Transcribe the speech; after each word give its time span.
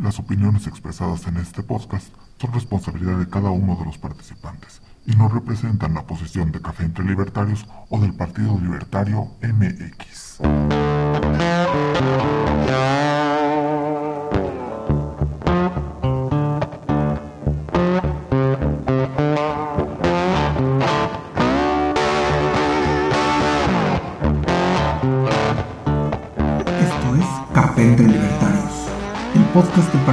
Las 0.00 0.18
opiniones 0.18 0.66
expresadas 0.66 1.26
en 1.26 1.36
este 1.36 1.62
podcast 1.62 2.06
son 2.40 2.52
responsabilidad 2.52 3.18
de 3.18 3.28
cada 3.28 3.50
uno 3.50 3.76
de 3.76 3.84
los 3.84 3.98
participantes 3.98 4.80
y 5.06 5.14
no 5.16 5.28
representan 5.28 5.92
la 5.94 6.06
posición 6.06 6.50
de 6.50 6.62
Café 6.62 6.84
entre 6.84 7.04
Libertarios 7.04 7.66
o 7.90 8.00
del 8.00 8.14
Partido 8.14 8.58
Libertario 8.58 9.28
MX. 9.42 10.40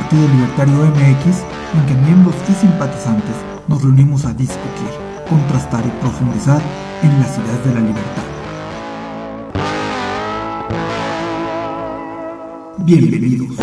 Partido 0.09 0.27
Libertario 0.33 0.73
MX 0.73 1.45
en 1.75 1.85
que 1.85 1.93
miembros 2.03 2.33
y 2.49 2.53
simpatizantes 2.53 3.35
nos 3.67 3.83
reunimos 3.83 4.25
a 4.25 4.33
discutir, 4.33 4.89
contrastar 5.29 5.85
y 5.85 5.89
profundizar 6.01 6.59
en 7.03 7.19
las 7.19 7.37
ideas 7.37 7.63
de 7.63 7.73
la 7.75 7.81
libertad. 7.81 8.23
Bienvenidos. 12.79 13.55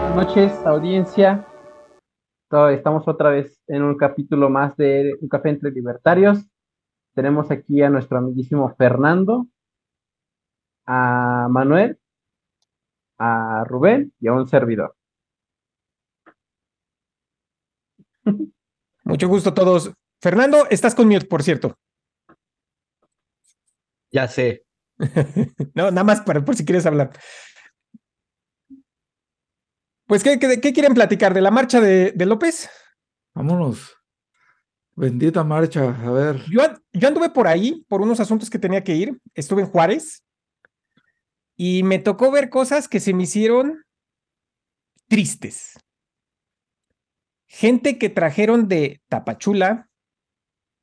Buenas 0.00 0.14
noches, 0.14 0.52
audiencia. 0.66 1.44
Estamos 2.70 3.08
otra 3.08 3.30
vez 3.30 3.60
en 3.66 3.82
un 3.82 3.96
capítulo 3.96 4.48
más 4.48 4.76
de 4.76 5.16
Un 5.20 5.28
Café 5.28 5.48
entre 5.48 5.72
Libertarios. 5.72 6.46
Tenemos 7.16 7.50
aquí 7.50 7.82
a 7.82 7.90
nuestro 7.90 8.18
amiguísimo 8.18 8.72
Fernando, 8.78 9.48
a 10.90 11.48
Manuel, 11.50 12.00
a 13.18 13.62
Rubén 13.64 14.14
y 14.18 14.28
a 14.28 14.32
un 14.32 14.48
servidor. 14.48 14.96
Mucho 19.04 19.28
gusto 19.28 19.50
a 19.50 19.54
todos. 19.54 19.92
Fernando, 20.20 20.66
estás 20.70 20.94
con 20.94 21.06
mute, 21.06 21.26
por 21.26 21.42
cierto. 21.42 21.78
Ya 24.10 24.26
sé. 24.26 24.64
No, 25.74 25.90
nada 25.90 26.04
más 26.04 26.22
para 26.22 26.44
por 26.44 26.56
si 26.56 26.64
quieres 26.64 26.86
hablar. 26.86 27.10
Pues, 30.06 30.24
¿qué, 30.24 30.38
qué, 30.38 30.60
qué 30.60 30.72
quieren 30.72 30.94
platicar? 30.94 31.34
¿De 31.34 31.42
la 31.42 31.50
marcha 31.50 31.80
de, 31.80 32.12
de 32.12 32.26
López? 32.26 32.68
Vámonos. 33.34 33.94
Bendita 34.96 35.44
marcha. 35.44 35.90
A 35.90 36.10
ver. 36.10 36.42
Yo 36.50 37.06
anduve 37.06 37.28
por 37.30 37.46
ahí 37.46 37.84
por 37.88 38.00
unos 38.00 38.18
asuntos 38.18 38.48
que 38.50 38.58
tenía 38.58 38.82
que 38.82 38.96
ir. 38.96 39.20
Estuve 39.34 39.62
en 39.62 39.68
Juárez 39.68 40.24
y 41.60 41.82
me 41.82 41.98
tocó 41.98 42.30
ver 42.30 42.48
cosas 42.48 42.88
que 42.88 43.00
se 43.00 43.12
me 43.12 43.24
hicieron 43.24 43.84
tristes. 45.08 45.76
Gente 47.48 47.98
que 47.98 48.08
trajeron 48.08 48.68
de 48.68 49.02
Tapachula, 49.08 49.90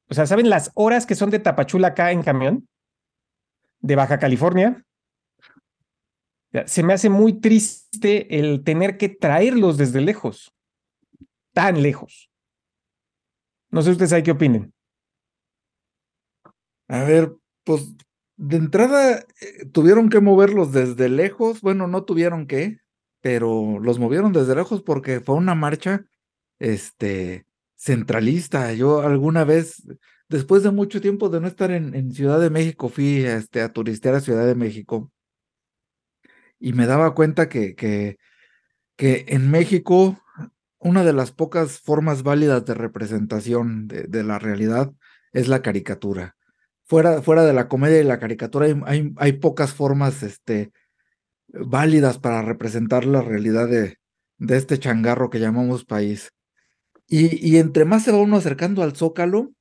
o 0.10 0.14
sea, 0.14 0.26
¿saben 0.28 0.50
las 0.50 0.72
horas 0.76 1.06
que 1.06 1.16
son 1.16 1.30
de 1.30 1.40
Tapachula 1.40 1.90
acá 1.90 2.12
en 2.12 2.24
camión? 2.24 2.68
De 3.80 3.96
Baja 3.96 4.20
California. 4.20 4.84
Se 6.66 6.84
me 6.84 6.94
hace 6.94 7.10
muy 7.10 7.40
triste 7.40 8.38
el 8.38 8.64
tener 8.64 8.98
que 8.98 9.10
traerlos 9.10 9.78
desde 9.78 10.02
lejos, 10.02 10.54
tan 11.54 11.82
lejos. 11.82 12.30
No 13.70 13.82
sé 13.82 13.92
ustedes 13.92 14.14
ahí 14.14 14.24
qué 14.24 14.32
opinen. 14.32 14.74
A 16.88 17.04
ver, 17.04 17.34
pues 17.64 17.96
de 18.38 18.58
entrada 18.58 19.26
eh, 19.42 19.66
tuvieron 19.72 20.10
que 20.10 20.20
moverlos 20.20 20.72
desde 20.72 21.10
lejos. 21.10 21.62
Bueno, 21.62 21.88
no 21.88 22.04
tuvieron 22.04 22.48
que, 22.48 22.80
pero 23.22 23.80
los 23.80 24.00
movieron 24.00 24.34
desde 24.34 24.56
lejos 24.56 24.82
porque 24.82 25.22
fue 25.22 25.36
una 25.36 25.56
marcha 25.56 26.06
este 26.60 27.46
centralista. 27.76 28.74
Yo 28.74 29.02
alguna 29.02 29.44
vez, 29.44 29.84
después 30.30 30.64
de 30.64 30.72
mucho 30.72 31.02
tiempo 31.02 31.30
de 31.30 31.42
no 31.42 31.48
estar 31.48 31.72
en, 31.72 32.12
Ciudad 32.12 32.40
de 32.40 32.50
México, 32.50 32.90
fui 32.90 33.24
este, 33.26 33.62
a 33.62 33.74
turistear 33.74 34.16
a 34.16 34.22
Ciudad 34.22 34.46
de 34.46 34.56
México 34.56 35.12
y 36.60 36.74
me 36.74 36.86
daba 36.88 37.14
cuenta 37.14 37.50
que, 37.50 37.76
que, 37.76 38.18
en 38.98 39.52
México 39.52 40.18
una 40.80 41.04
de 41.04 41.14
las 41.14 41.32
pocas 41.32 41.80
formas 41.80 42.24
válidas 42.24 42.66
de 42.66 42.76
representación 42.76 43.88
de 43.88 44.24
la 44.24 44.40
realidad 44.40 44.92
es 45.34 45.48
la 45.48 45.62
caricatura. 45.62 46.35
Fuera, 46.88 47.22
fuera 47.22 47.44
de 47.44 47.54
la 47.54 47.68
comedia 47.68 48.00
y 48.00 48.04
la 48.04 48.20
caricatura 48.20 48.68
hay, 48.68 48.76
hay, 48.86 49.14
hay 49.18 49.34
pocas 49.34 49.74
formas 49.74 50.22
este, 50.24 50.72
válidas 51.50 52.20
para 52.20 52.42
representar 52.44 53.06
la 53.06 53.22
realidad 53.22 53.68
de, 53.70 53.98
de 54.40 54.58
este 54.58 54.80
changarro 54.80 55.30
que 55.30 55.40
llamamos 55.40 55.86
país. 55.86 56.32
Y, 57.08 57.46
y 57.48 57.58
entre 57.60 57.86
más 57.86 58.04
se 58.04 58.12
va 58.12 58.20
uno 58.20 58.38
acercando 58.38 58.84
al 58.84 58.96
zócalo, 58.96 59.54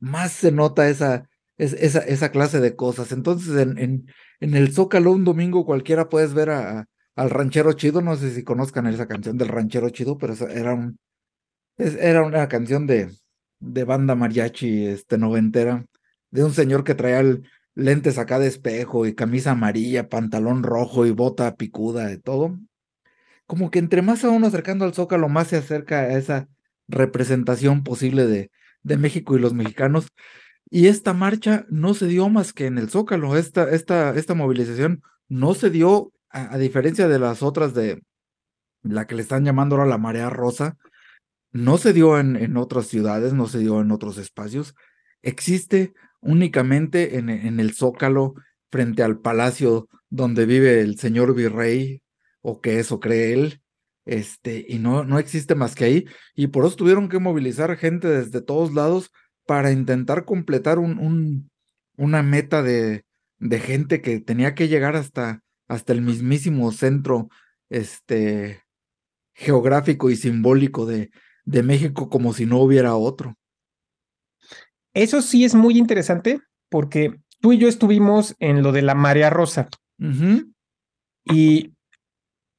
más 0.00 0.32
se 0.32 0.52
nota 0.52 0.88
esa, 0.88 1.28
es- 1.58 1.74
esa, 1.74 2.00
esa 2.00 2.30
clase 2.32 2.60
de 2.60 2.76
cosas. 2.76 3.12
Entonces, 3.12 3.56
en, 3.60 3.78
en, 3.78 4.06
en 4.40 4.54
el 4.56 4.72
zócalo 4.72 5.12
un 5.12 5.24
domingo 5.24 5.66
cualquiera 5.66 6.08
puedes 6.10 6.34
ver 6.34 6.50
a, 6.50 6.86
al 7.16 7.30
ranchero 7.30 7.72
chido, 7.74 8.02
no 8.02 8.16
sé 8.16 8.32
si 8.34 8.44
conozcan 8.44 8.86
esa 8.88 9.08
canción 9.08 9.38
del 9.38 9.48
ranchero 9.48 9.90
chido, 9.90 10.18
pero 10.18 10.34
era 10.50 10.74
un, 10.74 10.98
era 11.78 12.22
una 12.22 12.48
canción 12.48 12.86
de, 12.86 13.10
de 13.60 13.84
banda 13.84 14.14
mariachi 14.14 14.86
este, 14.86 15.18
noventera, 15.18 15.86
de 16.30 16.44
un 16.44 16.52
señor 16.52 16.84
que 16.84 16.94
traía 16.94 17.38
lentes 17.74 18.18
acá 18.18 18.38
de 18.38 18.46
espejo 18.46 19.06
y 19.06 19.14
camisa 19.14 19.52
amarilla, 19.52 20.08
pantalón 20.08 20.62
rojo 20.62 21.06
y 21.06 21.10
bota 21.10 21.56
picuda 21.56 22.06
de 22.06 22.18
todo. 22.18 22.58
Como 23.46 23.70
que 23.70 23.78
entre 23.78 24.02
más 24.02 24.20
se 24.20 24.26
va 24.26 24.32
uno 24.32 24.46
acercando 24.46 24.84
al 24.84 24.94
Zócalo, 24.94 25.28
más 25.28 25.48
se 25.48 25.56
acerca 25.56 26.00
a 26.00 26.18
esa 26.18 26.48
representación 26.88 27.82
posible 27.82 28.26
de, 28.26 28.50
de 28.82 28.96
México 28.96 29.36
y 29.36 29.40
los 29.40 29.54
mexicanos. 29.54 30.08
Y 30.70 30.86
esta 30.86 31.12
marcha 31.14 31.66
no 31.68 31.94
se 31.94 32.06
dio 32.06 32.28
más 32.28 32.52
que 32.52 32.66
en 32.66 32.78
el 32.78 32.90
Zócalo. 32.90 33.36
Esta, 33.36 33.70
esta, 33.70 34.14
esta 34.14 34.34
movilización 34.34 35.02
no 35.28 35.54
se 35.54 35.70
dio, 35.70 36.12
a, 36.30 36.54
a 36.54 36.58
diferencia 36.58 37.08
de 37.08 37.18
las 37.18 37.42
otras 37.42 37.74
de 37.74 38.02
la 38.82 39.06
que 39.06 39.14
le 39.14 39.22
están 39.22 39.44
llamando 39.44 39.76
ahora 39.76 39.88
la 39.88 39.98
marea 39.98 40.30
rosa, 40.30 40.76
no 41.52 41.78
se 41.78 41.92
dio 41.92 42.18
en, 42.18 42.36
en 42.36 42.56
otras 42.56 42.86
ciudades, 42.86 43.32
no 43.32 43.48
se 43.48 43.58
dio 43.58 43.80
en 43.80 43.90
otros 43.90 44.18
espacios. 44.18 44.74
Existe 45.22 45.92
únicamente 46.20 47.18
en, 47.18 47.30
en 47.30 47.60
el 47.60 47.74
Zócalo, 47.74 48.34
frente 48.70 49.02
al 49.02 49.20
palacio 49.20 49.88
donde 50.08 50.46
vive 50.46 50.80
el 50.80 50.98
señor 50.98 51.34
virrey, 51.34 52.02
o 52.42 52.60
que 52.60 52.78
eso 52.78 53.00
cree 53.00 53.32
él, 53.32 53.62
este, 54.04 54.64
y 54.68 54.78
no, 54.78 55.04
no 55.04 55.18
existe 55.18 55.54
más 55.54 55.74
que 55.74 55.84
ahí, 55.84 56.04
y 56.34 56.48
por 56.48 56.64
eso 56.64 56.76
tuvieron 56.76 57.08
que 57.08 57.18
movilizar 57.18 57.76
gente 57.76 58.08
desde 58.08 58.40
todos 58.42 58.72
lados 58.72 59.10
para 59.46 59.72
intentar 59.72 60.24
completar 60.24 60.78
un, 60.78 60.98
un, 60.98 61.50
una 61.96 62.22
meta 62.22 62.62
de, 62.62 63.04
de 63.38 63.60
gente 63.60 64.00
que 64.00 64.20
tenía 64.20 64.54
que 64.54 64.68
llegar 64.68 64.96
hasta, 64.96 65.42
hasta 65.68 65.92
el 65.92 66.02
mismísimo 66.02 66.72
centro 66.72 67.28
este, 67.68 68.62
geográfico 69.34 70.10
y 70.10 70.16
simbólico 70.16 70.86
de, 70.86 71.10
de 71.44 71.62
México 71.62 72.08
como 72.08 72.32
si 72.32 72.46
no 72.46 72.58
hubiera 72.58 72.94
otro. 72.94 73.36
Eso 75.02 75.22
sí 75.22 75.44
es 75.44 75.54
muy 75.54 75.78
interesante 75.78 76.40
porque 76.68 77.14
tú 77.40 77.52
y 77.52 77.58
yo 77.58 77.68
estuvimos 77.68 78.34
en 78.38 78.62
lo 78.62 78.72
de 78.72 78.82
la 78.82 78.94
marea 78.94 79.30
rosa 79.30 79.68
y 81.24 81.72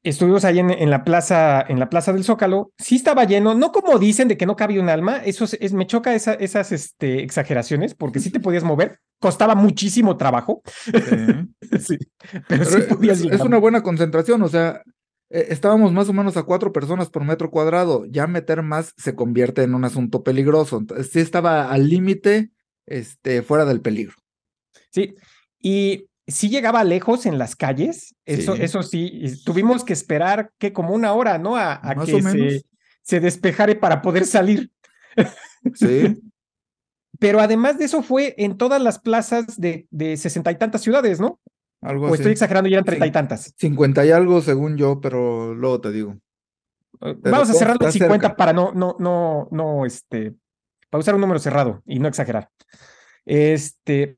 estuvimos 0.04 0.46
ahí 0.46 0.60
en, 0.60 0.72
en 0.72 0.90
la 0.90 1.04
plaza, 1.04 1.62
en 1.62 1.80
la 1.80 1.90
plaza 1.90 2.14
del 2.14 2.24
Zócalo. 2.24 2.72
Sí 2.78 2.96
estaba 2.96 3.24
lleno, 3.26 3.54
no 3.54 3.72
como 3.72 4.00
dicen 4.00 4.28
de 4.28 4.38
que 4.38 4.46
no 4.46 4.56
cabía 4.56 4.82
un 4.82 4.90
alma. 4.90 5.18
Eso 5.18 5.46
es, 5.46 5.58
es- 5.60 5.74
me 5.74 5.86
choca 5.88 6.14
esa- 6.16 6.34
esas 6.34 6.72
este, 6.72 7.22
exageraciones 7.24 7.94
porque 7.96 8.20
sí 8.20 8.30
te 8.32 8.40
podías 8.40 8.64
mover. 8.64 9.00
Costaba 9.20 9.54
muchísimo 9.56 10.18
trabajo, 10.18 10.62
Sí. 10.86 10.90
sí, 11.80 11.98
pero 12.32 12.44
Pero 12.48 12.66
sí 12.66 12.78
es- 12.80 12.86
podías 12.86 13.18
es, 13.20 13.26
es 13.26 13.32
llegar. 13.32 13.48
una 13.48 13.58
buena 13.60 13.82
concentración, 13.84 14.42
o 14.42 14.48
sea, 14.48 14.82
eh, 15.32 15.48
estábamos 15.50 15.92
más 15.94 16.10
o 16.10 16.14
menos 16.14 16.38
a 16.38 16.44
cuatro 16.44 16.72
personas 16.74 17.10
por 17.10 17.24
metro 17.24 17.50
cuadrado. 17.52 18.06
Ya 18.06 18.28
meter 18.28 18.62
más 18.62 18.94
se 18.98 19.16
convierte 19.16 19.64
en 19.64 19.76
un 19.76 19.86
asunto 19.86 20.24
peligroso. 20.24 20.78
Entonces, 20.78 21.10
sí 21.12 21.20
estaba 21.20 21.72
al 21.72 21.90
límite, 21.90 22.52
este, 22.86 23.42
fuera 23.42 23.66
del 23.66 23.82
peligro. 23.82 24.16
Sí, 24.92 25.16
y 25.60 26.08
sí 26.28 26.50
llegaba 26.50 26.84
lejos 26.84 27.26
en 27.26 27.38
las 27.38 27.56
calles, 27.56 28.16
eso 28.26 28.56
Sí. 28.56 28.62
eso 28.64 28.84
sí, 28.84 29.10
y 29.14 29.44
tuvimos 29.44 29.84
que 29.84 29.94
esperar 29.94 30.52
que 30.58 30.74
como 30.74 30.94
una 30.94 31.14
hora, 31.14 31.38
¿no? 31.38 31.56
A, 31.56 31.80
a 31.82 31.96
que 32.06 32.22
se, 32.22 32.64
se 33.02 33.20
despejare 33.20 33.76
para 33.76 34.02
poder 34.02 34.26
salir. 34.26 34.72
Sí, 35.76 36.18
Pero 37.20 37.40
además 37.40 37.78
de 37.78 37.86
eso 37.86 38.02
fue 38.02 38.34
en 38.40 38.58
todas 38.58 38.82
las 38.82 38.98
plazas 38.98 39.60
de 39.60 39.88
de 39.92 40.18
sesenta 40.18 40.52
y 40.52 40.58
tantas 40.58 40.82
ciudades, 40.82 41.20
¿no? 41.20 41.40
Algo 41.82 42.06
O 42.06 42.08
así. 42.08 42.16
estoy 42.16 42.32
exagerando 42.34 42.70
y 42.70 42.74
eran 42.74 42.86
treinta 42.86 43.08
y 43.08 43.12
tantas. 43.12 43.54
Cincuenta 43.58 44.06
y 44.06 44.12
algo 44.12 44.42
según 44.42 44.78
yo, 44.78 45.02
pero 45.02 45.54
luego 45.54 45.82
te 45.82 45.92
digo. 45.92 46.16
Pero 47.00 47.18
Vamos 47.24 47.50
a 47.50 47.54
en 47.66 47.72
está 47.72 47.92
50 47.92 48.28
cerca. 48.28 48.36
para 48.36 48.54
no, 48.54 48.72
no, 48.74 48.96
no, 49.00 49.48
no, 49.52 49.86
este, 49.86 50.36
para 50.90 51.00
usar 51.00 51.16
un 51.16 51.22
número 51.22 51.40
cerrado 51.40 51.82
y 51.86 52.00
no 52.00 52.08
exagerar. 52.08 52.50
Este, 53.26 54.16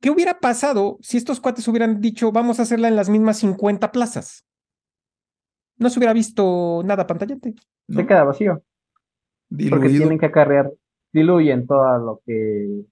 ¿qué 0.00 0.10
hubiera 0.10 0.38
pasado 0.38 0.98
si 1.00 1.16
estos 1.16 1.40
cuates 1.40 1.66
hubieran 1.68 2.00
dicho, 2.00 2.32
vamos 2.32 2.58
a 2.58 2.62
hacerla 2.62 2.88
en 2.88 2.96
las 2.96 3.08
mismas 3.08 3.38
50 3.38 3.92
plazas? 3.92 4.44
No 5.78 5.88
se 5.88 5.98
hubiera 5.98 6.12
visto 6.12 6.82
nada 6.84 7.06
pantallante. 7.06 7.54
Se 7.88 8.06
queda 8.06 8.24
vacío. 8.24 8.62
Porque 9.70 9.88
tienen 9.88 10.18
que 10.18 10.26
acarrear, 10.26 10.70
diluyen 11.12 11.66
todo 11.66 11.98
lo 11.98 12.20
que 12.26 12.84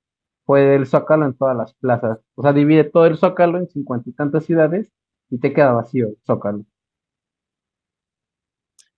puede 0.51 0.75
el 0.75 0.89
Zócalo 0.89 1.27
en 1.27 1.35
todas 1.35 1.57
las 1.57 1.75
plazas. 1.75 2.19
O 2.35 2.43
sea, 2.43 2.53
divide 2.53 2.83
todo 2.83 3.07
el 3.07 3.17
Zócalo 3.17 3.57
en 3.57 3.69
cincuenta 3.69 4.11
y 4.11 4.13
tantas 4.13 4.47
ciudades 4.47 4.91
y 5.29 5.39
te 5.39 5.53
queda 5.53 5.71
vacío 5.71 6.09
el 6.09 6.19
Zócalo. 6.27 6.67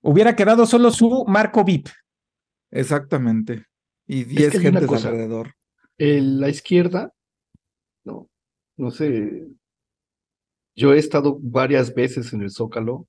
Hubiera 0.00 0.34
quedado 0.34 0.64
solo 0.64 0.90
su 0.90 1.26
marco 1.26 1.62
VIP. 1.62 1.88
Exactamente. 2.70 3.66
Y 4.06 4.24
10 4.24 4.60
gentes 4.60 5.04
alrededor. 5.04 5.52
la 5.98 6.48
izquierda, 6.48 7.12
no, 8.02 8.30
no 8.78 8.90
sé. 8.90 9.46
Yo 10.74 10.94
he 10.94 10.98
estado 10.98 11.36
varias 11.38 11.94
veces 11.94 12.32
en 12.32 12.40
el 12.40 12.50
Zócalo, 12.50 13.06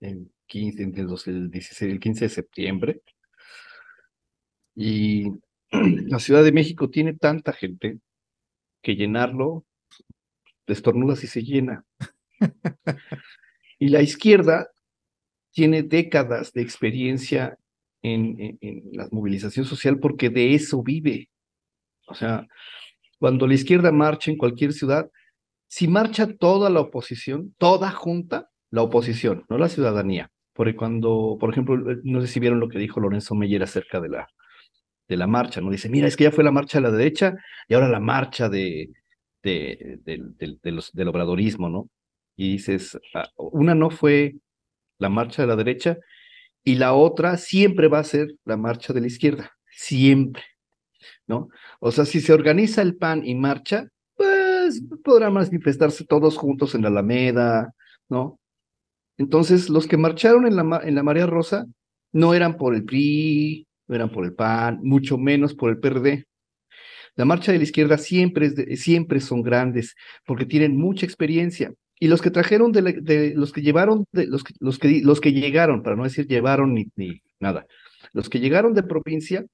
en 0.00 0.32
15, 0.46 0.82
en 0.82 0.98
el, 0.98 1.50
16, 1.52 1.92
el 1.92 2.00
15 2.00 2.24
de 2.24 2.28
septiembre, 2.28 3.02
y 4.74 5.28
la 5.70 6.18
Ciudad 6.18 6.44
de 6.44 6.52
México 6.52 6.88
tiene 6.90 7.14
tanta 7.14 7.52
gente 7.52 7.98
que 8.82 8.96
llenarlo, 8.96 9.64
destornudas 10.66 11.24
y 11.24 11.26
se 11.26 11.42
llena. 11.42 11.84
y 13.78 13.88
la 13.88 14.02
izquierda 14.02 14.70
tiene 15.50 15.82
décadas 15.82 16.52
de 16.52 16.62
experiencia 16.62 17.58
en, 18.02 18.58
la 18.92 19.08
movilización 19.10 19.64
social 19.64 19.98
porque 19.98 20.30
de 20.30 20.54
eso 20.54 20.82
vive. 20.82 21.30
O 22.06 22.14
sea, 22.14 22.46
cuando 23.18 23.46
la 23.46 23.54
izquierda 23.54 23.92
marcha 23.92 24.30
en 24.30 24.38
cualquier 24.38 24.72
ciudad, 24.72 25.10
si 25.66 25.88
marcha 25.88 26.34
toda 26.36 26.70
la 26.70 26.80
oposición, 26.80 27.54
toda 27.58 27.90
junta, 27.90 28.50
la 28.70 28.82
oposición, 28.82 29.44
no 29.48 29.58
la 29.58 29.68
ciudadanía. 29.68 30.30
Porque 30.54 30.74
cuando, 30.74 31.36
por 31.38 31.50
ejemplo, 31.50 31.76
no 32.02 32.20
sé 32.20 32.26
si 32.26 32.40
vieron 32.40 32.60
lo 32.60 32.68
que 32.68 32.78
dijo 32.78 33.00
Lorenzo 33.00 33.34
Meyer 33.34 33.62
acerca 33.62 34.00
de 34.00 34.08
la, 34.08 34.28
de 35.08 35.16
la 35.16 35.26
marcha, 35.26 35.60
¿no? 35.60 35.70
Dice, 35.70 35.88
mira, 35.88 36.06
es 36.06 36.16
que 36.16 36.24
ya 36.24 36.32
fue 36.32 36.44
la 36.44 36.52
marcha 36.52 36.78
a 36.78 36.82
la 36.82 36.90
derecha 36.90 37.34
y 37.66 37.74
ahora 37.74 37.88
la 37.88 38.00
marcha 38.00 38.48
de, 38.48 38.90
de, 39.42 39.98
del 40.04 41.08
obradorismo, 41.08 41.68
¿no? 41.68 41.88
Y 42.36 42.52
dices, 42.52 42.98
ah, 43.14 43.28
una 43.36 43.74
no 43.74 43.90
fue 43.90 44.36
la 44.98 45.08
marcha 45.08 45.42
de 45.42 45.48
la 45.48 45.56
derecha 45.56 45.98
y 46.64 46.74
la 46.74 46.92
otra 46.92 47.36
siempre 47.36 47.88
va 47.88 48.00
a 48.00 48.04
ser 48.04 48.34
la 48.44 48.56
marcha 48.56 48.92
de 48.92 49.00
la 49.00 49.06
izquierda, 49.06 49.52
siempre, 49.70 50.42
¿no? 51.26 51.48
O 51.80 51.90
sea, 51.92 52.04
si 52.04 52.20
se 52.20 52.32
organiza 52.32 52.82
el 52.82 52.96
PAN 52.96 53.24
y 53.24 53.34
marcha, 53.34 53.88
pues 54.14 54.82
podrán 55.04 55.32
manifestarse 55.32 56.04
todos 56.04 56.36
juntos 56.36 56.74
en 56.74 56.82
la 56.82 56.88
Alameda, 56.88 57.72
¿no? 58.08 58.38
Entonces, 59.16 59.70
los 59.70 59.86
que 59.86 59.96
marcharon 59.96 60.46
en 60.46 60.56
la, 60.56 60.80
en 60.84 60.94
la 60.94 61.02
Marea 61.02 61.26
Rosa 61.26 61.66
no 62.12 62.34
eran 62.34 62.56
por 62.56 62.74
el 62.74 62.84
PRI, 62.84 63.67
no 63.88 63.94
eran 63.94 64.10
por 64.10 64.24
el 64.24 64.34
PAN, 64.34 64.80
mucho 64.82 65.18
menos 65.18 65.54
por 65.54 65.70
el 65.70 65.78
PRD. 65.78 66.26
La 67.16 67.24
marcha 67.24 67.50
de 67.50 67.58
la 67.58 67.64
izquierda 67.64 67.98
siempre, 67.98 68.76
siempre 68.76 69.20
son 69.20 69.42
grandes 69.42 69.96
porque 70.24 70.46
tienen 70.46 70.76
mucha 70.76 71.04
experiencia. 71.04 71.72
Y 71.98 72.06
los 72.06 72.22
que 72.22 72.30
trajeron, 72.30 72.70
de, 72.70 73.32
los 73.34 73.52
que 73.52 73.62
llevaron, 73.62 74.04
de, 74.12 74.26
los, 74.26 74.44
que, 74.44 74.54
los, 74.60 74.78
que, 74.78 75.00
los 75.02 75.20
que 75.20 75.32
llegaron, 75.32 75.82
para 75.82 75.96
no 75.96 76.04
decir 76.04 76.28
llevaron 76.28 76.74
ni, 76.74 76.86
ni 76.94 77.22
nada, 77.40 77.66
los 78.12 78.28
que 78.28 78.38
llegaron 78.38 78.72
de 78.74 78.84
provincia, 78.84 79.44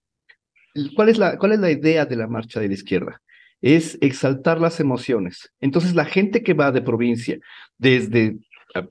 ¿cuál 0.95 1.09
es, 1.09 1.17
la, 1.17 1.39
¿cuál 1.39 1.53
es 1.53 1.61
la 1.61 1.71
idea 1.71 2.05
de 2.05 2.17
la 2.17 2.27
marcha 2.27 2.61
de 2.61 2.69
la 2.69 2.75
izquierda? 2.75 3.23
Es 3.63 3.97
exaltar 4.03 4.61
las 4.61 4.79
emociones. 4.79 5.51
Entonces 5.61 5.95
la 5.95 6.05
gente 6.05 6.43
que 6.43 6.53
va 6.53 6.71
de 6.71 6.83
provincia, 6.83 7.39
desde 7.79 8.37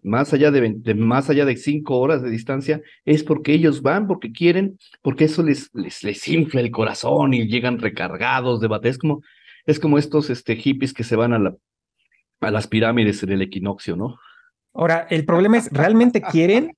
más 0.02 0.34
allá 0.34 0.52
de, 0.52 0.96
más 0.96 1.30
allá 1.30 1.46
de 1.46 1.58
cinco 1.58 2.00
horas 2.00 2.22
de 2.22 2.30
distancia, 2.30 2.82
es 3.06 3.24
porque 3.24 3.54
ellos 3.54 3.82
van, 3.82 4.08
porque 4.08 4.32
quieren, 4.32 4.78
porque 5.02 5.26
eso 5.26 5.44
les, 5.44 5.70
les, 5.74 6.04
les 6.04 6.28
infla 6.28 6.62
el 6.62 6.72
corazón 6.72 7.34
y 7.34 7.48
llegan 7.48 7.80
recargados 7.80 8.62
de 8.62 8.68
batalla. 8.68 8.92
Es 8.92 8.98
como, 8.98 9.22
es 9.66 9.80
como 9.80 9.98
estos 9.98 10.30
este, 10.30 10.56
hippies 10.56 10.94
que 10.94 11.04
se 11.04 11.16
van 11.16 11.34
a, 11.34 11.40
la, 11.40 11.56
a 12.42 12.52
las 12.52 12.68
pirámides 12.68 13.24
en 13.24 13.32
el 13.32 13.42
equinoccio, 13.42 13.96
¿no? 13.96 14.18
Ahora, 14.74 15.08
el 15.10 15.26
problema 15.26 15.58
es, 15.58 15.70
¿realmente 15.72 16.22
quieren 16.22 16.76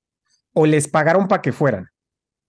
o 0.52 0.66
les 0.66 0.88
pagaron 0.88 1.28
para 1.28 1.42
que 1.42 1.52
fueran? 1.52 1.88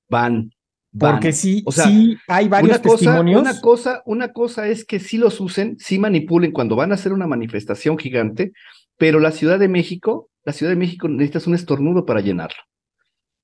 Van. 0.09 0.51
Porque 0.97 1.31
sí, 1.31 1.63
o 1.65 1.71
sea, 1.71 1.85
sí 1.85 2.17
hay 2.27 2.47
varios 2.47 2.71
una 2.71 2.81
cosa, 2.81 2.97
testimonios. 2.97 3.41
Una 3.41 3.61
cosa, 3.61 4.01
una 4.05 4.33
cosa 4.33 4.67
es 4.67 4.83
que 4.85 4.99
sí 4.99 5.17
los 5.17 5.39
usen, 5.39 5.77
sí 5.79 5.99
manipulen 5.99 6.51
cuando 6.51 6.75
van 6.75 6.91
a 6.91 6.95
hacer 6.95 7.13
una 7.13 7.27
manifestación 7.27 7.97
gigante, 7.97 8.51
pero 8.97 9.19
la 9.19 9.31
Ciudad 9.31 9.59
de 9.59 9.67
México 9.67 10.29
la 10.47 10.53
Ciudad 10.53 10.71
de 10.71 10.77
México 10.77 11.09
necesitas 11.09 11.45
un 11.45 11.55
estornudo 11.55 12.05
para 12.05 12.21
llenarlo. 12.21 12.55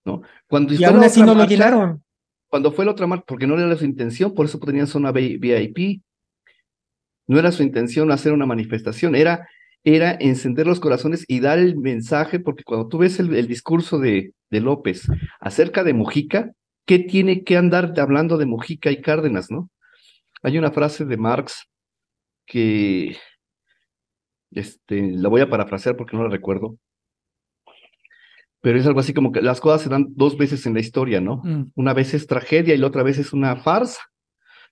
¿no? 0.05 0.21
Cuando 0.47 0.73
y 0.73 0.81
aún 0.85 1.03
así 1.03 1.21
no 1.21 1.35
lo 1.35 1.45
llenaron. 1.45 2.01
Cuando 2.47 2.71
fue 2.71 2.85
la 2.85 2.91
otra 2.91 3.07
marcha, 3.07 3.25
porque 3.27 3.45
no 3.45 3.59
era 3.59 3.75
su 3.75 3.83
intención, 3.83 4.33
por 4.33 4.45
eso 4.45 4.57
tenían 4.57 4.87
zona 4.87 5.11
VIP. 5.11 6.01
No 7.27 7.37
era 7.37 7.51
su 7.51 7.61
intención 7.61 8.09
hacer 8.09 8.31
una 8.31 8.45
manifestación, 8.45 9.15
era, 9.15 9.49
era 9.83 10.15
encender 10.17 10.65
los 10.65 10.79
corazones 10.79 11.25
y 11.27 11.41
dar 11.41 11.59
el 11.59 11.75
mensaje, 11.75 12.39
porque 12.39 12.63
cuando 12.63 12.87
tú 12.87 12.99
ves 12.99 13.19
el, 13.19 13.47
discurso 13.47 13.99
de, 13.99 14.33
de 14.49 14.61
López 14.61 15.05
acerca 15.41 15.83
de 15.83 15.93
Mujica, 15.93 16.53
¿qué 16.85 16.99
tiene 16.99 17.43
que 17.43 17.57
andar 17.57 17.93
hablando 17.99 18.37
de 18.37 18.45
Mujica 18.45 18.91
y 18.91 19.01
Cárdenas, 19.01 19.51
no? 19.51 19.69
Hay 20.41 20.57
una 20.57 20.71
frase 20.71 21.03
de 21.03 21.17
Marx 21.17 21.67
que 22.45 23.17
este, 24.51 25.01
la 25.11 25.27
voy 25.27 25.41
a 25.41 25.49
parafrasear 25.49 25.97
porque 25.97 26.15
no 26.15 26.23
la 26.23 26.29
recuerdo, 26.29 26.77
pero 28.63 28.79
es 28.79 28.87
algo 28.87 29.01
así 29.01 29.13
como 29.13 29.33
que 29.33 29.41
las 29.41 29.59
cosas 29.59 29.81
se 29.81 29.89
dan 29.89 30.07
dos 30.11 30.37
veces 30.37 30.65
en 30.65 30.73
la 30.73 30.79
historia, 30.79 31.19
¿no? 31.19 31.41
Mm. 31.43 31.73
Una 31.75 31.93
vez 31.93 32.13
es 32.13 32.27
tragedia 32.27 32.73
y 32.73 32.77
la 32.77 32.87
otra 32.87 33.03
vez 33.03 33.17
es 33.19 33.33
una 33.33 33.57
farsa, 33.57 33.99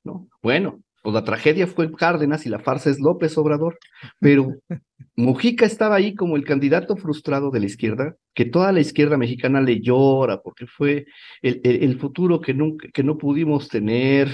¿no? 0.06 0.30
Bueno, 0.42 0.82
pues 1.04 1.14
la 1.14 1.26
tragedia 1.26 1.68
fue 1.68 1.92
Cárdenas 1.92 2.46
y 2.46 2.50
la 2.50 2.60
farsa 2.60 2.90
es 2.90 3.02
López 3.02 3.38
Obrador, 3.38 3.78
pero 4.22 4.56
Mujica 5.18 5.66
estaba 5.66 5.96
ahí 5.96 6.16
como 6.16 6.38
el 6.38 6.46
candidato 6.46 6.96
frustrado 6.96 7.52
de 7.52 7.60
la 7.60 7.66
izquierda, 7.66 8.16
que 8.34 8.46
toda 8.46 8.72
la 8.72 8.80
izquierda 8.80 9.18
mexicana 9.18 9.60
le 9.60 9.82
llora 9.82 10.42
porque 10.42 10.68
fue 10.68 11.06
el, 11.42 11.60
el, 11.66 12.00
futuro 12.00 12.40
que, 12.40 12.54
nunca, 12.54 12.88
que 12.94 13.04
no 13.04 13.18
pudimos 13.18 13.68
tener, 13.68 14.30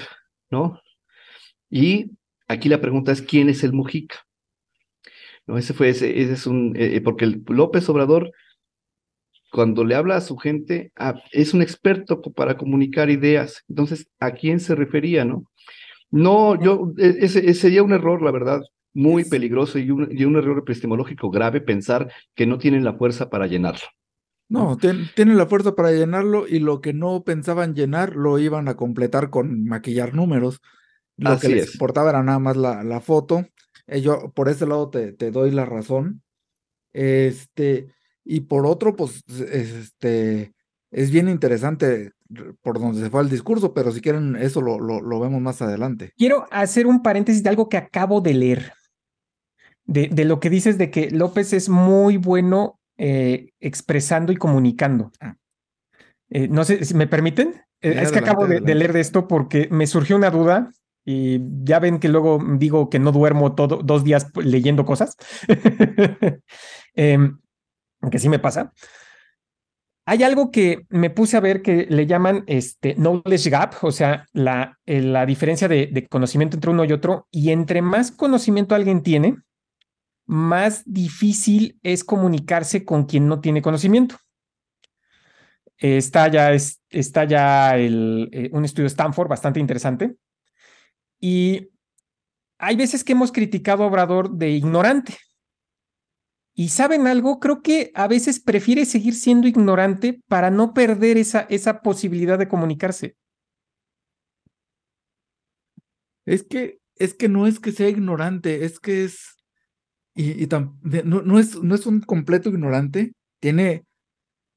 ¿no? 0.52 0.80
Y 1.68 2.12
aquí 2.48 2.70
la 2.70 2.80
pregunta 2.80 3.12
es, 3.12 3.24
¿quién 3.24 3.50
es 3.50 3.64
el 3.64 3.74
Mujica? 3.74 4.18
No, 5.48 5.58
ese 5.58 5.74
fue, 5.74 5.90
ese, 5.90 6.22
ese 6.22 6.34
es 6.34 6.46
un, 6.46 6.76
eh, 6.76 6.98
eh, 6.98 7.02
porque 7.02 7.26
el 7.26 7.42
López 7.48 7.90
Obrador 7.90 8.32
cuando 9.52 9.84
le 9.84 9.96
habla 9.96 10.18
a 10.18 10.22
su 10.22 10.38
gente, 10.38 10.92
es 11.32 11.54
un 11.54 11.62
experto 11.62 12.22
para 12.22 12.58
comunicar 12.58 13.10
ideas. 13.10 13.64
Entonces, 13.70 14.08
¿a 14.20 14.32
quién 14.32 14.60
se 14.60 14.76
refería, 14.76 15.26
no? 15.26 15.46
No, 16.10 16.62
yo, 16.62 16.94
e, 16.98 17.18
ese, 17.20 17.54
sería 17.54 17.84
un 17.84 17.94
error, 17.94 18.22
la 18.22 18.32
verdad, 18.32 18.62
muy 18.94 19.26
peligroso 19.26 19.80
y 19.80 19.92
un, 19.92 20.10
y 20.12 20.26
un, 20.26 20.36
error 20.36 20.60
epistemológico 20.60 21.30
grave 21.30 21.62
pensar 21.62 22.12
que 22.36 22.46
no 22.46 22.58
tienen 22.58 22.84
la 22.84 22.94
fuerza 22.94 23.30
para 23.30 23.48
llenarlo. 23.48 23.86
No, 24.50 24.78
tienen 24.78 25.38
la 25.38 25.46
fuerza 25.46 25.76
para 25.76 25.92
llenarlo 25.92 26.48
y 26.48 26.60
lo 26.60 26.80
que 26.80 26.94
no 26.94 27.24
pensaban 27.24 27.76
llenar 27.76 28.16
lo 28.16 28.40
iban 28.40 28.70
a 28.70 28.78
completar 28.78 29.30
con 29.30 29.66
maquillar 29.66 30.14
números. 30.14 30.62
Lo 31.18 31.38
que 31.38 31.50
les 31.50 31.74
importaba 31.74 32.12
era 32.12 32.24
nada 32.24 32.40
más 32.40 32.56
la, 32.56 32.84
la 32.84 33.02
foto. 33.02 33.46
Eh, 33.88 34.02
yo 34.02 34.32
por 34.34 34.48
ese 34.48 34.66
lado 34.66 34.90
te, 34.90 35.12
te 35.12 35.32
doy 35.32 35.52
la 35.52 35.66
razón. 35.66 36.22
Este, 36.94 37.94
y 38.28 38.42
por 38.42 38.66
otro, 38.66 38.96
pues, 38.96 39.24
este, 39.52 40.54
es 40.92 41.12
bien 41.12 41.30
interesante 41.30 42.12
por 42.62 42.80
donde 42.80 43.02
se 43.02 43.10
fue 43.10 43.22
el 43.22 43.30
discurso, 43.30 43.74
pero 43.74 43.92
si 43.92 44.02
quieren, 44.02 44.36
eso 44.36 44.62
lo, 44.62 44.80
lo, 44.80 45.20
vemos 45.20 45.42
más 45.42 45.62
adelante. 45.62 46.12
Quiero 46.18 46.46
hacer 46.52 46.88
un 46.88 47.02
paréntesis 47.02 47.42
de 47.42 47.50
algo 47.50 47.70
que 47.70 47.78
acabo 47.78 48.20
de 48.20 48.34
leer, 48.34 48.74
de, 49.86 50.10
de 50.10 50.26
lo 50.26 50.40
que 50.40 50.50
dices 50.50 50.78
de 50.78 50.92
que 50.92 51.10
López 51.10 51.54
es 51.54 51.70
muy 51.70 52.18
bueno 52.18 52.80
eh, 52.98 53.52
expresando 53.60 54.32
y 54.32 54.38
comunicando. 54.38 55.12
Ah. 55.20 55.36
Eh, 56.30 56.48
no 56.48 56.66
sé 56.66 56.84
si 56.84 56.96
me 56.96 57.08
permiten. 57.08 57.62
Eh, 57.82 58.00
es 58.02 58.12
que 58.12 58.20
acabo 58.20 58.48
de, 58.48 58.60
leer 58.60 58.92
de 58.92 59.02
esto 59.02 59.28
porque 59.28 59.68
me 59.72 59.86
surgió 59.86 60.16
una 60.16 60.32
duda 60.32 60.72
y 61.06 61.40
ya 61.64 61.80
ven 61.80 62.00
que 62.00 62.10
luego 62.10 62.44
digo 62.58 62.90
que 62.90 62.98
no 62.98 63.12
duermo 63.12 63.54
todo, 63.54 63.78
dos 63.84 64.04
días 64.04 64.28
leyendo 64.36 64.84
cosas. 64.84 65.16
aunque 68.02 68.20
sí 68.20 68.30
me 68.30 68.40
pasa. 68.40 68.74
Hay 70.06 70.24
algo 70.24 70.52
que 70.52 70.86
me 70.90 71.10
puse 71.10 71.36
a 71.36 71.42
ver 71.42 71.62
que 71.62 71.86
le 71.90 72.06
llaman 72.06 72.46
este 72.48 72.96
knowledge 72.96 73.50
gap, 73.50 73.74
o 73.82 73.92
sea, 73.92 74.26
la, 74.32 74.80
eh, 74.86 75.02
la 75.02 75.26
diferencia 75.26 75.68
de, 75.68 76.08
conocimiento 76.10 76.56
entre 76.56 76.72
uno 76.72 76.86
y 76.86 76.94
otro. 76.94 77.28
Y 77.30 77.52
entre 77.52 77.82
más 77.82 78.12
conocimiento 78.12 78.74
alguien 78.74 79.04
tiene, 79.04 79.36
más 80.26 80.84
difícil 80.86 81.78
es 81.84 82.06
comunicarse 82.06 82.86
con 82.86 83.04
quien 83.04 83.28
no 83.28 83.42
tiene 83.42 83.62
conocimiento. 83.62 84.16
está 85.78 86.30
ya, 86.30 86.54
está 86.54 87.26
ya 87.26 87.78
eh, 87.78 88.50
un 88.54 88.64
estudio 88.64 88.88
Stanford 88.88 89.28
bastante 89.28 89.60
interesante. 89.60 90.16
Y 91.20 91.68
hay 92.60 92.78
veces 92.78 93.04
que 93.04 93.12
hemos 93.12 93.34
criticado 93.34 93.84
a 93.84 93.88
Obrador 93.88 94.32
de 94.32 94.52
ignorante. 94.52 95.18
Y 96.60 96.70
saben 96.70 97.06
algo, 97.06 97.40
creo 97.40 97.62
que 97.62 97.92
a 97.94 98.08
veces 98.08 98.40
prefiere 98.40 98.86
seguir 98.86 99.14
siendo 99.14 99.48
ignorante 99.48 100.24
para 100.28 100.50
no 100.50 100.74
perder 100.74 101.16
esa, 101.18 101.42
esa 101.42 101.84
posibilidad 101.84 102.40
de 102.40 102.48
comunicarse. 102.48 103.16
Es 106.26 106.42
que, 106.42 106.80
es 106.96 107.14
que 107.14 107.30
no 107.30 107.46
es 107.46 107.60
que 107.60 107.72
sea 107.72 107.90
ignorante, 107.90 108.66
es 108.66 108.80
que 108.80 109.04
es, 109.04 109.36
y, 110.16 110.48
no, 110.48 111.38
es, 111.38 111.62
no 111.62 111.76
es 111.76 111.86
un 111.86 112.02
completo 112.02 112.50
ignorante, 112.50 113.14
tiene 113.40 113.86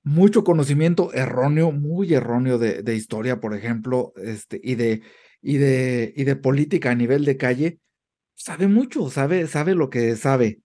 mucho 0.03 0.43
conocimiento 0.43 1.13
erróneo, 1.13 1.71
muy 1.71 2.15
erróneo 2.15 2.57
de, 2.57 2.83
de 2.83 2.97
historia, 2.97 3.41
por 3.41 3.55
ejemplo, 3.55 4.15
este, 4.17 4.59
y 4.65 4.77
de, 4.77 5.03
y 5.43 5.59
de, 5.59 6.15
y 6.17 6.25
de 6.25 6.37
política 6.37 6.93
a 6.93 6.95
nivel 6.95 7.27
de 7.27 7.37
calle, 7.37 7.79
sabe 8.35 8.69
mucho, 8.69 9.11
sabe, 9.11 9.47
sabe 9.49 9.75
lo 9.75 9.91
que 9.91 10.17
sabe. 10.17 10.63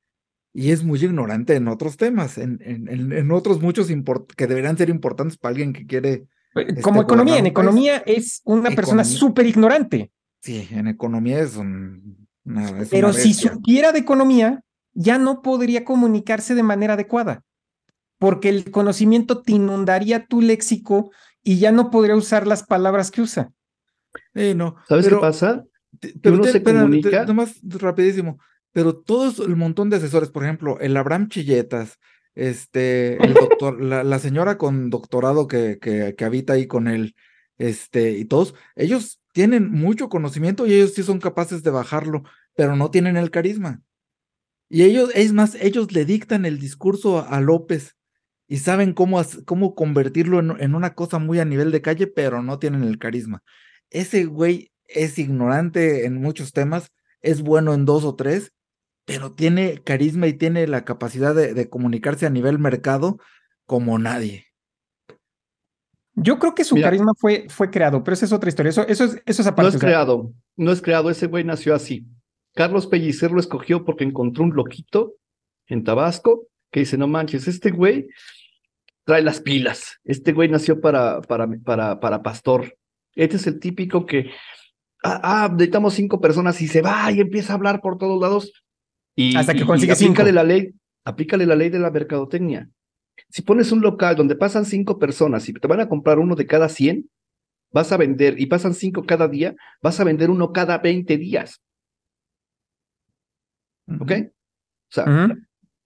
Y 0.57 0.71
es 0.71 0.85
muy 0.85 1.03
ignorante 1.03 1.53
en 1.57 1.67
otros 1.67 1.97
temas, 1.97 2.37
en, 2.37 2.61
en, 2.63 3.11
en 3.11 3.31
otros 3.33 3.61
muchos 3.61 3.89
que 4.37 4.47
deberían 4.47 4.77
ser 4.77 4.89
importantes 4.89 5.37
para 5.37 5.49
alguien 5.49 5.73
que 5.73 5.85
quiere. 5.85 6.27
Este, 6.55 6.81
Como 6.81 7.01
economía, 7.01 7.37
en 7.37 7.45
economía 7.45 7.97
es 8.05 8.41
una 8.45 8.71
persona 8.71 9.03
súper 9.03 9.47
ignorante. 9.47 10.11
Sí, 10.41 10.65
en 10.71 10.87
economía 10.87 11.41
es 11.41 11.57
un. 11.57 12.25
Pero 12.89 13.11
si 13.11 13.33
supiera 13.33 13.91
de 13.91 13.99
economía, 13.99 14.63
ya 14.93 15.17
no 15.17 15.41
podría 15.41 15.83
comunicarse 15.83 16.55
de 16.55 16.63
manera 16.63 16.93
adecuada, 16.93 17.43
porque 18.17 18.47
el 18.47 18.71
conocimiento 18.71 19.41
te 19.41 19.51
inundaría 19.51 20.25
tu 20.25 20.41
léxico 20.41 21.11
y 21.43 21.59
ya 21.59 21.73
no 21.73 21.91
podría 21.91 22.15
usar 22.15 22.47
las 22.47 22.63
palabras 22.63 23.11
que 23.11 23.21
usa. 23.21 23.51
no. 24.33 24.77
¿Sabes 24.87 25.09
qué 25.09 25.15
pasa? 25.17 25.65
pero 26.21 26.43
se 26.45 26.63
comunica. 26.63 27.25
más 27.33 27.59
rapidísimo. 27.63 28.39
Pero 28.75 28.93
todos 28.93 29.39
el 29.39 29.55
montón 29.55 29.89
de 29.89 29.95
asesores, 29.95 30.31
por 30.31 30.43
ejemplo, 30.43 30.77
el 30.81 30.97
Abraham 30.97 31.29
Chilletas, 31.29 31.97
este, 32.35 33.15
el 33.25 33.33
doctor, 33.33 33.81
la, 33.81 34.19
señora 34.19 34.57
con 34.57 34.89
doctorado 34.89 35.47
que, 35.47 35.79
que, 35.79 36.13
que, 36.17 36.25
habita 36.25 36.53
ahí 36.53 36.67
con 36.67 36.89
él, 36.89 37.15
este, 37.57 38.17
y 38.17 38.25
todos, 38.25 38.53
ellos 38.75 39.21
tienen 39.31 39.71
mucho 39.71 40.09
conocimiento 40.09 40.67
y 40.67 40.73
ellos 40.73 40.93
sí 40.93 41.03
son 41.03 41.19
capaces 41.19 41.63
de 41.63 41.69
bajarlo, 41.69 42.23
pero 42.53 42.75
no 42.75 42.91
tienen 42.91 43.15
el 43.15 43.31
carisma. 43.31 43.81
Y 44.67 44.83
ellos, 44.83 45.09
es 45.15 45.31
más, 45.31 45.55
ellos 45.55 45.93
le 45.93 46.03
dictan 46.03 46.45
el 46.45 46.59
discurso 46.59 47.25
a, 47.25 47.39
López 47.39 47.95
y 48.45 48.57
saben 48.57 48.91
cómo, 48.91 49.21
cómo 49.45 49.73
convertirlo 49.73 50.41
en, 50.41 50.61
en, 50.61 50.75
una 50.75 50.95
cosa 50.95 51.17
muy 51.17 51.39
a 51.39 51.45
nivel 51.45 51.71
de 51.71 51.81
calle, 51.81 52.07
pero 52.07 52.43
no 52.43 52.59
tienen 52.59 52.83
el 52.83 52.99
carisma. 52.99 53.41
Ese 53.89 54.25
güey 54.25 54.73
es 54.83 55.17
ignorante 55.17 56.05
en 56.05 56.19
muchos 56.21 56.51
temas, 56.51 56.91
es 57.21 57.41
bueno 57.41 57.73
en 57.73 57.85
dos 57.85 58.03
o 58.03 58.15
tres, 58.15 58.51
pero 59.05 59.31
tiene 59.31 59.81
carisma 59.83 60.27
y 60.27 60.33
tiene 60.33 60.67
la 60.67 60.83
capacidad 60.83 61.35
de, 61.35 61.69
comunicarse 61.69 62.25
a 62.25 62.31
nivel 62.31 62.59
mercado 62.59 63.19
como 63.65 63.97
nadie. 63.99 64.47
Yo 66.15 66.39
creo 66.39 66.55
que 66.55 66.63
su 66.63 66.75
carisma 66.75 67.13
fue, 67.15 67.45
fue 67.49 67.69
creado, 67.69 68.03
pero 68.03 68.13
esa 68.13 68.25
es 68.25 68.31
otra 68.31 68.49
historia. 68.49 68.69
Eso, 68.69 68.87
eso, 68.87 69.03
es, 69.03 69.21
eso 69.25 69.41
es 69.41 69.47
aparte. 69.47 69.71
No 69.71 69.75
es 69.75 69.81
creado, 69.81 70.33
no 70.55 70.71
es 70.71 70.81
creado. 70.81 71.09
Ese 71.09 71.27
güey 71.27 71.43
nació 71.43 71.75
así. 71.75 72.05
Carlos 72.53 72.87
Pellicer 72.87 73.31
lo 73.31 73.39
escogió 73.39 73.83
porque 73.83 74.05
encontró 74.05 74.43
un 74.43 74.55
loquito 74.55 75.15
en 75.67 75.83
Tabasco 75.83 76.47
que 76.71 76.79
dice: 76.81 76.97
No 76.97 77.07
manches, 77.07 77.47
este 77.47 77.69
güey 77.69 78.07
trae 79.03 79.21
las 79.21 79.41
pilas. 79.41 79.99
Este 80.03 80.31
güey 80.31 80.49
nació 80.49 80.79
para, 80.81 81.21
para, 81.21 81.47
para, 81.63 81.99
para 81.99 82.23
pastor. 82.23 82.77
Este 83.13 83.35
es 83.35 83.45
el 83.47 83.59
típico 83.59 84.05
que 84.05 84.31
ah, 85.03 85.21
ah, 85.23 85.49
necesitamos 85.51 85.93
cinco 85.93 86.19
personas 86.19 86.61
y 86.61 86.67
se 86.67 86.81
va 86.81 87.11
y 87.11 87.19
empieza 87.19 87.53
a 87.53 87.55
hablar 87.57 87.81
por 87.81 87.97
todos 87.97 88.19
lados. 88.19 88.64
Y, 89.15 89.35
Hasta 89.35 89.53
que 89.53 89.65
consigue 89.65 89.95
cinco. 89.95 90.23
La 90.23 90.43
ley, 90.43 90.73
aplícale 91.05 91.45
la 91.45 91.55
ley 91.55 91.69
de 91.69 91.79
la 91.79 91.91
mercadotecnia. 91.91 92.69
Si 93.29 93.41
pones 93.41 93.71
un 93.71 93.81
local 93.81 94.15
donde 94.15 94.35
pasan 94.35 94.65
cinco 94.65 94.99
personas 94.99 95.47
y 95.47 95.53
te 95.53 95.67
van 95.67 95.79
a 95.79 95.89
comprar 95.89 96.19
uno 96.19 96.35
de 96.35 96.45
cada 96.45 96.67
cien, 96.69 97.09
vas 97.71 97.91
a 97.91 97.97
vender, 97.97 98.39
y 98.39 98.45
pasan 98.45 98.73
cinco 98.73 99.03
cada 99.03 99.27
día, 99.27 99.55
vas 99.81 99.99
a 99.99 100.03
vender 100.03 100.29
uno 100.29 100.51
cada 100.51 100.77
veinte 100.77 101.17
días. 101.17 101.61
¿Ok? 103.99 104.11
O 104.11 104.93
sea, 104.93 105.29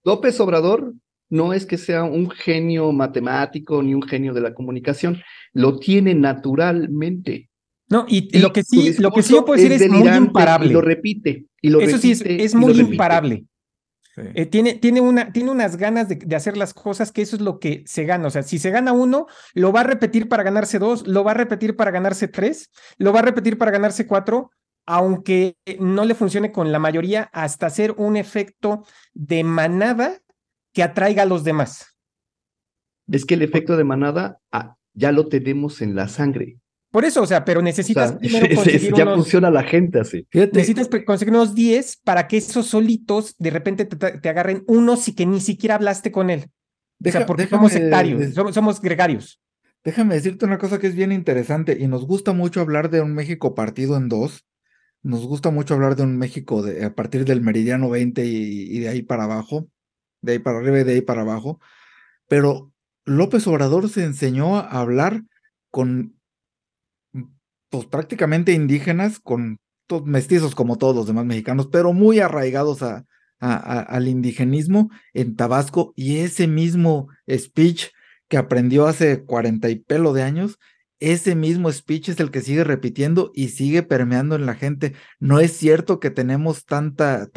López 0.03 0.39
Obrador 0.39 0.93
no 1.29 1.53
es 1.53 1.65
que 1.65 1.77
sea 1.77 2.03
un 2.03 2.29
genio 2.29 2.91
matemático 2.91 3.83
ni 3.83 3.93
un 3.93 4.03
genio 4.03 4.33
de 4.33 4.41
la 4.41 4.53
comunicación, 4.53 5.21
lo 5.53 5.79
tiene 5.79 6.15
naturalmente. 6.15 7.48
No, 7.89 8.05
y, 8.07 8.37
lo 8.37 8.53
que 8.53 8.63
sí, 8.63 8.93
lo 8.99 9.11
que 9.11 9.23
sí 9.23 9.33
yo 9.33 9.45
puedo 9.45 9.61
decir 9.61 9.71
es, 9.71 9.89
muy 9.89 10.07
imparable. 10.07 10.69
Y 10.69 10.73
lo 10.73 10.81
repite. 10.81 11.47
Y 11.61 11.69
lo 11.69 11.81
Eso 11.81 11.97
sí, 11.97 12.11
es, 12.11 12.53
muy 12.53 12.79
imparable. 12.79 13.45
Eh, 14.35 14.45
tiene, 14.45 14.75
tiene, 14.75 15.01
una, 15.01 15.31
tiene 15.31 15.49
unas 15.49 15.77
ganas 15.77 16.09
de, 16.09 16.15
de, 16.15 16.35
hacer 16.35 16.57
las 16.57 16.73
cosas 16.73 17.11
que 17.11 17.21
eso 17.21 17.35
es 17.35 17.41
lo 17.41 17.57
que 17.57 17.83
se 17.87 18.03
gana. 18.03 18.27
O 18.27 18.29
sea, 18.29 18.43
si 18.43 18.59
se 18.59 18.69
gana 18.69 18.91
uno, 18.91 19.27
lo 19.53 19.71
va 19.71 19.81
a 19.81 19.85
repetir 19.85 20.27
para 20.27 20.43
ganarse 20.43 20.77
dos, 20.77 21.07
lo 21.07 21.23
va 21.23 21.31
a 21.31 21.35
repetir 21.35 21.75
para 21.75 21.89
ganarse 21.89 22.27
tres, 22.27 22.69
lo 22.97 23.11
va 23.11 23.19
a 23.19 23.23
repetir 23.23 23.57
para 23.57 23.71
ganarse 23.71 24.05
cuatro, 24.05 24.51
aunque 24.85 25.55
no 25.79 26.05
le 26.05 26.15
funcione 26.15 26.51
con 26.51 26.71
la 26.71 26.79
mayoría, 26.79 27.29
hasta 27.31 27.67
hacer 27.67 27.93
un 27.97 28.17
efecto 28.17 28.85
de 29.13 29.43
manada 29.43 30.19
que 30.73 30.83
atraiga 30.83 31.23
a 31.23 31.27
los 31.27 31.43
demás. 31.43 31.95
Es 33.07 33.25
que 33.25 33.35
el 33.35 33.41
efecto 33.41 33.77
de 33.77 33.83
manada 33.83 34.39
ah, 34.51 34.75
ya 34.93 35.11
lo 35.11 35.27
tenemos 35.27 35.81
en 35.81 35.95
la 35.95 36.07
sangre. 36.07 36.57
Por 36.91 37.05
eso, 37.05 37.21
o 37.21 37.25
sea, 37.27 37.45
pero 37.45 37.61
necesitas 37.61 38.17
ya 38.95 39.05
funciona 39.05 39.51
la 39.51 39.63
gente 39.63 39.99
así. 39.99 40.27
Necesitas 40.33 40.89
conseguir 41.05 41.33
unos 41.33 41.53
10 41.53 41.97
para 42.03 42.27
que 42.27 42.37
esos 42.37 42.65
solitos 42.65 43.35
de 43.37 43.51
repente 43.51 43.85
te, 43.85 44.29
agarren 44.29 44.63
unos 44.67 45.07
y 45.07 45.13
que 45.13 45.25
ni 45.25 45.39
siquiera 45.39 45.75
hablaste 45.75 46.11
con 46.11 46.29
él. 46.29 46.49
o 47.05 47.11
sea, 47.11 47.25
porque 47.25 47.47
somos 47.47 47.71
sectarios, 47.71 48.33
somos, 48.33 48.81
gregarios. 48.81 49.39
Déjame 49.83 50.15
decirte 50.15 50.45
una 50.45 50.57
cosa 50.57 50.79
que 50.79 50.87
es 50.87 50.95
bien 50.95 51.11
interesante 51.11 51.77
y 51.79 51.87
nos 51.87 52.05
gusta 52.05 52.33
mucho 52.33 52.59
hablar 52.59 52.89
de 52.89 53.01
un 53.01 53.13
México 53.13 53.53
partido 53.53 53.95
en 53.95 54.09
dos. 54.09 54.45
Nos 55.01 55.25
gusta 55.25 55.51
mucho 55.51 55.75
hablar 55.75 55.95
de 55.95 56.03
un 56.03 56.17
México 56.17 56.61
de, 56.61 56.83
a 56.83 56.93
partir 56.93 57.23
del 57.23 57.41
meridiano 57.41 57.89
20 57.89 58.25
y, 58.25 58.75
y 58.75 58.79
de 58.79 58.89
ahí 58.89 59.01
para 59.01 59.23
abajo, 59.23 59.69
de 60.21 60.33
ahí 60.33 60.39
para 60.39 60.57
arriba 60.57 60.79
y 60.79 60.83
de 60.83 60.93
ahí 60.93 61.01
para 61.01 61.21
abajo. 61.21 61.61
Pero 62.27 62.73
López 63.05 63.47
Obrador 63.47 63.87
se 63.89 64.03
enseñó 64.03 64.57
a 64.57 64.61
hablar 64.61 65.23
con 65.71 66.18
pues 67.69 67.85
prácticamente 67.85 68.53
indígenas, 68.53 69.19
con 69.19 69.59
mestizos 70.05 70.55
como 70.55 70.77
todos 70.77 70.95
los 70.95 71.07
demás 71.07 71.25
mexicanos, 71.25 71.67
pero 71.71 71.93
muy 71.93 72.19
arraigados 72.19 72.83
al 73.39 74.07
indigenismo 74.07 74.89
en 75.13 75.35
Tabasco 75.35 75.93
y 75.95 76.17
ese 76.17 76.47
mismo 76.47 77.07
speech 77.29 77.87
que 78.27 78.37
aprendió 78.37 78.85
hace 78.85 79.23
cuarenta 79.23 79.69
y 79.69 79.77
pelo 79.77 80.13
de 80.13 80.23
años, 80.23 80.59
ese 80.99 81.33
mismo 81.33 81.71
speech 81.71 82.09
es 82.09 82.19
el 82.19 82.29
que 82.29 82.41
sigue 82.41 82.63
repitiendo 82.63 83.31
y 83.33 83.49
sigue 83.49 83.83
permeando 83.83 84.35
en 84.35 84.45
la 84.45 84.53
gente. 84.53 84.93
No 85.19 85.39
es 85.39 85.53
cierto 85.53 85.99
que 85.99 86.11
tenemos 86.11 86.65
tanta, 86.65 87.29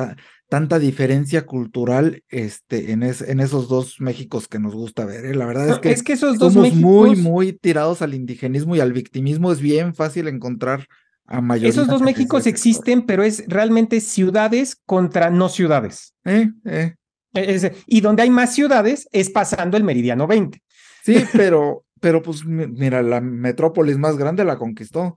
tanta 0.52 0.78
diferencia 0.78 1.46
cultural 1.46 2.24
este, 2.28 2.92
en, 2.92 3.02
en, 3.02 3.40
esos 3.40 3.70
dos 3.70 4.02
Méxicos 4.02 4.48
que 4.48 4.58
nos 4.58 4.74
gusta 4.74 5.06
ver. 5.06 5.24
¿eh? 5.24 5.34
La 5.34 5.46
verdad 5.46 5.66
es 5.66 5.78
que, 5.78 5.90
es 5.90 6.02
que 6.02 6.12
esos 6.12 6.38
dos 6.38 6.52
somos 6.52 6.74
muy, 6.74 7.16
muy 7.16 7.54
tirados 7.54 8.02
al 8.02 8.12
indigenismo 8.12 8.76
y 8.76 8.80
al 8.80 8.92
victimismo. 8.92 9.50
Es 9.50 9.62
bien 9.62 9.94
fácil 9.94 10.28
encontrar 10.28 10.88
a 11.24 11.40
mayoría. 11.40 11.70
Esos 11.70 11.86
dos 11.86 12.02
Méxicos 12.02 12.46
existen, 12.46 13.06
pero 13.06 13.22
es 13.22 13.44
realmente 13.48 14.02
ciudades 14.02 14.76
contra 14.84 15.30
no 15.30 15.48
ciudades. 15.48 16.12
Eh, 16.26 16.50
eh. 16.66 16.96
E, 17.32 17.72
y 17.86 18.02
donde 18.02 18.24
hay 18.24 18.28
más 18.28 18.54
ciudades 18.54 19.08
es 19.10 19.30
pasando 19.30 19.78
el 19.78 19.84
meridiano 19.84 20.26
20. 20.26 20.62
Sí, 21.02 21.16
pero, 21.32 21.86
pero 21.98 22.20
pues 22.20 22.44
mira, 22.44 23.02
la 23.02 23.22
metrópolis 23.22 23.96
más 23.96 24.18
grande 24.18 24.44
la 24.44 24.58
conquistó. 24.58 25.16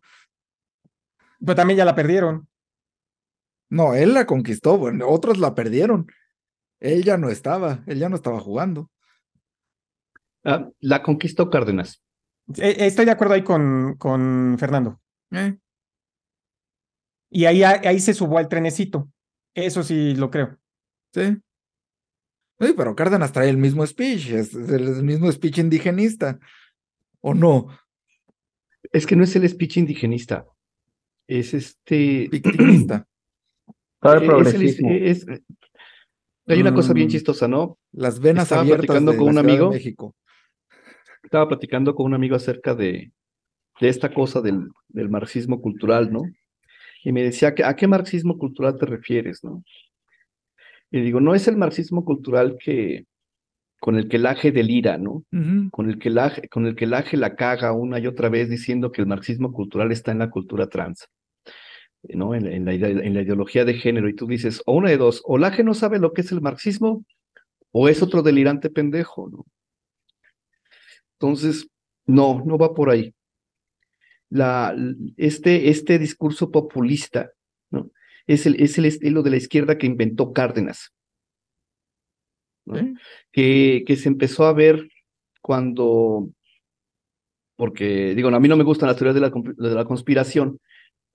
Pero 1.41 1.55
también 1.55 1.75
ya 1.75 1.83
la 1.83 1.93
perdieron. 1.93 2.47
No, 3.69 3.93
él 3.95 4.13
la 4.13 4.25
conquistó, 4.25 4.77
bueno, 4.77 5.07
otros 5.09 5.37
la 5.37 5.55
perdieron. 5.55 6.07
Él 6.79 7.03
ya 7.03 7.17
no 7.17 7.29
estaba, 7.29 7.83
él 7.87 7.99
ya 7.99 8.09
no 8.09 8.15
estaba 8.15 8.39
jugando. 8.39 8.91
Ah, 10.43 10.69
la 10.79 11.01
conquistó 11.01 11.49
Cárdenas. 11.49 12.03
Eh, 12.57 12.75
estoy 12.79 13.05
de 13.05 13.11
acuerdo 13.11 13.33
ahí 13.33 13.43
con, 13.43 13.95
con 13.97 14.55
Fernando. 14.59 15.01
Eh. 15.31 15.57
Y 17.31 17.45
ahí, 17.45 17.63
ahí 17.63 17.99
se 17.99 18.13
subió 18.13 18.37
al 18.37 18.47
trenecito. 18.47 19.09
Eso 19.53 19.83
sí 19.83 20.13
lo 20.15 20.29
creo. 20.29 20.57
Sí. 21.13 21.37
Sí, 22.59 22.73
pero 22.77 22.95
Cárdenas 22.95 23.33
trae 23.33 23.49
el 23.49 23.57
mismo 23.57 23.85
speech, 23.85 24.29
es 24.29 24.53
el 24.53 25.03
mismo 25.03 25.31
speech 25.31 25.57
indigenista. 25.57 26.39
¿O 27.19 27.33
no? 27.33 27.67
Es 28.91 29.05
que 29.05 29.15
no 29.15 29.23
es 29.23 29.35
el 29.35 29.49
speech 29.49 29.77
indigenista. 29.77 30.45
Es 31.27 31.53
este. 31.53 32.29
Victimista. 32.29 33.07
Es, 34.89 35.25
hay 36.47 36.61
una 36.61 36.73
cosa 36.73 36.93
bien 36.93 37.07
mm. 37.07 37.11
chistosa, 37.11 37.47
¿no? 37.47 37.77
Las 37.91 38.19
venas 38.19 38.43
Estaba 38.43 38.63
platicando 38.63 39.15
con 39.17 39.29
un 39.29 39.37
amigo. 39.37 39.71
México. 39.71 40.15
Estaba 41.23 41.47
platicando 41.47 41.95
con 41.95 42.05
un 42.05 42.13
amigo 42.13 42.35
acerca 42.35 42.75
de, 42.75 43.11
de 43.79 43.89
esta 43.89 44.13
cosa 44.13 44.41
del, 44.41 44.69
del 44.89 45.09
marxismo 45.09 45.59
cultural, 45.59 46.11
¿no? 46.11 46.23
y 47.05 47.11
me 47.11 47.21
decía, 47.21 47.53
¿a 47.63 47.75
qué 47.75 47.87
marxismo 47.87 48.37
cultural 48.37 48.77
te 48.79 48.87
refieres? 48.87 49.43
¿no? 49.43 49.63
Y 50.89 51.01
digo, 51.01 51.21
no 51.21 51.35
es 51.35 51.47
el 51.47 51.55
marxismo 51.55 52.03
cultural 52.03 52.57
que 52.59 53.05
con 53.79 53.95
el 53.95 54.09
que 54.09 54.17
el 54.17 54.25
aje 54.25 54.51
delira, 54.51 54.97
¿no? 54.97 55.23
con, 55.69 55.87
el 55.91 55.99
que 55.99 56.09
el 56.09 56.17
aje, 56.17 56.49
con 56.49 56.65
el 56.65 56.75
que 56.75 56.85
el 56.85 56.95
aje 56.95 57.15
la 57.15 57.35
caga 57.35 57.73
una 57.73 57.99
y 57.99 58.07
otra 58.07 58.29
vez 58.29 58.49
diciendo 58.49 58.91
que 58.91 59.01
el 59.01 59.07
marxismo 59.07 59.53
cultural 59.53 59.91
está 59.91 60.11
en 60.11 60.19
la 60.19 60.31
cultura 60.31 60.67
trans. 60.67 61.07
¿No? 62.13 62.35
En, 62.35 62.65
la, 62.65 62.73
en 62.73 63.13
la 63.13 63.21
ideología 63.21 63.65
de 63.65 63.73
género, 63.73 64.09
y 64.09 64.15
tú 64.15 64.27
dices, 64.27 64.61
o 64.65 64.73
una 64.73 64.89
de 64.89 64.97
dos, 64.97 65.21
o 65.25 65.37
aje 65.43 65.63
no 65.63 65.73
sabe 65.73 65.99
lo 65.99 66.13
que 66.13 66.21
es 66.21 66.31
el 66.31 66.41
marxismo, 66.41 67.05
o 67.71 67.89
es 67.89 68.01
otro 68.01 68.21
delirante 68.21 68.69
pendejo, 68.69 69.29
¿no? 69.29 69.45
Entonces, 71.19 71.67
no, 72.05 72.43
no 72.45 72.57
va 72.57 72.73
por 72.73 72.89
ahí. 72.89 73.13
La, 74.29 74.75
este, 75.17 75.69
este 75.69 75.99
discurso 75.99 76.51
populista 76.51 77.31
¿no? 77.69 77.91
es, 78.27 78.45
el, 78.45 78.61
es 78.61 78.77
el 78.77 78.85
estilo 78.85 79.23
de 79.23 79.29
la 79.29 79.37
izquierda 79.37 79.77
que 79.77 79.87
inventó 79.87 80.33
Cárdenas, 80.33 80.93
que, 83.31 83.83
que 83.85 83.95
se 83.95 84.09
empezó 84.09 84.45
a 84.45 84.53
ver 84.53 84.89
cuando, 85.41 86.29
porque 87.55 88.15
digo, 88.15 88.29
a 88.29 88.39
mí 88.39 88.47
no 88.47 88.57
me 88.57 88.63
gustan 88.63 88.87
las 88.87 88.97
teorías 88.97 89.15
de 89.15 89.21
la, 89.21 89.31
de 89.31 89.75
la 89.75 89.85
conspiración, 89.85 90.59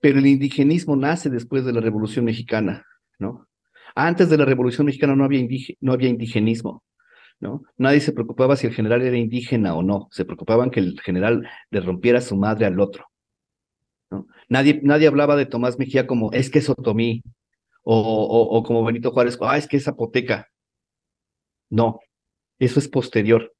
pero 0.01 0.19
el 0.19 0.27
indigenismo 0.27 0.95
nace 0.95 1.29
después 1.29 1.63
de 1.63 1.71
la 1.71 1.79
Revolución 1.79 2.25
Mexicana, 2.25 2.85
¿no? 3.19 3.47
Antes 3.95 4.29
de 4.29 4.37
la 4.37 4.45
Revolución 4.45 4.85
Mexicana 4.85 5.15
no 5.15 5.23
había, 5.23 5.47
no 5.79 5.93
había 5.93 6.09
indigenismo. 6.09 6.83
¿no? 7.39 7.63
Nadie 7.77 7.99
se 7.99 8.13
preocupaba 8.13 8.55
si 8.55 8.67
el 8.67 8.73
general 8.73 9.01
era 9.01 9.17
indígena 9.17 9.75
o 9.75 9.81
no, 9.81 10.07
se 10.11 10.25
preocupaban 10.25 10.69
que 10.69 10.79
el 10.79 10.99
general 11.01 11.47
le 11.71 11.81
rompiera 11.81 12.21
su 12.21 12.35
madre 12.35 12.65
al 12.65 12.79
otro. 12.79 13.05
¿no? 14.11 14.27
Nadie, 14.47 14.79
nadie 14.83 15.07
hablaba 15.07 15.35
de 15.35 15.47
Tomás 15.47 15.79
Mejía 15.79 16.05
como 16.07 16.31
es 16.31 16.49
que 16.49 16.59
es 16.59 16.69
Otomí, 16.69 17.23
o, 17.83 17.97
o, 17.99 18.63
como 18.63 18.85
Benito 18.85 19.11
Juárez, 19.11 19.37
ah, 19.41 19.57
es 19.57 19.67
que 19.67 19.77
es 19.77 19.85
Zapoteca. 19.85 20.47
No, 21.69 21.99
eso 22.59 22.79
es 22.79 22.87
posterior. 22.87 23.53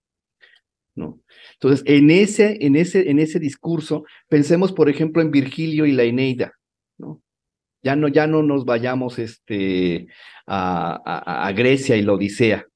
¿No? 0.96 1.22
Entonces, 1.54 1.84
en 1.86 2.12
ese, 2.12 2.58
en, 2.66 2.76
ese, 2.76 3.10
en 3.10 3.20
ese 3.20 3.40
discurso, 3.40 4.04
pensemos, 4.28 4.72
por 4.72 4.90
ejemplo, 4.90 5.22
en 5.22 5.32
Virgilio 5.32 5.86
y 5.86 5.92
la 5.92 6.04
Eneida, 6.04 6.54
¿no? 6.98 7.22
Ya 7.84 7.96
no, 7.96 8.08
ya 8.08 8.28
no 8.28 8.44
nos 8.44 8.66
vayamos 8.66 9.18
este, 9.18 10.08
a, 10.46 11.48
a, 11.48 11.52
Grecia 11.54 11.98
y 11.98 12.04
la 12.04 12.14
Odisea, 12.14 12.68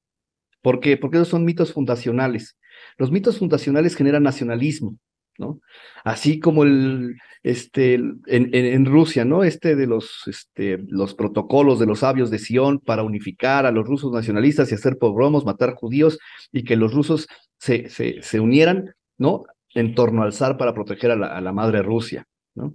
¿Por 0.66 0.80
qué? 0.80 0.96
Porque 0.96 1.18
esos 1.18 1.28
son 1.28 1.44
mitos 1.44 1.72
fundacionales. 1.72 2.58
Los 2.98 3.12
mitos 3.12 3.38
fundacionales 3.38 3.94
generan 3.94 4.24
nacionalismo, 4.24 4.98
¿no? 5.38 5.60
Así 6.04 6.38
como 6.40 6.64
el, 6.64 7.16
este, 7.42 7.94
en, 7.94 8.20
en, 8.26 8.84
Rusia, 8.86 9.24
¿no? 9.24 9.44
Este 9.44 9.76
de 9.76 9.86
los, 9.86 10.22
este, 10.26 10.78
los 10.88 11.14
protocolos 11.14 11.78
de 11.78 11.86
los 11.86 12.00
sabios 12.00 12.30
de 12.30 12.38
Sion 12.38 12.78
para 12.78 13.02
unificar 13.02 13.66
a 13.66 13.70
los 13.70 13.86
rusos 13.86 14.12
nacionalistas 14.12 14.70
y 14.70 14.74
hacer 14.74 14.98
pogromos, 14.98 15.44
matar 15.44 15.74
judíos 15.74 16.18
y 16.52 16.64
que 16.64 16.76
los 16.76 16.92
rusos 16.94 17.26
se, 17.58 17.88
se, 17.88 18.22
se 18.22 18.40
unieran, 18.40 18.94
¿no? 19.18 19.44
En 19.74 19.94
torno 19.94 20.22
al 20.22 20.32
zar 20.32 20.56
para 20.56 20.74
proteger 20.74 21.10
a 21.10 21.16
la, 21.16 21.26
a 21.28 21.40
la 21.40 21.52
madre 21.52 21.82
Rusia, 21.82 22.24
¿no? 22.54 22.74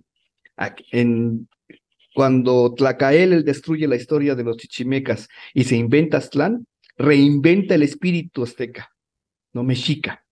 En, 0.91 1.47
cuando 2.13 2.73
Tlacael 2.73 3.43
destruye 3.43 3.87
la 3.87 3.95
historia 3.95 4.35
de 4.35 4.43
los 4.43 4.57
chichimecas 4.57 5.27
y 5.53 5.63
se 5.63 5.77
inventa 5.77 6.17
Aztlán, 6.17 6.67
reinventa 6.97 7.75
el 7.75 7.83
espíritu 7.83 8.43
azteca, 8.43 8.91
no 9.53 9.63
mexica, 9.63 10.23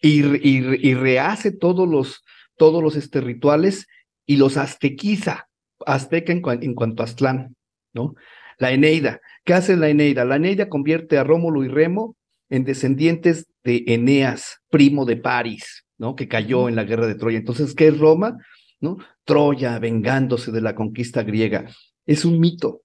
y, 0.00 0.94
rehace 0.94 1.52
todos 1.52 1.88
los, 1.88 2.24
todos 2.56 2.82
los 2.82 2.96
este, 2.96 3.20
rituales 3.20 3.86
y 4.26 4.36
los 4.36 4.56
aztequiza, 4.56 5.48
azteca 5.86 6.32
en, 6.32 6.42
en, 6.62 6.74
cuanto 6.74 7.02
a 7.02 7.06
Aztlán, 7.06 7.56
¿no? 7.92 8.14
La 8.58 8.70
Eneida, 8.70 9.20
¿qué 9.44 9.54
hace 9.54 9.76
la 9.76 9.88
Eneida? 9.88 10.24
La 10.24 10.36
Eneida 10.36 10.68
convierte 10.68 11.18
a 11.18 11.24
Rómulo 11.24 11.64
y 11.64 11.68
Remo 11.68 12.16
en 12.50 12.64
descendientes 12.64 13.46
de 13.64 13.84
Eneas, 13.86 14.60
primo 14.70 15.04
de 15.04 15.16
París, 15.16 15.84
¿no? 15.98 16.14
Que 16.14 16.28
cayó 16.28 16.68
en 16.68 16.76
la 16.76 16.84
guerra 16.84 17.06
de 17.06 17.14
Troya. 17.14 17.38
Entonces, 17.38 17.74
¿qué 17.74 17.88
es 17.88 17.98
Roma? 17.98 18.38
¿No? 18.80 18.98
Troya 19.24 19.78
vengándose 19.78 20.52
de 20.52 20.60
la 20.60 20.74
conquista 20.74 21.22
griega. 21.22 21.66
Es 22.06 22.24
un 22.24 22.38
mito, 22.38 22.82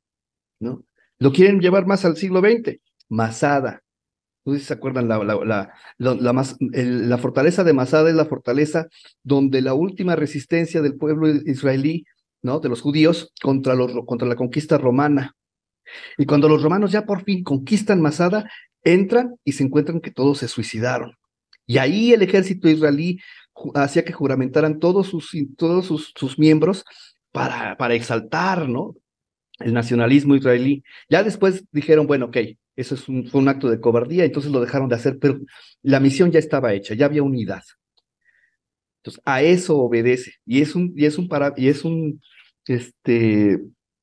¿no? 0.59 0.85
Lo 1.17 1.33
quieren 1.33 1.59
llevar 1.59 1.85
más 1.85 2.05
al 2.05 2.15
siglo 2.15 2.39
XX. 2.39 2.79
Masada. 3.09 3.81
No 4.53 4.59
se 4.59 4.73
acuerdan, 4.73 5.07
la, 5.07 5.23
la, 5.23 5.73
la, 5.97 6.47
la, 6.69 7.17
fortaleza 7.17 7.63
de 7.63 7.73
Masada 7.73 8.09
es 8.09 8.15
la 8.15 8.25
fortaleza 8.25 8.87
donde 9.23 9.61
la 9.61 9.73
última 9.73 10.15
resistencia 10.15 10.81
del 10.81 10.95
pueblo 10.95 11.27
israelí, 11.29 12.05
¿no? 12.41 12.59
De 12.59 12.69
los 12.69 12.81
judíos 12.81 13.33
contra, 13.41 13.75
los, 13.75 13.91
contra 14.05 14.27
la 14.27 14.35
conquista 14.35 14.77
romana. 14.77 15.35
Y 16.17 16.25
cuando 16.25 16.47
los 16.49 16.61
romanos 16.61 16.91
ya 16.91 17.05
por 17.05 17.23
fin 17.23 17.43
conquistan 17.43 18.01
Masada, 18.01 18.49
entran 18.83 19.35
y 19.43 19.53
se 19.53 19.63
encuentran 19.63 20.01
que 20.01 20.11
todos 20.11 20.39
se 20.39 20.47
suicidaron. 20.47 21.15
Y 21.65 21.77
ahí 21.77 22.13
el 22.13 22.21
ejército 22.21 22.67
israelí 22.69 23.19
hacía 23.75 24.03
que 24.03 24.13
juramentaran 24.13 24.79
todos 24.79 25.07
sus, 25.07 25.31
todos 25.57 25.85
sus, 25.85 26.13
sus 26.15 26.39
miembros 26.39 26.83
para, 27.31 27.77
para 27.77 27.93
exaltar, 27.93 28.67
¿no? 28.67 28.95
El 29.59 29.73
nacionalismo 29.73 30.35
israelí. 30.35 30.83
Ya 31.09 31.23
después 31.23 31.65
dijeron, 31.71 32.07
bueno, 32.07 32.27
ok, 32.27 32.37
eso 32.75 32.95
es 32.95 33.09
un, 33.09 33.27
fue 33.27 33.41
un 33.41 33.49
acto 33.49 33.69
de 33.69 33.79
cobardía, 33.79 34.23
entonces 34.23 34.51
lo 34.51 34.61
dejaron 34.61 34.89
de 34.89 34.95
hacer, 34.95 35.19
pero 35.19 35.39
la 35.81 35.99
misión 35.99 36.31
ya 36.31 36.39
estaba 36.39 36.73
hecha, 36.73 36.93
ya 36.93 37.05
había 37.05 37.23
unidad. 37.23 37.63
Entonces, 38.99 39.21
a 39.25 39.41
eso 39.41 39.77
obedece. 39.77 40.33
Y 40.45 40.61
es 40.61 40.75
un, 40.75 40.93
y 40.95 41.05
es 41.05 41.17
un 41.17 41.27
para, 41.27 41.53
y 41.57 41.67
es 41.69 41.83
un, 41.83 42.21
este, 42.67 43.59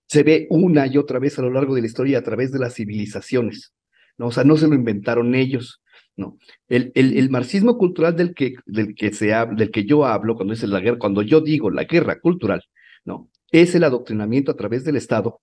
se 0.06 0.22
ve 0.22 0.46
una 0.50 0.86
y 0.86 0.98
otra 0.98 1.18
vez 1.18 1.38
a 1.38 1.42
lo 1.42 1.50
largo 1.50 1.74
de 1.74 1.80
la 1.82 1.86
historia 1.86 2.18
a 2.18 2.22
través 2.22 2.52
de 2.52 2.58
las 2.58 2.74
civilizaciones. 2.74 3.72
¿no? 4.18 4.28
O 4.28 4.32
sea, 4.32 4.44
no 4.44 4.56
se 4.56 4.68
lo 4.68 4.74
inventaron 4.74 5.34
ellos. 5.34 5.82
¿no? 6.16 6.38
El, 6.68 6.92
el, 6.94 7.16
el 7.18 7.30
marxismo 7.30 7.76
cultural 7.76 8.16
del 8.16 8.34
que, 8.34 8.54
del, 8.64 8.94
que 8.94 9.12
se 9.12 9.26
del 9.26 9.70
que 9.70 9.84
yo 9.84 10.06
hablo 10.06 10.34
cuando 10.34 10.54
es 10.54 10.62
la 10.62 10.80
guerra, 10.80 10.98
cuando 10.98 11.22
yo 11.22 11.40
digo 11.40 11.70
la 11.70 11.84
guerra 11.84 12.20
cultural, 12.20 12.62
¿no? 13.04 13.30
Es 13.50 13.74
el 13.74 13.84
adoctrinamiento 13.84 14.50
a 14.52 14.56
través 14.56 14.84
del 14.84 14.96
Estado, 14.96 15.40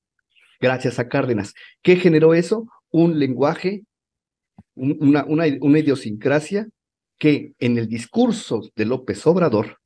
gracias 0.59 0.99
a 0.99 1.07
Cárdenas. 1.07 1.53
¿Qué 1.81 1.95
generó 1.95 2.33
eso? 2.33 2.67
un 2.93 3.17
lenguaje, 3.19 3.85
una, 4.75 5.25
una, 5.25 5.45
una 5.61 5.79
idiosincrasia 5.79 6.69
que 7.17 7.53
en 7.59 7.77
el 7.77 7.87
discurso 7.87 8.61
de 8.75 8.85
López 8.85 9.25
Obrador, 9.25 9.79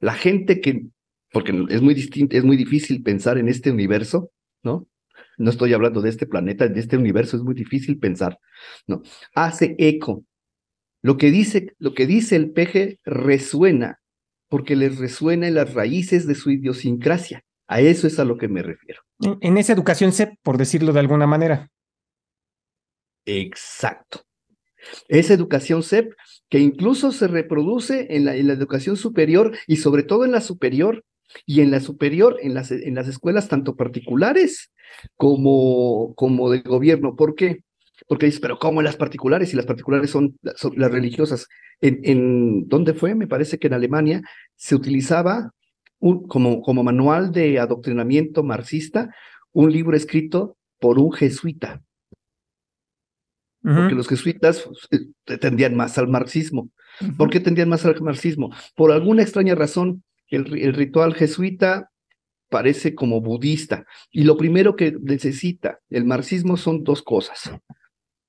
la 0.00 0.14
gente 0.14 0.60
que, 0.60 0.86
porque 1.30 1.52
es 1.68 1.82
muy 1.82 1.94
distinto, 1.94 2.36
es 2.36 2.44
muy 2.44 2.56
difícil 2.56 3.02
pensar 3.02 3.36
en 3.36 3.48
este 3.48 3.70
universo, 3.70 4.30
¿no? 4.62 4.88
No 5.36 5.50
estoy 5.50 5.74
hablando 5.74 6.00
de 6.00 6.08
este 6.08 6.26
planeta, 6.26 6.66
de 6.66 6.80
este 6.80 6.96
universo 6.96 7.36
es 7.36 7.42
muy 7.42 7.54
difícil 7.54 7.98
pensar, 7.98 8.38
¿no? 8.86 9.02
Hace 9.34 9.76
eco. 9.78 10.24
Lo 11.02 11.18
que 11.18 11.30
dice, 11.30 11.74
lo 11.78 11.94
que 11.94 12.06
dice 12.06 12.34
el 12.34 12.50
peje 12.52 12.98
resuena, 13.04 14.00
porque 14.48 14.74
les 14.74 14.98
resuena 14.98 15.46
en 15.46 15.54
las 15.54 15.74
raíces 15.74 16.26
de 16.26 16.34
su 16.34 16.50
idiosincrasia. 16.50 17.44
A 17.68 17.80
eso 17.80 18.06
es 18.06 18.18
a 18.18 18.24
lo 18.24 18.38
que 18.38 18.48
me 18.48 18.62
refiero. 18.62 19.02
En 19.40 19.58
esa 19.58 19.74
educación 19.74 20.12
CEP, 20.12 20.34
por 20.42 20.56
decirlo 20.56 20.92
de 20.92 21.00
alguna 21.00 21.26
manera. 21.26 21.70
Exacto. 23.26 24.22
Esa 25.08 25.34
educación 25.34 25.82
CEP 25.82 26.14
que 26.48 26.58
incluso 26.58 27.12
se 27.12 27.28
reproduce 27.28 28.06
en 28.10 28.24
la, 28.24 28.36
en 28.36 28.46
la, 28.46 28.54
educación 28.54 28.96
superior 28.96 29.56
y 29.66 29.76
sobre 29.76 30.02
todo 30.02 30.24
en 30.24 30.32
la 30.32 30.40
superior 30.40 31.04
y 31.44 31.60
en 31.60 31.70
la 31.70 31.80
superior, 31.80 32.38
en 32.40 32.54
las, 32.54 32.70
en 32.70 32.94
las 32.94 33.06
escuelas 33.06 33.48
tanto 33.48 33.76
particulares 33.76 34.72
como, 35.16 36.14
como 36.14 36.50
de 36.50 36.60
gobierno. 36.60 37.16
¿Por 37.16 37.34
qué? 37.34 37.64
Porque 38.06 38.26
dices, 38.26 38.40
pero 38.40 38.58
¿cómo 38.58 38.80
en 38.80 38.86
las 38.86 38.96
particulares? 38.96 39.52
Y 39.52 39.56
las 39.56 39.66
particulares 39.66 40.10
son, 40.10 40.38
las 40.42 40.90
religiosas. 40.90 41.48
En, 41.82 42.00
en, 42.04 42.68
¿Dónde 42.68 42.94
fue? 42.94 43.14
Me 43.14 43.26
parece 43.26 43.58
que 43.58 43.66
en 43.66 43.74
Alemania 43.74 44.22
se 44.56 44.74
utilizaba 44.74 45.52
un, 45.98 46.26
como, 46.26 46.62
como 46.62 46.82
manual 46.82 47.32
de 47.32 47.58
adoctrinamiento 47.58 48.42
marxista 48.42 49.14
un 49.52 49.72
libro 49.72 49.96
escrito 49.96 50.56
por 50.78 50.98
un 50.98 51.12
jesuita 51.12 51.82
porque 53.62 53.94
los 53.94 54.08
jesuitas 54.08 54.68
eh, 54.90 55.36
tendían 55.38 55.74
más 55.74 55.98
al 55.98 56.08
marxismo. 56.08 56.70
¿Por 57.16 57.28
qué 57.30 57.40
tendían 57.40 57.68
más 57.68 57.84
al 57.84 58.00
marxismo? 58.00 58.54
Por 58.74 58.92
alguna 58.92 59.22
extraña 59.22 59.54
razón, 59.54 60.04
el, 60.28 60.58
el, 60.58 60.74
ritual 60.74 61.14
jesuita 61.14 61.90
parece 62.48 62.94
como 62.94 63.20
budista. 63.20 63.84
Y 64.10 64.24
lo 64.24 64.36
primero 64.36 64.76
que 64.76 64.96
necesita 65.00 65.80
el 65.90 66.04
marxismo 66.04 66.56
son 66.56 66.84
dos 66.84 67.02
cosas. 67.02 67.52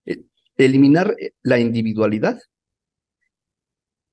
Eh, 0.06 0.24
eliminar 0.58 1.16
eh, 1.20 1.32
la 1.42 1.60
individualidad 1.60 2.40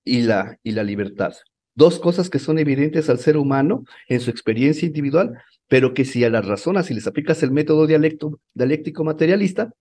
y 0.04 0.22
la, 0.22 0.58
y 0.62 0.72
la 0.72 0.84
libertad. 0.84 1.34
Dos 1.76 2.00
cosas 2.00 2.28
que 2.28 2.40
son 2.40 2.58
evidentes 2.58 3.08
al 3.08 3.20
ser 3.20 3.36
humano 3.36 3.84
en 4.08 4.18
su 4.18 4.30
experiencia 4.30 4.86
individual, 4.86 5.40
pero 5.68 5.94
que 5.94 6.04
si 6.04 6.24
a 6.24 6.30
las 6.30 6.44
razonas, 6.44 6.86
si 6.86 6.94
les 6.94 7.06
aplicas 7.06 7.42
el 7.44 7.52
método 7.52 7.86
dialéctico 7.86 9.04
materialista, 9.04 9.72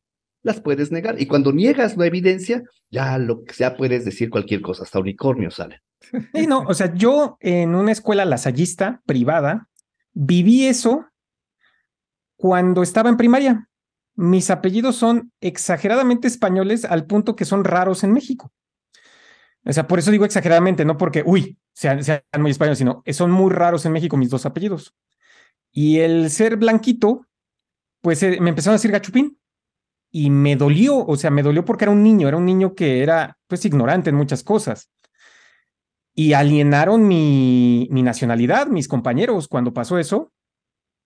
las 0.43 0.62
puedes 0.62 0.91
negar. 0.91 1.19
Y 1.19 1.25
cuando 1.25 1.51
niegas 1.51 1.97
la 1.97 2.05
evidencia, 2.05 2.62
ya 2.91 3.17
lo 3.17 3.43
que 3.43 3.53
sea 3.53 3.75
puedes 3.75 4.05
decir 4.05 4.29
cualquier 4.29 4.62
cosa, 4.62 4.84
hasta 4.84 4.99
unicornio 4.99 5.49
sale. 5.49 5.81
Sí, 6.36 6.45
no, 6.45 6.60
o 6.67 6.73
sea, 6.75 6.93
yo 6.93 7.38
en 7.39 7.73
una 7.73 7.91
escuela 7.91 8.25
lasallista 8.25 9.01
privada 9.08 9.67
Viví 10.17 10.65
eso 10.65 11.05
cuando 12.38 12.81
estaba 12.81 13.10
en 13.10 13.17
primaria. 13.17 13.69
Mis 14.15 14.49
apellidos 14.49 14.95
son 14.95 15.34
exageradamente 15.41 16.25
españoles 16.25 16.86
al 16.86 17.05
punto 17.05 17.36
que 17.36 17.43
son 17.43 17.65
raros 17.65 18.05
en 18.05 18.13
México. 18.13 18.53
O 19.65 19.73
sea, 19.73 19.88
por 19.88 19.99
eso 19.99 20.12
digo 20.12 20.23
exageradamente, 20.23 20.86
no 20.86 20.95
porque, 20.95 21.21
uy, 21.25 21.58
sean, 21.75 22.21
muy 22.39 22.51
españoles, 22.51 22.77
sino 22.77 23.03
son 23.11 23.31
muy 23.31 23.51
raros 23.51 23.85
en 23.85 23.91
México 23.91 24.17
mis 24.17 24.29
dos 24.29 24.45
apellidos. 24.45 24.95
Y 25.71 25.99
el 25.99 26.29
ser 26.29 26.55
blanquito, 26.55 27.27
pues 28.01 28.23
eh, 28.23 28.38
me 28.39 28.49
empezaron 28.49 28.73
a 28.73 28.77
decir 28.77 28.91
gachupín 28.91 29.38
y 30.09 30.29
me 30.29 30.55
dolió, 30.55 31.05
o 31.05 31.17
sea, 31.17 31.31
me 31.31 31.43
dolió 31.43 31.65
porque 31.65 31.83
era 31.83 31.91
un 31.91 32.01
niño, 32.01 32.27
era 32.27 32.38
un 32.38 32.45
niño 32.45 32.75
que 32.75 33.03
era 33.03 33.38
pues 33.47 33.65
ignorante 33.65 34.09
en 34.09 34.15
muchas 34.15 34.43
cosas. 34.43 34.89
Y 36.13 36.31
alienaron 36.31 37.05
mi, 37.05 37.89
mi 37.91 38.01
nacionalidad, 38.01 38.67
mis 38.67 38.88
compañeros, 38.88 39.49
cuando 39.49 39.73
pasó 39.73 39.99
eso. 39.99 40.31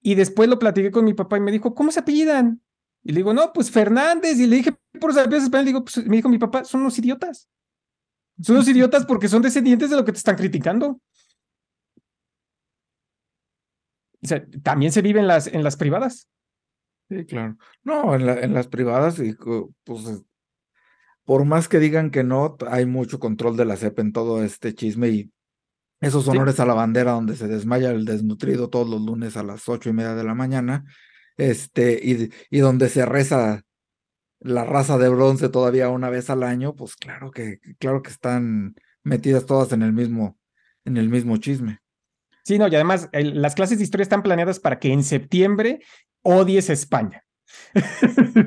Y 0.02 0.14
después 0.14 0.48
lo 0.48 0.60
platiqué 0.60 0.92
con 0.92 1.04
mi 1.04 1.16
papá 1.16 1.38
y 1.38 1.42
me 1.42 1.52
dijo, 1.52 1.74
¿cómo 1.74 1.92
se 1.92 2.02
apellidan? 2.02 2.62
Y 3.04 3.14
le 3.14 3.18
digo, 3.18 3.34
no, 3.34 3.52
pues 3.54 3.72
Fernández. 3.72 4.38
Y 4.38 4.46
le 4.46 4.58
dije, 4.58 4.76
por 5.02 5.10
los 5.10 5.18
apellidos 5.18 5.46
españoles, 5.46 5.66
digo, 5.66 5.84
pues, 5.84 6.06
me 6.06 6.18
dijo 6.18 6.30
mi 6.30 6.38
papá, 6.38 6.64
son 6.64 6.82
unos 6.82 6.98
idiotas. 7.00 7.50
Son 8.42 8.56
unos 8.56 8.68
idiotas 8.68 9.06
porque 9.06 9.28
son 9.28 9.42
descendientes 9.42 9.90
de 9.90 9.96
lo 9.96 10.06
que 10.06 10.12
te 10.12 10.18
están 10.18 10.36
criticando. 10.36 11.02
O 14.22 14.28
sea, 14.28 14.46
también 14.64 14.92
se 14.92 15.02
vive 15.02 15.20
en 15.20 15.28
las, 15.28 15.48
en 15.48 15.64
las 15.64 15.78
privadas. 15.78 16.28
Sí, 17.10 17.26
claro. 17.26 17.58
No, 17.84 18.16
en, 18.16 18.28
en 18.30 18.54
las 18.54 18.68
privadas, 18.68 19.20
y, 19.20 19.36
pues, 19.84 20.24
por 21.24 21.46
más 21.46 21.68
que 21.68 21.80
digan 21.80 22.12
que 22.12 22.24
no, 22.24 22.58
hay 22.70 22.86
mucho 22.86 23.20
control 23.20 23.56
de 23.58 23.66
la 23.66 23.78
CEP 23.78 24.00
en 24.00 24.14
todo 24.14 24.44
este 24.44 24.74
chisme 24.74 25.10
y 25.10 25.32
esos 26.02 26.28
honores 26.28 26.60
a 26.60 26.66
la 26.66 26.74
bandera 26.74 27.12
donde 27.12 27.36
se 27.36 27.48
desmaya 27.48 27.92
el 27.92 28.06
desnutrido 28.06 28.70
todos 28.70 28.90
los 28.90 29.02
lunes 29.02 29.38
a 29.38 29.44
las 29.44 29.68
ocho 29.68 29.90
y 29.90 29.94
media 29.94 30.16
de 30.16 30.24
la 30.24 30.34
mañana, 30.34 30.86
este, 31.38 32.00
y, 32.02 32.32
y 32.50 32.60
donde 32.60 32.90
se 32.90 33.06
reza 33.06 33.64
la 34.40 34.64
raza 34.64 34.98
de 34.98 35.10
bronce 35.10 35.50
todavía 35.50 35.90
una 35.90 36.10
vez 36.10 36.30
al 36.30 36.44
año, 36.44 36.76
pues 36.76 36.96
claro 36.96 37.32
que, 37.32 37.60
claro 37.80 38.02
que 38.02 38.12
están 38.12 38.76
metidas 39.04 39.46
todas 39.46 39.72
en 39.74 39.82
el 39.82 39.94
mismo, 39.94 40.38
en 40.86 40.98
el 40.98 41.10
mismo 41.10 41.38
chisme. 41.38 41.80
Sí, 42.44 42.58
no, 42.58 42.68
y 42.68 42.76
además 42.76 43.10
las 43.12 43.56
clases 43.56 43.78
de 43.78 43.84
historia 43.84 44.04
están 44.04 44.24
planeadas 44.24 44.60
para 44.60 44.80
que 44.80 44.92
en 44.92 45.04
septiembre 45.04 45.82
odies 46.22 46.70
a 46.70 46.74
España. 46.74 47.24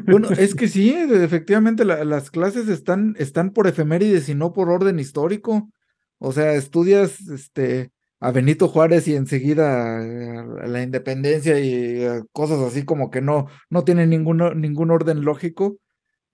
Bueno, 0.06 0.30
es 0.30 0.54
que 0.56 0.68
sí, 0.68 0.92
efectivamente 0.92 1.84
las 1.84 2.30
clases 2.30 2.68
están, 2.68 3.14
están 3.18 3.52
por 3.52 3.66
efemérides 3.66 4.28
y 4.28 4.34
no 4.34 4.52
por 4.52 4.70
orden 4.70 4.98
histórico. 4.98 5.70
O 6.18 6.32
sea, 6.32 6.54
estudias 6.54 7.20
este, 7.28 7.90
a 8.20 8.30
Benito 8.30 8.68
Juárez 8.68 9.08
y 9.08 9.16
enseguida 9.16 9.98
la 9.98 10.82
independencia 10.82 11.58
y 11.58 12.04
eh, 12.04 12.22
cosas 12.32 12.60
así 12.60 12.84
como 12.84 13.10
que 13.10 13.20
no, 13.20 13.48
no 13.70 13.84
tienen 13.84 14.10
ningún, 14.10 14.60
ningún 14.60 14.90
orden 14.90 15.24
lógico. 15.24 15.78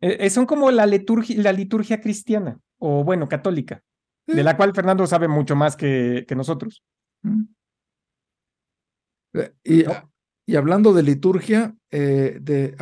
Eh, 0.01 0.17
eh, 0.21 0.31
son 0.31 0.47
como 0.47 0.71
la 0.71 0.87
liturgia, 0.87 1.41
la 1.43 1.53
liturgia 1.53 2.01
cristiana, 2.01 2.59
o 2.79 3.05
bueno, 3.05 3.29
católica, 3.29 3.83
de 4.27 4.43
la 4.43 4.57
cual 4.57 4.75
Fernando 4.75 5.07
sabe 5.07 5.27
mucho 5.27 5.57
más 5.57 5.77
que, 5.77 6.25
que 6.29 6.35
nosotros. 6.35 6.83
Mm. 7.23 7.45
Y, 9.65 9.85
y 10.47 10.57
hablando 10.57 10.93
de 10.93 11.03
liturgia, 11.03 11.75
eh, 11.91 12.39
de, 12.41 12.75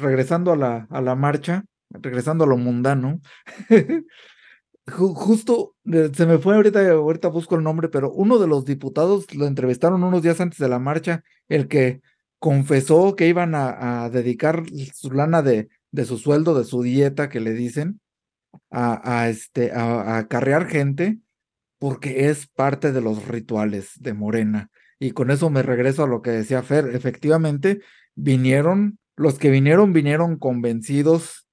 regresando 0.00 0.52
a 0.52 0.56
la, 0.56 0.86
a 0.90 1.00
la 1.00 1.14
marcha, 1.14 1.64
regresando 1.90 2.44
a 2.44 2.46
lo 2.46 2.56
mundano, 2.56 3.20
justo 4.86 5.76
se 5.84 6.26
me 6.26 6.38
fue 6.38 6.56
ahorita, 6.56 6.90
ahorita 6.90 7.28
busco 7.28 7.54
el 7.54 7.62
nombre, 7.62 7.88
pero 7.88 8.10
uno 8.10 8.38
de 8.38 8.48
los 8.48 8.64
diputados 8.64 9.32
lo 9.34 9.46
entrevistaron 9.46 10.02
unos 10.02 10.22
días 10.22 10.40
antes 10.40 10.58
de 10.58 10.68
la 10.68 10.78
marcha, 10.78 11.22
el 11.48 11.68
que 11.68 12.00
confesó 12.40 13.14
que 13.14 13.28
iban 13.28 13.54
a, 13.54 14.10
dedicar 14.10 14.64
su 14.92 15.12
lana 15.12 15.42
de, 15.42 15.68
de, 15.92 16.04
su 16.04 16.18
sueldo, 16.18 16.58
de 16.58 16.64
su 16.64 16.82
dieta, 16.82 17.28
que 17.28 17.40
le 17.40 17.52
dicen, 17.52 18.00
a, 18.70 19.20
a 19.20 19.28
este, 19.28 19.72
a 19.72 20.18
acarrear 20.18 20.66
gente, 20.66 21.20
porque 21.78 22.28
es 22.28 22.46
parte 22.46 22.92
de 22.92 23.00
los 23.00 23.26
rituales 23.28 23.92
de 24.00 24.12
Morena. 24.12 24.70
Y 24.98 25.10
con 25.10 25.32
eso 25.32 25.50
me 25.50 25.62
regreso 25.62 26.04
a 26.04 26.06
lo 26.06 26.22
que 26.22 26.30
decía 26.30 26.62
Fer. 26.62 26.94
Efectivamente, 26.94 27.80
vinieron, 28.14 29.00
los 29.16 29.36
que 29.38 29.50
vinieron, 29.50 29.92
vinieron 29.92 30.38
convencidos, 30.38 31.48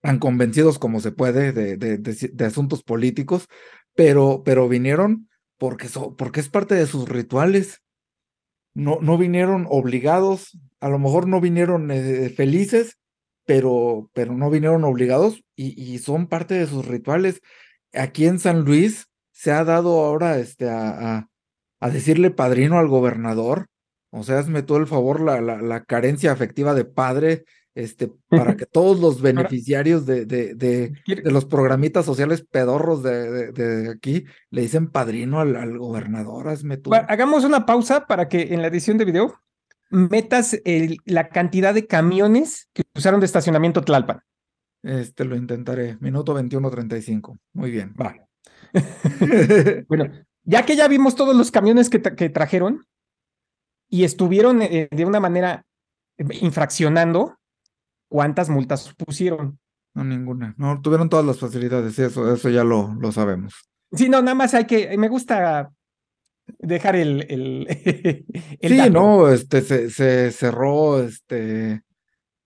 tan 0.00 0.18
convencidos 0.18 0.80
como 0.80 0.98
se 0.98 1.12
puede 1.12 1.52
de, 1.52 1.76
de, 1.76 2.44
asuntos 2.44 2.82
políticos, 2.82 3.46
pero, 3.94 4.42
pero 4.44 4.68
vinieron 4.68 5.28
porque, 5.58 5.88
porque 6.18 6.40
es 6.40 6.48
parte 6.48 6.74
de 6.74 6.86
sus 6.86 7.08
rituales. 7.08 7.82
No, 8.74 8.98
no 9.00 9.16
vinieron 9.16 9.66
obligados, 9.70 10.58
a 10.80 10.88
lo 10.88 10.98
mejor 10.98 11.26
no 11.28 11.40
vinieron 11.40 11.90
eh, 11.90 12.30
felices, 12.30 12.98
pero, 13.44 14.10
pero 14.12 14.34
no 14.34 14.50
vinieron 14.50 14.84
obligados 14.84 15.44
y, 15.54 15.80
y 15.80 15.98
son 15.98 16.26
parte 16.26 16.54
de 16.54 16.66
sus 16.66 16.86
rituales. 16.86 17.40
Aquí 17.92 18.26
en 18.26 18.38
San 18.38 18.64
Luis, 18.64 19.08
se 19.36 19.52
ha 19.52 19.64
dado 19.64 20.04
ahora 20.04 20.38
este, 20.38 20.68
a, 20.70 21.28
a, 21.80 21.90
decirle 21.90 22.30
padrino 22.30 22.78
al 22.78 22.88
gobernador. 22.88 23.66
O 24.10 24.22
sea, 24.22 24.38
hazme 24.38 24.62
todo 24.62 24.78
el 24.78 24.86
favor 24.86 25.20
la, 25.20 25.42
la, 25.42 25.60
la 25.60 25.84
carencia 25.84 26.32
afectiva 26.32 26.72
de 26.72 26.86
padre, 26.86 27.44
este, 27.74 28.10
para 28.28 28.56
que 28.56 28.64
todos 28.72 28.98
los 28.98 29.20
beneficiarios 29.20 30.06
de, 30.06 30.24
de, 30.24 30.54
de, 30.54 30.94
de 31.06 31.30
los 31.30 31.44
programitas 31.44 32.06
sociales 32.06 32.46
pedorros 32.50 33.02
de, 33.02 33.52
de, 33.52 33.90
aquí 33.90 34.24
le 34.48 34.62
dicen 34.62 34.90
padrino 34.90 35.40
al, 35.40 35.54
al 35.54 35.76
gobernador. 35.76 36.48
Hazme 36.48 36.78
tú. 36.78 36.94
hagamos 36.94 37.44
una 37.44 37.66
pausa 37.66 38.06
para 38.06 38.28
que 38.28 38.54
en 38.54 38.62
la 38.62 38.68
edición 38.68 38.96
de 38.96 39.04
video 39.04 39.38
metas 39.90 40.58
el, 40.64 40.98
la 41.04 41.28
cantidad 41.28 41.74
de 41.74 41.86
camiones 41.86 42.68
que 42.72 42.82
usaron 42.94 43.20
de 43.20 43.26
estacionamiento 43.26 43.82
Tlalpan. 43.82 44.20
Este 44.82 45.24
lo 45.24 45.36
intentaré. 45.36 45.96
Minuto 46.00 46.38
21.35. 46.38 47.38
Muy 47.54 47.70
bien. 47.70 47.92
Vale. 47.94 48.22
bueno, 49.88 50.10
ya 50.44 50.64
que 50.64 50.76
ya 50.76 50.88
vimos 50.88 51.14
todos 51.16 51.34
los 51.34 51.50
camiones 51.50 51.90
que, 51.90 52.00
que 52.00 52.28
trajeron 52.28 52.86
y 53.88 54.04
estuvieron 54.04 54.62
eh, 54.62 54.88
de 54.90 55.04
una 55.04 55.20
manera 55.20 55.64
eh, 56.18 56.24
infraccionando, 56.40 57.38
¿cuántas 58.08 58.48
multas 58.48 58.94
pusieron? 58.94 59.58
No, 59.94 60.04
ninguna. 60.04 60.54
No, 60.58 60.80
tuvieron 60.80 61.08
todas 61.08 61.24
las 61.24 61.38
facilidades, 61.38 61.98
eso, 61.98 62.32
eso 62.32 62.50
ya 62.50 62.64
lo, 62.64 62.94
lo 63.00 63.12
sabemos. 63.12 63.54
Sí, 63.92 64.08
no, 64.08 64.20
nada 64.20 64.34
más 64.34 64.52
hay 64.54 64.66
que, 64.66 64.96
me 64.98 65.08
gusta 65.08 65.72
dejar 66.58 66.96
el... 66.96 67.26
el, 67.28 68.26
sí, 68.62 68.90
no, 68.90 69.28
este, 69.28 69.62
se, 69.62 69.90
se 69.90 70.30
cerró, 70.32 71.02
este, 71.02 71.82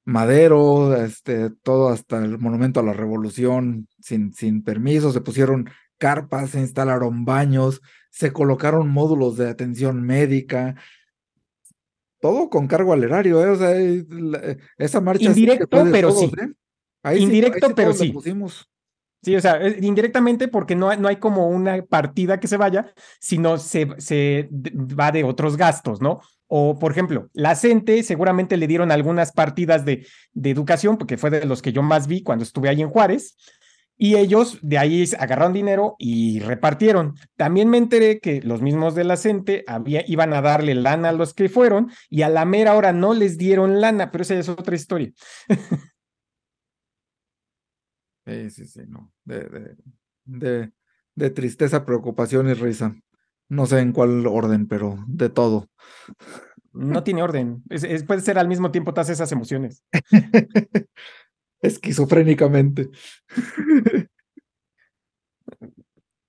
Madero, 0.04 0.96
este, 0.96 1.50
todo 1.62 1.88
hasta 1.88 2.18
el 2.18 2.38
Monumento 2.38 2.80
a 2.80 2.82
la 2.82 2.92
Revolución 2.92 3.88
sin, 4.00 4.32
sin 4.32 4.62
permiso, 4.62 5.12
se 5.12 5.20
pusieron 5.20 5.70
carpas, 5.98 6.50
se 6.50 6.60
instalaron 6.60 7.24
baños, 7.24 7.80
se 8.10 8.32
colocaron 8.32 8.88
módulos 8.88 9.36
de 9.36 9.48
atención 9.48 10.02
médica, 10.02 10.74
todo 12.20 12.50
con 12.50 12.66
cargo 12.66 12.92
al 12.92 13.04
erario, 13.04 13.42
¿eh? 13.42 13.48
o 13.48 13.56
sea, 13.56 13.78
eh, 13.78 14.58
esa 14.78 15.00
marcha 15.00 15.24
indirecto, 15.24 15.86
pero 15.90 16.10
sí. 16.10 16.30
¿eh? 17.04 17.18
indirecto, 17.18 17.74
pero 17.74 17.92
sí. 17.92 18.12
Sí, 19.22 19.36
o 19.36 19.40
sea, 19.40 19.60
indirectamente 19.80 20.48
porque 20.48 20.74
no 20.74 20.88
hay, 20.88 20.98
no 20.98 21.06
hay 21.06 21.16
como 21.16 21.48
una 21.48 21.82
partida 21.82 22.40
que 22.40 22.48
se 22.48 22.56
vaya, 22.56 22.92
sino 23.20 23.58
se, 23.58 23.88
se 23.98 24.48
va 24.50 25.12
de 25.12 25.24
otros 25.24 25.58
gastos, 25.58 26.00
¿no? 26.00 26.20
O, 26.46 26.78
por 26.78 26.90
ejemplo, 26.90 27.28
la 27.34 27.54
CENTE 27.54 28.02
seguramente 28.02 28.56
le 28.56 28.66
dieron 28.66 28.90
algunas 28.90 29.32
partidas 29.32 29.84
de, 29.84 30.06
de 30.32 30.50
educación, 30.50 30.96
porque 30.96 31.18
fue 31.18 31.30
de 31.30 31.44
los 31.44 31.60
que 31.60 31.72
yo 31.72 31.82
más 31.82 32.06
vi 32.06 32.22
cuando 32.22 32.44
estuve 32.44 32.70
ahí 32.70 32.80
en 32.80 32.88
Juárez, 32.88 33.36
y 34.02 34.16
ellos 34.16 34.58
de 34.62 34.78
ahí 34.78 35.04
agarraron 35.18 35.52
dinero 35.52 35.94
y 35.98 36.40
repartieron. 36.40 37.16
También 37.36 37.68
me 37.68 37.76
enteré 37.76 38.18
que 38.18 38.40
los 38.40 38.62
mismos 38.62 38.94
de 38.94 39.04
la 39.04 39.18
CENTE 39.18 39.64
iban 40.06 40.32
a 40.32 40.40
darle 40.40 40.74
lana 40.74 41.10
a 41.10 41.12
los 41.12 41.34
que 41.34 41.50
fueron 41.50 41.90
y 42.08 42.22
a 42.22 42.30
la 42.30 42.46
mera 42.46 42.74
hora 42.74 42.94
no 42.94 43.12
les 43.12 43.36
dieron 43.36 43.82
lana, 43.82 44.10
pero 44.10 44.22
esa 44.22 44.34
es 44.38 44.48
otra 44.48 44.74
historia. 44.74 45.12
sí, 48.30 48.50
sí, 48.50 48.66
sí, 48.66 48.80
no. 48.88 49.12
De, 49.24 49.76
de, 50.24 50.72
de, 51.14 51.30
tristeza, 51.30 51.84
preocupación 51.84 52.48
y 52.48 52.54
risa. 52.54 52.94
No 53.48 53.66
sé 53.66 53.80
en 53.80 53.92
cuál 53.92 54.26
orden, 54.26 54.66
pero 54.66 55.04
de 55.06 55.28
todo. 55.28 55.68
No 56.72 57.02
tiene 57.02 57.22
orden. 57.22 57.62
puede 58.06 58.20
ser 58.20 58.38
al 58.38 58.48
mismo 58.48 58.70
tiempo 58.70 58.94
todas 58.94 59.10
esas 59.10 59.32
emociones. 59.32 59.82
esquizofrénicamente. 61.60 62.90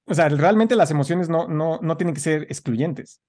O 0.05 0.13
sea, 0.13 0.27
realmente 0.27 0.75
las 0.75 0.91
emociones 0.91 1.29
no, 1.29 1.47
no, 1.47 1.79
no 1.81 1.95
tienen 1.95 2.13
que 2.13 2.19
ser 2.19 2.43
excluyentes. 2.43 3.21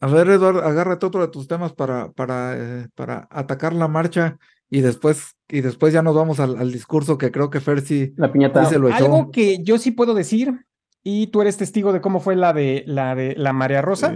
A 0.00 0.06
ver, 0.06 0.26
Eduardo, 0.30 0.62
agárrate 0.62 1.04
otro 1.04 1.20
de 1.20 1.28
tus 1.28 1.46
temas 1.46 1.74
para, 1.74 2.10
para, 2.12 2.56
eh, 2.56 2.88
para 2.94 3.28
atacar 3.30 3.74
la 3.74 3.88
marcha 3.88 4.38
y 4.72 4.80
después, 4.80 5.36
y 5.50 5.60
después 5.60 5.92
ya 5.92 6.00
nos 6.00 6.14
vamos 6.14 6.40
al, 6.40 6.72
discurso 6.72 7.18
que 7.18 7.30
creo 7.30 7.50
que 7.50 7.60
Fer 7.60 7.82
sí, 7.82 8.14
la 8.16 8.32
piñata. 8.32 8.64
se 8.64 8.78
lo 8.78 8.88
echó. 8.88 9.04
Algo 9.04 9.30
que 9.30 9.62
yo 9.62 9.76
sí 9.76 9.90
puedo 9.90 10.14
decir 10.14 10.64
y 11.02 11.26
tú 11.26 11.42
eres 11.42 11.58
testigo 11.58 11.92
de 11.92 12.00
cómo 12.00 12.20
fue 12.20 12.36
la 12.36 12.54
de 12.54 12.82
la 12.86 13.14
de 13.14 13.34
la 13.36 13.52
María 13.52 13.82
Rosa. 13.82 14.14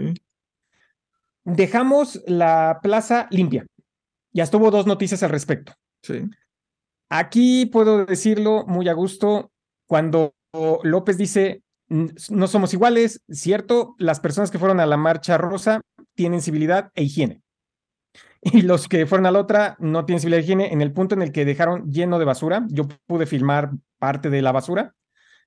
Dejamos 1.45 2.23
la 2.27 2.81
plaza 2.83 3.29
limpia. 3.31 3.67
Ya 4.33 4.45
estuvo 4.45 4.71
dos 4.71 4.87
noticias 4.87 5.23
al 5.23 5.29
respecto. 5.29 5.75
Sí. 6.03 6.23
Aquí 7.11 7.67
puedo 7.67 8.07
decirlo 8.07 8.65
muy 8.67 8.89
a 8.89 8.95
gusto 8.95 9.51
cuando 9.87 10.33
López 10.83 11.19
dice 11.19 11.63
no 11.89 12.49
somos 12.49 12.73
iguales, 12.73 13.23
cierto, 13.29 13.95
las 13.99 14.21
personas 14.21 14.51
que 14.51 14.59
fueron 14.59 14.81
a 14.81 14.87
la 14.87 14.97
marcha 14.97 15.37
rosa 15.37 15.83
tienen 16.15 16.41
civilidad 16.41 16.93
e 16.95 17.03
higiene. 17.03 17.43
Y 18.53 18.63
los 18.63 18.87
que 18.87 19.07
fueron 19.07 19.27
a 19.27 19.33
la 19.33 19.41
otra 19.41 19.77
no 19.81 20.05
tienen 20.05 20.21
civilidad 20.21 20.41
e 20.41 20.45
higiene 20.45 20.73
en 20.73 20.81
el 20.81 20.93
punto 20.93 21.17
en 21.17 21.23
el 21.23 21.33
que 21.33 21.45
dejaron 21.45 21.91
lleno 21.91 22.21
de 22.21 22.25
basura. 22.25 22.65
Yo 22.69 22.87
pude 23.07 23.27
filmar 23.27 23.73
parte 23.99 24.31
de 24.31 24.41
la 24.41 24.53
basura. 24.53 24.95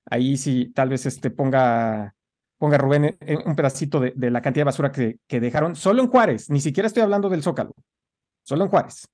Ahí 0.04 0.36
sí, 0.36 0.70
tal 0.74 0.90
vez 0.90 1.06
este 1.06 1.30
ponga, 1.30 2.14
ponga 2.58 2.76
Rubén 2.76 3.16
eh, 3.20 3.38
un 3.46 3.56
pedacito 3.56 4.00
de, 4.00 4.12
de 4.14 4.30
la 4.30 4.42
cantidad 4.42 4.62
de 4.62 4.66
basura 4.66 4.92
que, 4.92 5.18
que 5.26 5.40
dejaron 5.40 5.76
solo 5.76 6.02
en 6.02 6.08
Juárez. 6.08 6.50
Ni 6.50 6.60
siquiera 6.60 6.88
estoy 6.88 7.02
hablando 7.02 7.30
del 7.30 7.42
Zócalo. 7.42 7.74
Solo 8.42 8.64
en 8.64 8.70
Juárez. 8.70 9.08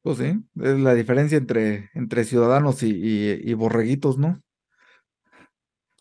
Pues 0.00 0.16
sí, 0.16 0.42
es 0.62 0.78
la 0.78 0.94
diferencia 0.94 1.36
entre, 1.36 1.90
entre 1.92 2.24
ciudadanos 2.24 2.82
y, 2.82 3.52
borreguitos, 3.54 4.16
¿no? 4.16 4.40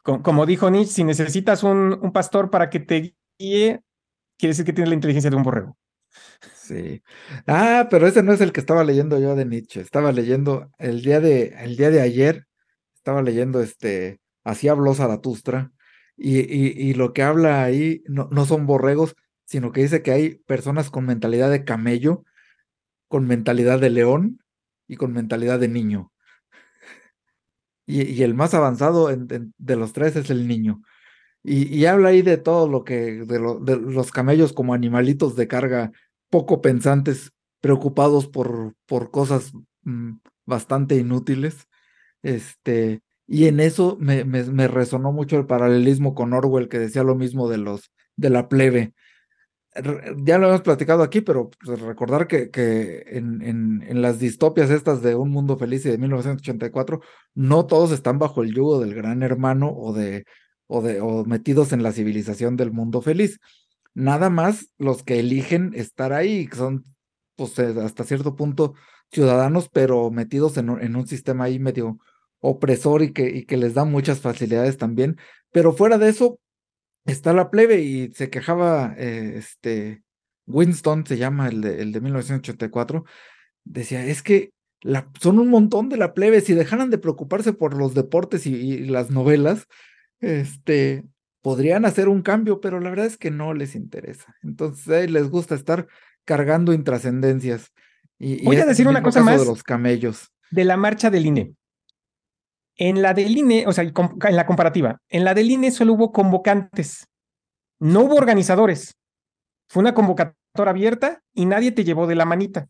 Como, 0.03 0.45
dijo 0.45 0.69
Nietzsche, 0.69 0.93
si 0.93 1.03
necesitas 1.03 1.63
un, 1.63 1.99
un, 2.01 2.13
pastor 2.13 2.51
para 2.51 2.69
que 2.69 2.79
te 2.79 3.15
quiere 3.37 3.83
decir 4.39 4.65
que 4.65 4.73
tienes 4.73 4.89
la 4.89 4.95
inteligencia 4.95 5.29
de 5.29 5.35
un 5.35 5.43
borrego. 5.43 5.77
Sí. 6.55 7.03
Ah, 7.47 7.87
pero 7.91 8.07
ese 8.07 8.23
no 8.23 8.33
es 8.33 8.41
el 8.41 8.51
que 8.51 8.59
estaba 8.59 8.83
leyendo 8.83 9.19
yo 9.19 9.35
de 9.35 9.45
Nietzsche. 9.45 9.81
Estaba 9.81 10.11
leyendo 10.11 10.71
el 10.79 11.01
día 11.03 11.19
de, 11.19 11.55
el 11.59 11.77
día 11.77 11.91
de 11.91 12.01
ayer, 12.01 12.47
estaba 12.95 13.21
leyendo 13.21 13.61
este, 13.61 14.19
así 14.43 14.67
habló 14.67 14.93
Zaratustra, 14.95 15.71
y, 16.17 16.39
y, 16.39 16.73
y 16.89 16.93
lo 16.93 17.13
que 17.13 17.23
habla 17.23 17.63
ahí 17.63 18.01
no, 18.07 18.29
no 18.31 18.45
son 18.45 18.65
borregos, 18.65 19.15
sino 19.45 19.71
que 19.71 19.81
dice 19.81 20.01
que 20.01 20.11
hay 20.11 20.35
personas 20.47 20.89
con 20.89 21.05
mentalidad 21.05 21.51
de 21.51 21.65
camello 21.65 22.23
con 23.07 23.27
mentalidad 23.27 23.79
de 23.79 23.89
león 23.89 24.39
y 24.87 24.97
con 24.97 25.13
mentalidad 25.13 25.59
de 25.59 25.67
niño. 25.67 26.11
Y, 27.87 28.23
el 28.23 28.33
más 28.33 28.53
avanzado 28.53 29.07
de 29.07 29.75
los 29.75 29.93
tres 29.93 30.15
es 30.15 30.29
el 30.31 30.47
niño. 30.47 30.81
Y, 31.47 31.86
habla 31.86 32.10
ahí 32.10 32.23
de 32.23 32.38
todo 32.38 32.67
lo 32.67 32.84
que, 32.84 33.23
de, 33.23 33.39
los 33.39 34.12
camellos 34.12 34.51
como 34.51 34.73
animalitos 34.73 35.36
de 35.36 35.47
carga 35.47 35.91
poco 36.31 36.60
pensantes, 36.60 37.34
preocupados 37.62 38.27
por, 38.27 38.73
por 38.88 39.12
cosas 39.12 39.53
mm, 39.84 40.13
bastante 40.47 40.95
inútiles. 40.95 41.67
Este, 42.23 43.01
y 43.27 43.45
en 43.45 43.60
eso 43.60 43.95
me, 43.99 44.23
me, 44.23 44.67
resonó 44.67 45.12
mucho 45.12 45.38
el 45.38 45.45
paralelismo 45.45 46.15
con 46.15 46.34
Orwell, 46.34 46.67
que 46.67 46.79
decía 46.79 47.03
lo 47.03 47.13
mismo 47.13 47.47
de 47.47 47.60
los 47.60 47.91
de 48.15 48.29
la 48.31 48.47
plebe, 48.49 48.93
ya 50.23 50.38
lo 50.38 50.47
hemos 50.47 50.62
platicado 50.62 51.03
aquí, 51.03 51.21
pero 51.21 51.49
pues, 51.49 51.79
recordar 51.81 52.27
que, 52.27 52.49
que 52.49 53.03
en, 53.08 53.41
en, 53.41 54.01
las 54.01 54.19
distopias 54.19 54.69
estas 54.69 55.01
de 55.01 55.15
Un 55.15 55.31
Mundo 55.31 55.58
Feliz 55.58 55.86
y 55.86 55.89
de 55.89 55.97
1984, 55.97 57.01
no 57.34 57.65
todos 57.65 57.91
están 57.91 58.17
bajo 58.17 58.41
el 58.41 58.53
yugo 58.53 58.79
del 58.79 58.93
gran 58.93 59.21
hermano 59.21 59.69
o 59.75 59.93
de, 59.93 60.25
o 60.67 60.82
de 60.82 61.01
o 61.01 61.25
metidos 61.25 61.73
en 61.73 61.84
la 61.84 61.91
civilización 61.91 62.58
del 62.58 62.71
mundo 62.71 63.01
feliz. 63.01 63.39
Nada 63.93 64.30
más 64.30 64.69
los 64.78 65.04
que 65.04 65.19
eligen 65.19 65.73
estar 65.75 66.13
ahí, 66.13 66.47
que 66.47 66.58
son 66.58 66.86
pues 67.36 67.58
eh, 67.60 67.75
hasta 67.84 68.04
cierto 68.04 68.36
punto 68.36 68.73
ciudadanos, 69.12 69.69
pero 69.69 70.12
metidos 70.12 70.58
en, 70.58 70.69
en 70.69 70.95
un 70.95 71.08
sistema 71.08 71.45
ahí 71.45 71.60
medio 71.60 71.99
opresor 72.39 73.01
y 73.01 73.12
que, 73.13 73.30
y 73.30 73.45
que 73.45 73.58
les 73.58 73.73
da 73.73 73.86
muchas 73.86 74.19
facilidades 74.19 74.78
también. 74.78 75.17
Pero 75.51 75.73
fuera 75.73 75.97
de 75.97 76.10
eso, 76.10 76.39
está 77.06 77.34
la 77.34 77.49
plebe 77.49 77.82
y 77.82 78.13
se 78.13 78.30
quejaba, 78.30 78.95
eh, 78.97 79.36
este, 79.38 80.04
Winston 80.47 81.06
se 81.06 81.17
llama 81.17 81.47
el 81.47 81.62
de, 81.62 81.82
el 81.82 81.91
de 81.91 82.01
1984, 82.01 83.06
decía, 83.63 84.06
es 84.06 84.21
que 84.21 84.51
son 85.19 85.39
un 85.39 85.49
montón 85.49 85.89
de 85.89 85.97
la 85.97 86.13
plebe, 86.13 86.41
si 86.41 86.54
dejaran 86.54 86.89
de 86.91 86.97
preocuparse 86.97 87.54
por 87.54 87.75
los 87.75 87.93
deportes 87.93 88.45
y, 88.45 88.86
las 88.86 89.10
novelas, 89.10 89.67
este, 90.19 91.06
podrían 91.41 91.86
hacer 91.86 92.10
un 92.10 92.21
cambio, 92.21 92.60
pero 92.60 92.80
la 92.80 92.89
verdad 92.89 93.06
es 93.06 93.17
que 93.17 93.32
no 93.32 93.54
les 93.54 93.75
interesa. 93.75 94.36
Entonces, 94.43 95.12
les 95.12 95.30
gusta 95.30 95.56
estar 95.56 95.88
cargando 96.25 96.73
intrascendencias. 96.73 97.71
Y, 98.17 98.43
Voy 98.43 98.58
a 98.58 98.65
decir 98.65 98.88
una 98.88 99.04
cosa 99.04 99.21
más 99.21 99.41
de 99.41 99.45
los 99.45 99.63
camellos. 99.63 100.32
De 100.51 100.63
la 100.63 100.78
marcha 100.78 101.10
del 101.10 101.25
INE. 101.25 101.54
En 102.78 103.01
la 103.01 103.13
del 103.13 103.38
INE, 103.38 103.65
o 103.67 103.73
sea, 103.73 103.84
en 103.84 104.36
la 104.36 104.45
comparativa, 104.45 104.99
en 105.10 105.23
la 105.23 105.34
del 105.34 105.49
INE 105.49 105.71
solo 105.71 105.93
hubo 105.93 106.12
convocantes, 106.12 107.08
no 107.80 108.01
hubo 108.01 108.15
organizadores. 108.15 108.95
Fue 109.69 109.82
una 109.82 109.93
convocatoria 109.93 110.36
abierta 110.71 111.21
y 111.34 111.45
nadie 111.45 111.71
te 111.71 111.84
llevó 111.84 112.08
de 112.08 112.15
la 112.15 112.25
manita. 112.25 112.67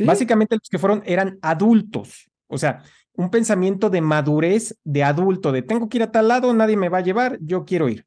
Básicamente 0.00 0.56
los 0.56 0.68
que 0.68 0.78
fueron 0.78 1.02
eran 1.06 1.38
adultos, 1.40 2.30
o 2.48 2.58
sea, 2.58 2.82
un 3.16 3.30
pensamiento 3.30 3.90
de 3.90 4.00
madurez 4.00 4.76
de 4.84 5.04
adulto, 5.04 5.52
de 5.52 5.62
tengo 5.62 5.88
que 5.88 5.98
ir 5.98 6.02
a 6.02 6.12
tal 6.12 6.28
lado, 6.28 6.52
nadie 6.52 6.76
me 6.76 6.88
va 6.88 6.98
a 6.98 7.02
llevar, 7.02 7.38
yo 7.40 7.64
quiero 7.64 7.88
ir. 7.88 8.06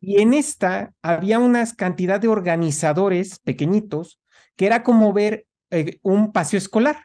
Y 0.00 0.22
en 0.22 0.34
esta 0.34 0.92
había 1.02 1.40
una 1.40 1.66
cantidad 1.74 2.20
de 2.20 2.28
organizadores 2.28 3.40
pequeñitos 3.40 4.20
que 4.54 4.66
era 4.66 4.84
como 4.84 5.12
ver 5.12 5.46
eh, 5.70 5.98
un 6.02 6.30
paseo 6.30 6.58
escolar. 6.58 7.04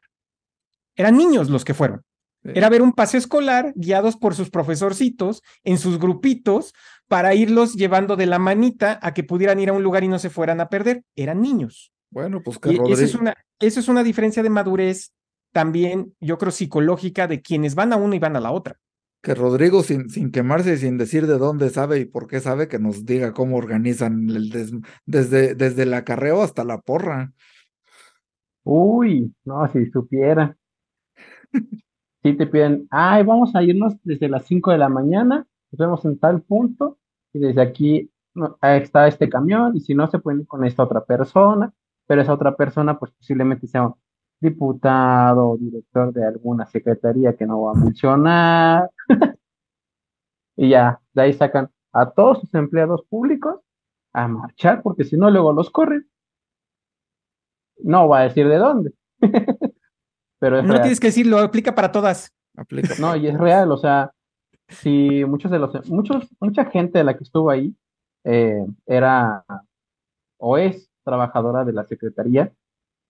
Eran 0.96 1.18
niños 1.18 1.50
los 1.50 1.66
que 1.66 1.74
fueron. 1.74 2.04
Era 2.44 2.70
ver 2.70 2.82
un 2.82 2.92
paseo 2.92 3.18
escolar 3.18 3.74
guiados 3.76 4.18
por 4.18 4.36
sus 4.36 4.50
profesorcitos 4.50 5.42
en 5.64 5.78
sus 5.78 5.98
grupitos 5.98 6.74
para 7.08 7.34
irlos 7.34 7.74
llevando 7.74 8.16
de 8.18 8.26
la 8.26 8.38
manita 8.38 9.00
a 9.02 9.14
que 9.14 9.24
pudieran 9.24 9.60
ir 9.60 9.70
a 9.70 9.74
un 9.74 9.82
lugar 9.82 10.04
y 10.04 10.10
no 10.10 10.20
se 10.20 10.30
fueran 10.30 10.60
a 10.60 10.70
perder. 10.70 11.04
Eran 11.16 11.42
niños. 11.42 11.92
Bueno, 12.12 12.44
pues 12.44 12.60
que 12.60 12.76
eso, 12.90 13.04
es 13.04 13.16
una, 13.16 13.34
eso 13.60 13.80
es 13.80 13.88
una 13.88 14.04
diferencia 14.04 14.44
de 14.44 14.50
madurez 14.50 15.12
también, 15.54 16.14
yo 16.20 16.38
creo, 16.38 16.52
psicológica 16.52 17.28
de 17.28 17.42
quienes 17.42 17.76
van 17.76 17.94
a 17.94 17.96
una 17.96 18.16
y 18.16 18.20
van 18.20 18.36
a 18.36 18.42
la 18.42 18.52
otra. 18.52 18.78
Que 19.22 19.36
Rodrigo, 19.36 19.84
sin, 19.84 20.10
sin 20.10 20.32
quemarse 20.32 20.74
y 20.74 20.78
sin 20.78 20.98
decir 20.98 21.28
de 21.28 21.38
dónde 21.38 21.70
sabe 21.70 22.00
y 22.00 22.06
por 22.06 22.28
qué 22.28 22.42
sabe, 22.42 22.68
que 22.68 22.80
nos 22.80 23.06
diga 23.06 23.32
cómo 23.32 23.56
organizan 23.56 24.30
el 24.30 24.50
desde, 25.06 25.56
desde 25.56 25.84
el 25.84 25.94
acarreo 25.94 26.42
hasta 26.42 26.66
la 26.66 26.82
porra. 26.82 27.32
Uy, 28.64 29.34
no, 29.46 29.66
si 29.72 29.90
supiera. 29.92 30.58
si 32.24 32.34
te 32.34 32.48
piden, 32.48 32.88
ay, 32.90 33.24
vamos 33.24 33.56
a 33.56 33.64
irnos 33.64 33.94
desde 34.04 34.28
las 34.28 34.46
5 34.46 34.72
de 34.72 34.78
la 34.78 34.90
mañana, 34.90 35.48
nos 35.72 35.80
vemos 35.80 36.04
en 36.06 36.20
tal 36.20 36.42
punto, 36.42 36.98
y 37.32 37.40
desde 37.40 37.62
aquí 37.62 38.12
está 38.62 39.08
este 39.08 39.30
camión, 39.30 39.76
y 39.78 39.82
si 39.82 39.94
no, 39.94 40.10
se 40.10 40.20
pueden 40.20 40.42
ir 40.42 40.48
con 40.48 40.66
esta 40.66 40.84
otra 40.84 41.06
persona, 41.06 41.72
pero 42.08 42.22
esa 42.22 42.34
otra 42.34 42.56
persona, 42.56 42.98
pues 43.00 43.12
posiblemente 43.12 43.68
sea 43.68 43.88
un 43.88 43.96
diputado 44.44 45.50
o 45.50 45.58
director 45.58 46.14
de 46.14 46.26
alguna 46.26 46.68
secretaría 46.68 47.36
que 47.36 47.48
no 47.48 47.64
va 47.64 47.72
a 47.72 47.76
mencionar, 47.76 48.92
y 50.56 50.70
ya, 50.70 51.00
de 51.14 51.22
ahí 51.22 51.34
sacan 51.34 51.72
a 51.92 52.12
todos 52.12 52.42
sus 52.42 52.54
empleados 52.54 53.04
públicos 53.10 53.62
a 54.14 54.28
marchar, 54.28 54.84
porque 54.84 55.04
si 55.04 55.18
no, 55.18 55.32
luego 55.32 55.54
los 55.54 55.72
corren. 55.72 56.08
No 57.80 58.08
va 58.08 58.20
a 58.20 58.24
decir 58.24 58.48
de 58.48 58.58
dónde. 58.58 58.94
no 60.42 60.82
tienes 60.82 61.00
que 61.00 61.08
decirlo, 61.08 61.40
aplica 61.40 61.74
para 61.74 61.92
todas. 61.92 62.32
Aplica. 62.56 62.94
No, 63.00 63.16
y 63.16 63.28
es 63.28 63.38
real, 63.38 63.72
o 63.72 63.78
sea, 63.78 64.12
si 64.68 65.26
muchos 65.26 65.52
de 65.52 65.60
los, 65.60 65.90
muchos, 65.90 66.30
mucha 66.40 66.66
gente 66.66 67.00
de 67.00 67.04
la 67.04 67.18
que 67.18 67.24
estuvo 67.24 67.50
ahí 67.50 67.76
eh, 68.24 68.66
era 68.86 69.44
o 70.38 70.58
es 70.58 70.90
trabajadora 71.04 71.66
de 71.66 71.74
la 71.74 71.86
secretaría 71.86 72.54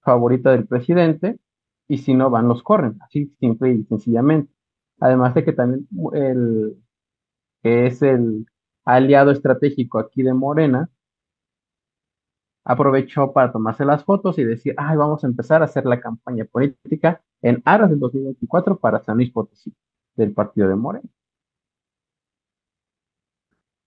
favorita 0.04 0.52
del 0.52 0.68
presidente, 0.68 1.40
y 1.88 2.00
si 2.00 2.14
no 2.14 2.30
van, 2.30 2.48
los 2.48 2.64
corren, 2.64 2.98
así 3.02 3.36
simple 3.40 3.74
y 3.74 3.84
sencillamente. 3.86 4.52
Además 5.00 5.34
de 5.36 5.44
que 5.44 5.54
también 5.54 5.88
el 6.14 6.78
que 7.64 7.88
es 7.88 8.02
el 8.02 8.46
aliado 8.86 9.32
estratégico 9.32 10.00
aquí 10.00 10.22
de 10.22 10.34
Morena, 10.34 10.90
aprovechó 12.66 13.34
para 13.34 13.52
tomarse 13.52 13.86
las 13.86 14.04
fotos 14.04 14.38
y 14.40 14.44
decir, 14.44 14.74
ay, 14.78 14.98
vamos 14.98 15.24
a 15.24 15.28
empezar 15.28 15.62
a 15.62 15.66
hacer 15.66 15.86
la 15.86 16.00
campaña 16.00 16.46
política 16.46 17.22
en 17.42 17.62
aras 17.66 17.90
del 17.90 18.00
2024 18.00 18.80
para 18.80 19.04
San 19.04 19.18
Luis 19.18 19.32
Potosí, 19.32 19.74
del 20.16 20.34
partido 20.34 20.68
de 20.70 20.76
Morena. 20.76 21.10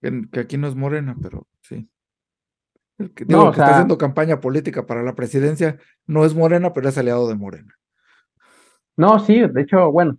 Que, 0.00 0.40
aquí 0.40 0.58
no 0.58 0.68
es 0.68 0.74
Morena, 0.74 1.16
pero 1.20 1.46
sí. 1.62 1.88
El 2.98 3.12
que, 3.12 3.24
digo, 3.24 3.44
que 3.44 3.60
está 3.60 3.72
haciendo 3.72 3.98
campaña 3.98 4.40
política 4.40 4.86
para 4.86 5.02
la 5.02 5.14
presidencia 5.14 5.78
no 6.06 6.24
es 6.24 6.34
Morena, 6.34 6.72
pero 6.72 6.88
es 6.88 6.96
aliado 6.96 7.28
de 7.28 7.34
Morena. 7.34 7.74
No, 8.96 9.18
sí, 9.18 9.40
de 9.40 9.60
hecho, 9.60 9.92
bueno, 9.92 10.18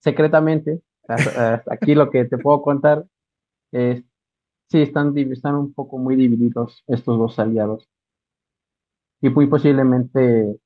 secretamente, 0.00 0.82
aquí 1.70 1.94
lo 1.94 2.10
que 2.10 2.24
te 2.24 2.38
puedo 2.38 2.62
contar 2.62 3.04
es 3.70 4.02
sí, 4.68 4.82
están, 4.82 5.16
están 5.16 5.54
un 5.54 5.72
poco 5.72 5.98
muy 5.98 6.16
divididos 6.16 6.84
estos 6.86 7.18
dos 7.18 7.38
aliados. 7.38 7.88
Y 9.20 9.30
muy 9.30 9.46
posiblemente 9.46 10.56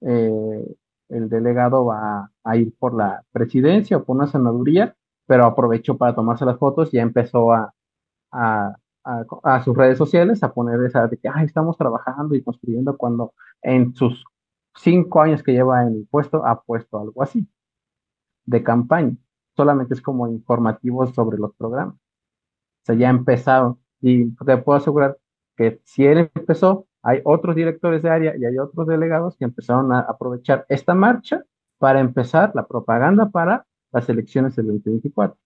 eh, 0.00 0.76
el 1.08 1.28
delegado 1.28 1.86
va 1.86 2.30
a 2.42 2.56
ir 2.56 2.74
por 2.78 2.94
la 2.94 3.22
presidencia 3.32 3.98
o 3.98 4.04
por 4.04 4.16
una 4.16 4.26
senaduría, 4.26 4.96
pero 5.26 5.44
aprovechó 5.46 5.96
para 5.96 6.14
tomarse 6.14 6.44
las 6.44 6.58
fotos 6.58 6.92
y 6.92 6.96
ya 6.96 7.02
empezó 7.02 7.52
a, 7.52 7.72
a, 8.32 8.76
a, 9.04 9.62
sus 9.62 9.76
redes 9.76 9.98
sociales 9.98 10.42
a 10.42 10.52
poner 10.52 10.82
esa 10.84 11.06
de 11.06 11.18
que 11.18 11.28
estamos 11.44 11.76
trabajando 11.76 12.34
y 12.34 12.42
construyendo 12.42 12.96
cuando 12.96 13.34
en 13.62 13.94
sus 13.94 14.24
cinco 14.74 15.20
años 15.20 15.42
que 15.42 15.52
lleva 15.52 15.82
en 15.82 15.94
el 15.94 16.06
puesto 16.10 16.46
ha 16.46 16.62
puesto 16.62 16.98
algo 16.98 17.22
así 17.22 17.46
de 18.44 18.62
campaña. 18.62 19.16
Solamente 19.56 19.94
es 19.94 20.02
como 20.02 20.28
informativo 20.28 21.06
sobre 21.06 21.38
los 21.38 21.54
programas. 21.54 21.94
O 21.96 22.84
sea, 22.84 22.94
ya 22.94 23.08
ha 23.08 23.10
empezado 23.10 23.78
y 24.00 24.30
te 24.30 24.56
puedo 24.58 24.78
asegurar 24.78 25.18
que 25.56 25.80
si 25.84 26.04
él 26.04 26.30
empezó, 26.34 26.86
hay 27.02 27.20
otros 27.24 27.54
directores 27.54 28.02
de 28.02 28.10
área 28.10 28.36
y 28.36 28.44
hay 28.44 28.58
otros 28.58 28.86
delegados 28.86 29.36
que 29.36 29.44
empezaron 29.44 29.92
a 29.92 30.00
aprovechar 30.00 30.66
esta 30.68 30.94
marcha 30.94 31.44
para 31.78 32.00
empezar 32.00 32.52
la 32.54 32.66
propaganda 32.66 33.30
para 33.30 33.66
las 33.92 34.08
elecciones 34.08 34.56
del 34.56 34.66
2024. 34.68 35.36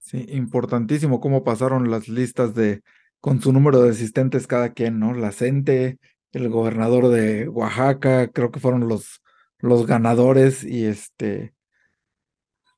Sí, 0.00 0.26
importantísimo 0.30 1.20
cómo 1.20 1.44
pasaron 1.44 1.90
las 1.90 2.08
listas 2.08 2.54
de 2.54 2.82
con 3.20 3.40
su 3.40 3.52
número 3.52 3.82
de 3.82 3.90
asistentes 3.90 4.46
cada 4.46 4.72
quien, 4.72 4.98
¿no? 4.98 5.14
La 5.14 5.30
CENTE, 5.30 5.98
el 6.32 6.48
gobernador 6.48 7.08
de 7.08 7.48
Oaxaca, 7.48 8.28
creo 8.28 8.50
que 8.50 8.60
fueron 8.60 8.88
los, 8.88 9.22
los 9.58 9.86
ganadores 9.86 10.64
y 10.64 10.86
este 10.86 11.54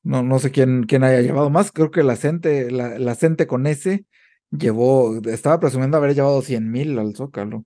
no, 0.03 0.21
no 0.21 0.37
sé 0.39 0.51
quién, 0.51 0.83
quién 0.83 1.03
haya 1.03 1.21
llevado 1.21 1.49
más, 1.49 1.71
creo 1.71 1.89
que 1.89 2.03
la 2.03 2.17
CENTE, 2.17 2.71
la, 2.71 2.99
la 2.99 3.15
CENTE 3.15 3.47
con 3.47 3.65
ese 3.65 4.05
llevó, 4.51 5.19
estaba 5.25 5.59
presumiendo 5.59 5.97
haber 5.97 6.13
llevado 6.13 6.41
100 6.41 6.69
mil 6.69 6.99
al 6.99 7.15
Zócalo. 7.15 7.65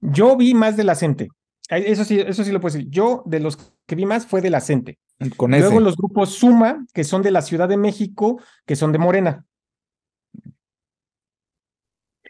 Yo 0.00 0.36
vi 0.36 0.54
más 0.54 0.76
de 0.76 0.84
la 0.84 0.94
CENTE. 0.94 1.28
Eso 1.68 2.04
sí, 2.04 2.20
eso 2.20 2.44
sí 2.44 2.52
lo 2.52 2.60
puedo 2.60 2.74
decir. 2.74 2.90
Yo 2.90 3.22
de 3.26 3.40
los 3.40 3.58
que 3.86 3.94
vi 3.94 4.06
más 4.06 4.26
fue 4.26 4.40
de 4.40 4.50
la 4.50 4.60
CENTE. 4.60 4.98
Con 5.36 5.52
Luego 5.52 5.80
los 5.80 5.96
grupos 5.96 6.30
Suma, 6.30 6.86
que 6.92 7.04
son 7.04 7.22
de 7.22 7.30
la 7.30 7.42
Ciudad 7.42 7.68
de 7.68 7.76
México, 7.76 8.42
que 8.66 8.76
son 8.76 8.92
de 8.92 8.98
Morena. 8.98 9.46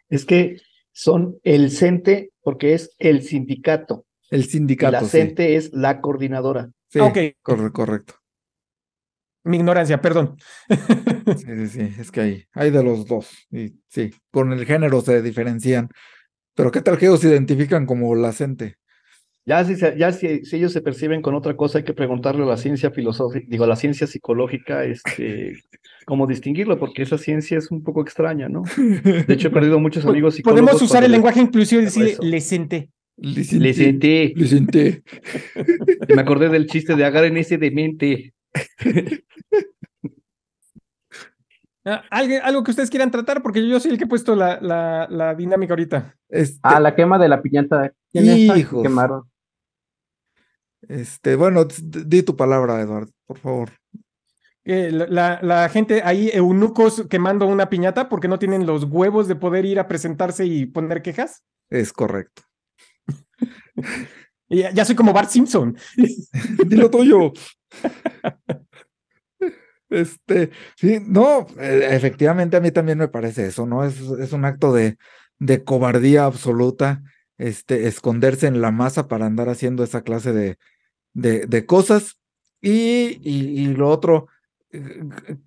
Es 0.09 0.25
que 0.25 0.61
son 0.92 1.38
el 1.42 1.70
CENTE 1.70 2.33
porque 2.42 2.75
es 2.75 2.94
el 2.99 3.23
sindicato. 3.23 4.07
El 4.31 4.44
sindicato. 4.44 4.92
la 4.92 5.03
CENTE 5.03 5.57
es 5.57 5.73
la 5.73 6.01
coordinadora. 6.01 6.70
Sí, 6.88 7.01
ok. 7.01 7.18
correcto. 7.42 8.14
Mi 9.44 9.59
ignorancia, 9.59 10.01
perdón. 10.01 10.37
Sí, 11.37 11.47
sí, 11.47 11.68
sí, 11.68 11.94
es 11.99 12.11
que 12.11 12.20
hay, 12.20 12.44
hay 12.53 12.70
de 12.70 12.83
los 12.83 13.07
dos. 13.07 13.31
Y 13.51 13.81
sí, 13.88 14.12
con 14.31 14.53
el 14.53 14.66
género 14.66 15.01
se 15.01 15.23
diferencian. 15.23 15.88
Pero 16.55 16.70
¿qué 16.70 16.83
tal 16.83 16.99
que 16.99 17.07
ellos 17.07 17.20
se 17.20 17.29
identifican 17.29 17.87
como 17.87 18.14
la 18.14 18.33
CENTE? 18.33 18.77
Ya, 19.46 19.62
si, 19.62 19.76
ya 19.76 20.11
si, 20.12 20.42
ellos 20.52 20.72
se 20.72 20.80
perciben 20.80 21.20
con 21.20 21.35
otra 21.35 21.54
cosa, 21.54 21.78
hay 21.78 21.85
que 21.85 21.92
preguntarle 21.92 22.44
a 22.44 22.46
la 22.46 22.57
ciencia 22.57 22.90
filosófica, 22.90 23.44
digo, 23.46 23.64
a 23.64 23.66
la 23.66 23.76
ciencia 23.76 24.07
psicológica, 24.07 24.85
este, 24.85 25.59
cómo 26.07 26.26
distinguirlo, 26.26 26.78
porque 26.78 27.02
esa 27.02 27.18
ciencia 27.18 27.59
es 27.59 27.70
un 27.70 27.83
poco 27.83 28.00
extraña, 28.00 28.48
¿no? 28.48 28.62
De 28.76 29.35
hecho, 29.35 29.48
he 29.48 29.50
perdido 29.50 29.78
muchos 29.78 30.07
amigos 30.07 30.37
psicólogos. 30.37 30.62
Podemos 30.62 30.83
usar 30.83 31.04
el 31.04 31.12
lenguaje 31.12 31.40
inclusivo 31.40 31.83
y 31.83 31.85
decir 31.85 32.16
lecente. 32.20 32.90
Lecente. 33.16 34.33
Lecente. 34.35 35.02
Me 36.14 36.22
acordé 36.22 36.48
del 36.48 36.66
chiste 36.66 36.96
de 36.96 37.04
agarren 37.04 37.37
ese 37.37 37.59
demente. 37.59 38.35
Ah, 41.85 42.02
¿Algo 42.11 42.64
que 42.64 42.70
ustedes 42.70 42.88
quieran 42.88 43.11
tratar? 43.11 43.42
Porque 43.42 43.68
yo 43.68 43.78
soy 43.78 43.90
el 43.90 43.98
que 43.98 44.04
he 44.04 44.09
puesto 44.09 44.35
la, 44.35 44.59
la, 44.61 45.35
dinámica 45.35 45.74
ahorita. 45.74 46.16
Este... 46.30 46.59
Ah, 46.62 46.80
la 46.80 46.94
quema 46.94 47.18
de 47.18 47.28
la 47.28 47.42
piñata. 47.42 47.92
¿Quién 48.11 48.48
quemaron? 48.83 49.24
Este, 50.88 51.37
bueno, 51.37 51.64
di 51.64 52.23
tu 52.23 52.37
palabra, 52.37 52.81
Eduardo, 52.81 53.12
por 53.27 53.38
favor. 53.38 53.70
la, 54.64 55.40
la, 55.42 55.68
gente 55.68 56.03
ahí, 56.05 56.31
eunucos 56.33 57.05
quemando 57.09 57.47
una 57.47 57.68
piñata 57.68 58.09
porque 58.09 58.29
no 58.29 58.38
tienen 58.38 58.66
los 58.66 58.85
huevos 58.85 59.29
de 59.29 59.37
poder 59.37 59.64
ir 59.64 59.79
a 59.79 59.88
presentarse 59.88 60.47
y 60.47 60.66
poner 60.66 61.03
quejas. 61.03 61.42
Es 61.70 61.92
correcto. 61.92 62.42
ya, 64.49 64.70
ya, 64.70 64.85
soy 64.85 64.94
como 64.94 65.12
Bart 65.12 65.31
Simpson. 65.31 65.77
Dilo 66.66 66.90
tuyo. 66.90 67.33
Este, 69.90 70.51
sí, 70.77 70.99
no, 71.01 71.47
e, 71.59 71.94
efectivamente 71.94 72.57
a 72.57 72.61
mí 72.61 72.73
también 72.73 72.99
me 72.99 73.09
parece 73.09 73.47
eso, 73.47 73.66
¿no? 73.66 73.85
Es, 73.85 74.01
es 74.01 74.33
un 74.33 74.44
acto 74.44 74.73
de, 74.73 74.97
de 75.38 75.62
cobardía 75.62 76.25
absoluta, 76.25 77.03
este, 77.38 77.87
esconderse 77.87 78.47
en 78.47 78.61
la 78.61 78.70
masa 78.70 79.09
para 79.09 79.27
andar 79.27 79.49
haciendo 79.49 79.85
esa 79.85 80.03
clase 80.03 80.33
de, 80.33 80.59
de, 81.14 81.66
cosas. 81.66 82.18
Y, 82.61 83.20
y, 83.22 83.66
lo 83.68 83.88
otro, 83.88 84.29
eh, 84.72 85.03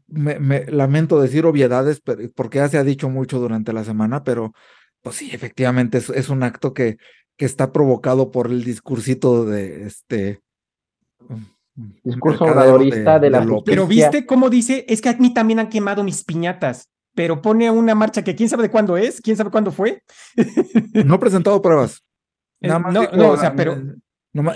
me, 0.07 0.65
lamento 0.65 1.21
decir 1.21 1.45
obviedades, 1.45 2.01
porque 2.35 2.57
ya 2.59 2.69
se 2.69 2.77
ha 2.77 2.83
dicho 2.83 3.09
mucho 3.09 3.39
durante 3.39 3.73
la 3.73 3.83
semana, 3.83 4.23
pero 4.23 4.53
pues 5.01 5.17
sí, 5.17 5.29
efectivamente 5.31 5.99
es, 5.99 6.09
es 6.09 6.29
un 6.29 6.43
acto 6.43 6.73
que, 6.73 6.97
que 7.37 7.45
está 7.45 7.71
provocado 7.71 8.31
por 8.31 8.47
el 8.47 8.63
discursito 8.63 9.45
de 9.45 9.85
este 9.85 10.41
discurso 12.03 12.45
oradorista 12.45 13.19
de, 13.19 13.29
la 13.29 13.45
Pero 13.63 13.85
viste 13.85 14.25
cómo 14.25 14.49
dice, 14.49 14.85
es 14.87 15.01
que 15.01 15.09
a 15.09 15.17
mí 15.17 15.33
también 15.33 15.59
han 15.59 15.69
quemado 15.69 16.03
mis 16.03 16.23
piñatas, 16.23 16.89
pero 17.13 17.41
pone 17.41 17.69
una 17.69 17.93
marcha 17.93 18.23
que 18.23 18.35
quién 18.35 18.49
sabe 18.49 18.63
de 18.63 18.71
cuándo 18.71 18.97
es, 18.97 19.21
quién 19.21 19.37
sabe 19.37 19.51
cuándo 19.51 19.71
fue. 19.71 20.01
no 21.05 21.15
ha 21.15 21.19
presentado 21.19 21.61
pruebas. 21.61 22.03
Nada 22.59 22.79
más 22.79 22.93
no, 22.93 23.03
no, 23.11 23.31
o 23.31 23.37
sea, 23.37 23.55
pero 23.55 23.77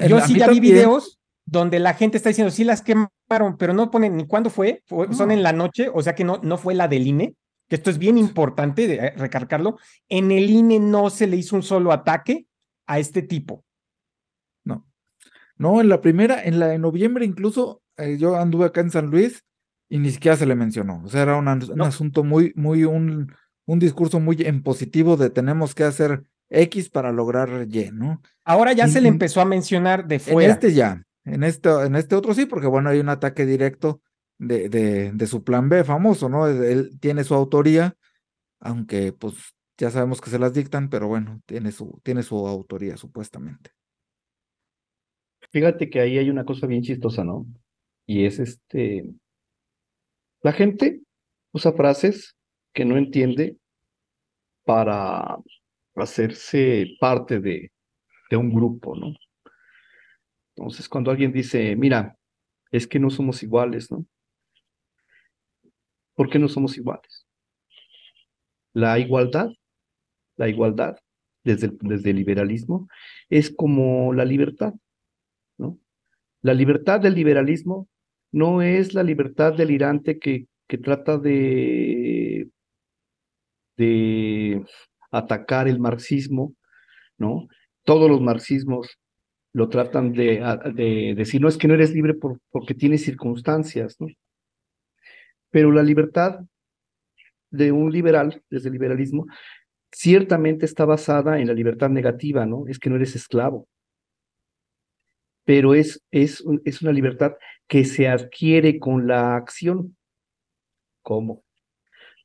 yo 0.08 0.22
sí 0.22 0.38
ya 0.38 0.48
vi 0.48 0.60
videos 0.60 1.20
donde 1.46 1.80
la 1.80 1.94
gente 1.94 2.18
está 2.18 2.30
diciendo, 2.30 2.52
sí 2.52 2.64
las 2.64 2.82
quemaron, 2.82 3.58
pero 3.58 3.74
no 3.74 3.92
ponen 3.92 4.16
ni 4.16 4.26
cuándo 4.26 4.50
fue, 4.50 4.84
son 5.12 5.32
en 5.32 5.44
la 5.44 5.54
noche, 5.54 5.90
o 5.94 6.02
sea 6.02 6.16
que 6.16 6.24
no, 6.24 6.40
no 6.44 6.58
fue 6.58 6.76
la 6.76 6.88
del 6.88 7.08
INE, 7.08 7.36
que 7.68 7.76
esto 7.76 7.90
es 7.90 7.98
bien 7.98 8.18
importante 8.18 8.88
de 8.88 8.96
eh, 8.96 9.14
recargarlo. 9.18 9.78
En 10.08 10.32
el 10.32 10.50
INE 10.50 10.80
no 10.80 11.10
se 11.10 11.28
le 11.28 11.38
hizo 11.38 11.56
un 11.56 11.64
solo 11.64 11.92
ataque 11.92 12.46
a 12.86 13.00
este 13.00 13.22
tipo. 13.22 13.64
No. 14.64 14.86
No, 15.58 15.82
en 15.82 15.90
la 15.90 16.02
primera, 16.02 16.44
en 16.44 16.60
la 16.60 16.68
de 16.68 16.78
noviembre 16.78 17.26
incluso, 17.26 17.82
eh, 17.98 18.18
yo 18.18 18.36
anduve 18.36 18.66
acá 18.66 18.82
en 18.82 18.92
San 18.92 19.08
Luis 19.08 19.44
y 19.90 20.00
ni 20.00 20.12
siquiera 20.12 20.38
se 20.38 20.46
le 20.46 20.56
mencionó. 20.56 21.02
O 21.04 21.10
sea, 21.10 21.24
era 21.24 21.38
un, 21.38 21.48
asunto 21.82 22.24
muy, 22.24 22.54
muy, 22.56 22.84
un, 22.84 23.34
un 23.66 23.80
discurso 23.80 24.20
muy 24.20 24.38
en 24.40 24.64
positivo 24.64 25.18
de 25.18 25.30
tenemos 25.30 25.76
que 25.76 25.84
hacer 25.84 26.24
X 26.52 26.90
para 26.90 27.12
lograr 27.12 27.66
Y, 27.70 27.92
¿no? 27.92 28.22
Ahora 28.44 28.74
ya 28.74 28.88
se 28.88 29.02
le 29.02 29.08
empezó 29.08 29.42
a 29.42 29.46
mencionar 29.46 30.06
de 30.06 30.20
fuera. 30.20 30.46
En 30.46 30.52
este 30.52 30.74
ya, 30.74 31.04
en 31.24 31.44
este, 31.44 31.70
en 31.70 31.96
este 31.96 32.16
otro 32.16 32.34
sí, 32.34 32.46
porque 32.46 32.68
bueno, 32.68 32.90
hay 32.90 33.00
un 33.00 33.10
ataque 33.10 33.46
directo 33.46 34.02
de, 34.38 34.70
de, 34.70 35.12
de 35.14 35.28
su 35.28 35.44
plan 35.44 35.70
B 35.70 35.84
famoso, 35.84 36.30
¿no? 36.30 36.48
Él 36.48 37.00
tiene 37.00 37.24
su 37.24 37.34
autoría, 37.34 37.96
aunque 38.60 39.14
pues 39.14 39.36
ya 39.78 39.90
sabemos 39.90 40.20
que 40.20 40.30
se 40.30 40.40
las 40.40 40.54
dictan, 40.54 40.90
pero 40.90 41.08
bueno, 41.08 41.42
tiene 41.46 41.72
su, 41.72 42.00
tiene 42.04 42.22
su 42.22 42.48
autoría 42.48 42.98
supuestamente. 42.98 43.72
Fíjate 45.52 45.90
que 45.90 46.00
ahí 46.00 46.18
hay 46.18 46.30
una 46.30 46.46
cosa 46.46 46.68
bien 46.68 46.82
chistosa, 46.82 47.24
¿no? 47.24 47.46
Y 48.06 48.26
es 48.26 48.40
este, 48.40 49.10
la 50.44 50.52
gente 50.52 51.02
usa 51.54 51.74
frases 51.74 52.36
que 52.74 52.86
no 52.86 52.98
entiende 52.98 53.58
para 54.66 55.38
hacerse 56.02 56.96
parte 57.00 57.40
de, 57.40 57.72
un 58.32 58.54
grupo, 58.54 58.96
¿no? 58.96 59.14
Entonces, 60.56 60.88
cuando 60.88 61.12
alguien 61.12 61.34
dice, 61.34 61.76
mira, 61.76 62.18
es 62.72 62.88
que 62.88 62.98
no 62.98 63.10
somos 63.10 63.44
iguales, 63.44 63.92
¿no? 63.92 64.06
¿Por 66.16 66.30
qué 66.30 66.40
no 66.40 66.48
somos 66.48 66.78
iguales? 66.78 67.28
La 68.74 69.00
igualdad, 69.00 69.50
la 70.38 70.48
igualdad 70.48 70.96
desde 71.44 71.68
el, 71.68 71.78
desde 71.82 72.14
liberalismo 72.14 72.88
es 73.30 73.54
como 73.54 74.14
la 74.14 74.24
libertad, 74.24 74.74
¿no? 75.58 75.78
La 76.42 76.54
libertad 76.54 77.02
del 77.02 77.16
liberalismo 77.16 77.90
no 78.32 78.62
es 78.62 78.94
la 78.94 79.04
libertad 79.04 79.54
delirante 79.54 80.20
que, 80.20 80.48
que 80.68 80.78
trata 80.78 81.18
de, 81.18 82.50
de 83.76 84.66
atacar 85.12 85.68
el 85.68 85.80
marxismo, 85.80 86.56
¿no? 87.18 87.48
Todos 87.84 88.10
los 88.10 88.22
marxismos 88.22 88.98
lo 89.54 89.70
tratan 89.70 90.14
de, 90.14 90.42
de 90.74 91.14
decir, 91.16 91.42
no 91.42 91.50
es 91.50 91.58
que 91.58 91.68
no 91.68 91.74
eres 91.74 91.94
libre 91.94 92.14
por, 92.14 92.40
porque 92.52 92.74
tienes 92.74 93.04
circunstancias, 93.04 93.98
¿no? 94.00 94.08
Pero 95.50 95.72
la 95.72 95.84
libertad 95.84 96.40
de 97.50 97.72
un 97.74 97.92
liberal, 97.92 98.42
desde 98.50 98.70
el 98.70 98.74
liberalismo, 98.74 99.26
ciertamente 99.92 100.66
está 100.66 100.86
basada 100.86 101.40
en 101.40 101.48
la 101.48 101.54
libertad 101.54 101.90
negativa, 101.90 102.46
¿no? 102.46 102.66
Es 102.68 102.80
que 102.80 102.90
no 102.90 102.96
eres 102.96 103.16
esclavo. 103.16 103.68
Pero 105.44 105.74
es, 105.74 106.02
es, 106.12 106.44
es 106.64 106.82
una 106.82 106.94
libertad 106.94 107.34
que 107.68 107.84
se 107.84 108.08
adquiere 108.08 108.80
con 108.80 109.08
la 109.08 109.36
acción. 109.36 109.98
¿Cómo? 111.02 111.44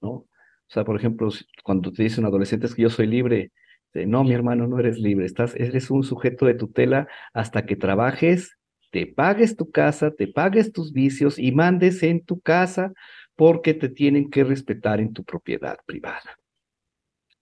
¿No? 0.01 0.27
O 0.69 0.73
sea, 0.73 0.85
por 0.85 0.97
ejemplo, 0.97 1.29
cuando 1.65 1.93
te 1.93 2.03
dice 2.03 2.21
un 2.21 2.27
adolescente 2.27 2.67
es 2.67 2.75
que 2.75 2.83
yo 2.83 2.91
soy 2.91 3.07
libre, 3.07 3.53
No, 3.95 4.25
mi 4.25 4.33
hermano, 4.35 4.67
no 4.67 4.79
eres 4.79 4.99
libre, 4.99 5.25
estás, 5.27 5.55
eres 5.57 5.91
un 5.91 6.03
sujeto 6.05 6.45
de 6.47 6.55
tutela 6.55 7.09
hasta 7.33 7.65
que 7.65 7.77
trabajes, 7.77 8.57
te 8.91 9.07
pagues 9.07 9.57
tu 9.57 9.71
casa, 9.71 10.11
te 10.11 10.29
pagues 10.29 10.73
tus 10.73 10.93
vicios 10.93 11.39
y 11.39 11.53
mandes 11.53 12.03
en 12.03 12.23
tu 12.25 12.41
casa 12.41 12.93
porque 13.37 13.73
te 13.75 13.89
tienen 13.89 14.29
que 14.31 14.45
respetar 14.45 15.01
en 15.01 15.13
tu 15.15 15.25
propiedad 15.25 15.79
privada. 15.87 16.37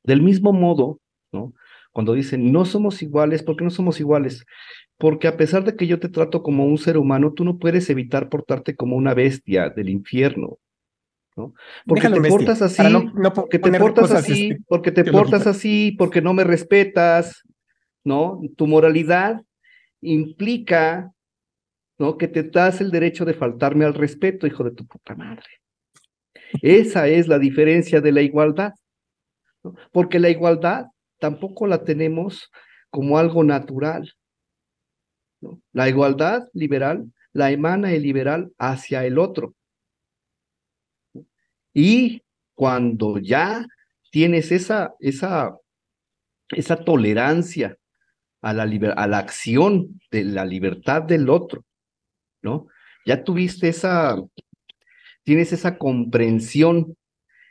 Del 0.03 0.22
mismo 0.22 0.53
modo, 0.53 1.01
¿no? 1.33 1.53
Cuando 1.93 2.14
dicen 2.14 2.53
no 2.53 2.64
somos 2.64 3.03
iguales, 3.03 3.43
¿por 3.43 3.57
qué 3.57 3.64
no 3.64 3.70
somos 3.70 4.01
iguales? 4.01 4.45
Porque 4.99 5.29
a 5.29 5.37
pesar 5.37 5.64
de 5.64 5.77
que 5.77 5.87
yo 5.87 6.01
te 6.01 6.09
trato 6.09 6.43
como 6.43 6.66
un 6.66 6.79
ser 6.79 6.99
humano, 6.99 7.33
tú 7.33 7.45
no 7.45 7.59
puedes 7.59 7.89
evitar 7.91 8.29
portarte 8.29 8.77
como 8.77 8.97
una 8.97 9.14
bestia 9.14 9.70
del 9.70 9.89
infierno. 9.89 10.59
¿No? 11.37 11.55
Porque 11.87 12.09
te 12.09 12.20
portas 12.20 12.62
así, 12.62 12.82
porque 13.39 13.59
te 13.59 13.78
portas 13.78 14.11
así, 14.11 14.51
este, 14.51 14.64
porque 14.68 14.93
te 14.93 15.05
portas 15.05 15.47
así, 15.47 15.93
porque 15.93 16.22
no 16.22 16.35
me 16.35 16.45
respetas, 16.45 17.43
¿no? 18.05 18.41
Tu 18.57 18.66
moralidad 18.66 19.43
implica, 20.01 21.12
¿no? 21.99 22.16
Que 22.18 22.28
te 22.28 22.43
das 22.43 22.80
el 22.80 22.91
derecho 22.91 23.24
de 23.24 23.35
faltarme 23.35 23.85
al 23.85 23.95
respeto, 23.95 24.47
hijo 24.47 24.64
de 24.64 24.72
tu 24.72 24.87
puta 24.87 25.14
madre. 25.14 25.49
Esa 26.62 27.09
es 27.09 27.26
la 27.26 27.39
diferencia 27.39 28.01
de 28.01 28.12
la 28.12 28.22
igualdad, 28.22 28.72
porque 29.93 30.20
la 30.20 30.30
igualdad 30.30 30.87
tampoco 31.18 31.66
la 31.66 31.85
tenemos 31.85 32.51
como 32.91 33.18
algo 33.18 33.43
natural. 33.43 34.12
La 35.72 35.89
igualdad 35.89 36.49
liberal 36.53 37.07
la 37.35 37.51
emana 37.51 37.93
el 37.93 38.03
liberal 38.03 38.53
hacia 38.59 39.05
el 39.05 39.18
otro. 39.18 39.55
Y 41.75 42.22
cuando 42.55 43.18
ya 43.18 43.66
tienes 44.11 44.53
esa, 44.53 44.95
esa, 45.01 45.59
esa 46.51 46.77
tolerancia 46.77 47.77
a 48.41 48.53
la, 48.53 48.62
a 48.62 49.07
la 49.09 49.18
acción 49.18 50.01
de 50.11 50.25
la 50.25 50.45
libertad 50.45 51.03
del 51.03 51.29
otro, 51.29 51.64
¿no? 52.43 52.68
Ya 53.05 53.25
tuviste 53.25 53.68
esa, 53.68 54.16
tienes 55.25 55.53
esa 55.53 55.77
comprensión 55.77 56.97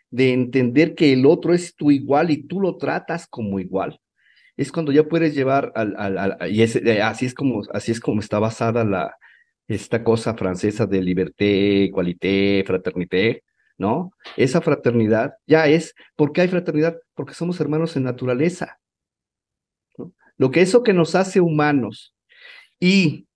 de 0.09 0.31
entender 0.33 0.95
que 0.95 1.11
el 1.11 1.25
otro 1.25 1.53
es 1.53 1.75
tu 1.75 1.91
igual 1.91 2.31
y 2.31 2.43
tú 2.43 2.61
lo 2.61 2.77
tratas 2.77 3.27
como 3.27 3.59
igual. 3.59 3.99
Es 4.55 4.71
cuando 4.71 4.91
ya 4.91 5.03
puedes 5.03 5.33
llevar 5.33 5.71
al, 5.75 5.95
al, 5.97 6.37
y 6.51 6.61
eh, 6.61 7.01
así 7.01 7.25
es 7.25 7.33
como 7.33 7.63
así 7.73 7.91
es 7.91 7.99
como 7.99 8.19
está 8.21 8.37
basada 8.37 8.83
la 8.85 9.17
esta 9.67 10.03
cosa 10.03 10.35
francesa 10.35 10.85
de 10.85 11.01
liberté, 11.01 11.85
égalité, 11.85 12.63
fraternité, 12.65 13.43
¿no? 13.77 14.11
Esa 14.37 14.61
fraternidad 14.61 15.33
ya 15.45 15.67
es, 15.67 15.95
¿por 16.15 16.31
qué 16.31 16.41
hay 16.41 16.47
fraternidad? 16.47 16.97
Porque 17.15 17.33
somos 17.33 17.59
hermanos 17.59 17.95
en 17.95 18.03
naturaleza. 18.03 18.79
Lo 20.37 20.51
que 20.51 20.61
eso 20.61 20.83
que 20.83 20.93
nos 20.93 21.15
hace 21.15 21.41
humanos 21.41 22.15
y 22.79 23.27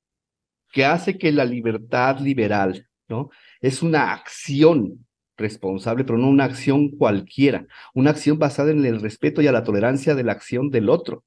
que 0.71 0.85
hace 0.85 1.17
que 1.17 1.31
la 1.31 1.45
libertad 1.45 2.19
liberal, 2.19 2.87
¿no? 3.07 3.29
Es 3.61 3.81
una 3.81 4.13
acción 4.13 5.05
responsable, 5.37 6.03
pero 6.03 6.17
no 6.17 6.27
una 6.27 6.45
acción 6.45 6.89
cualquiera, 6.89 7.65
una 7.93 8.09
acción 8.09 8.39
basada 8.39 8.71
en 8.71 8.85
el 8.85 8.99
respeto 9.01 9.41
y 9.41 9.47
a 9.47 9.51
la 9.51 9.63
tolerancia 9.63 10.15
de 10.15 10.23
la 10.23 10.31
acción 10.31 10.69
del 10.69 10.89
otro, 10.89 11.23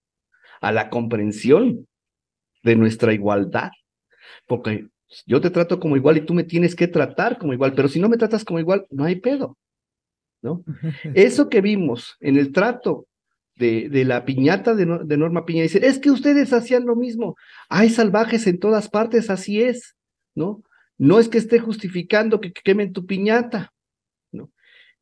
a 0.60 0.72
la 0.72 0.90
comprensión 0.90 1.86
de 2.62 2.76
nuestra 2.76 3.14
igualdad, 3.14 3.70
porque 4.46 4.88
yo 5.26 5.40
te 5.40 5.50
trato 5.50 5.80
como 5.80 5.96
igual 5.96 6.16
y 6.16 6.24
tú 6.24 6.34
me 6.34 6.44
tienes 6.44 6.74
que 6.74 6.88
tratar 6.88 7.38
como 7.38 7.52
igual, 7.52 7.74
pero 7.74 7.88
si 7.88 8.00
no 8.00 8.08
me 8.08 8.16
tratas 8.16 8.44
como 8.44 8.60
igual, 8.60 8.86
no 8.90 9.04
hay 9.04 9.16
pedo, 9.16 9.58
¿no? 10.42 10.64
Eso 11.14 11.48
que 11.48 11.60
vimos 11.60 12.16
en 12.20 12.36
el 12.36 12.52
trato 12.52 13.06
de, 13.56 13.88
de 13.88 14.04
la 14.04 14.24
piñata 14.24 14.74
de, 14.74 14.86
de 15.04 15.16
Norma 15.16 15.44
Piña, 15.44 15.62
dice, 15.62 15.86
es 15.86 15.98
que 15.98 16.10
ustedes 16.10 16.52
hacían 16.52 16.86
lo 16.86 16.96
mismo, 16.96 17.36
hay 17.68 17.90
salvajes 17.90 18.46
en 18.46 18.58
todas 18.58 18.88
partes, 18.88 19.30
así 19.30 19.62
es, 19.62 19.96
¿no? 20.34 20.62
No 20.96 21.18
es 21.18 21.28
que 21.28 21.38
esté 21.38 21.58
justificando 21.58 22.40
que 22.40 22.52
quemen 22.52 22.92
tu 22.92 23.06
piñata, 23.06 23.72
¿no? 24.32 24.50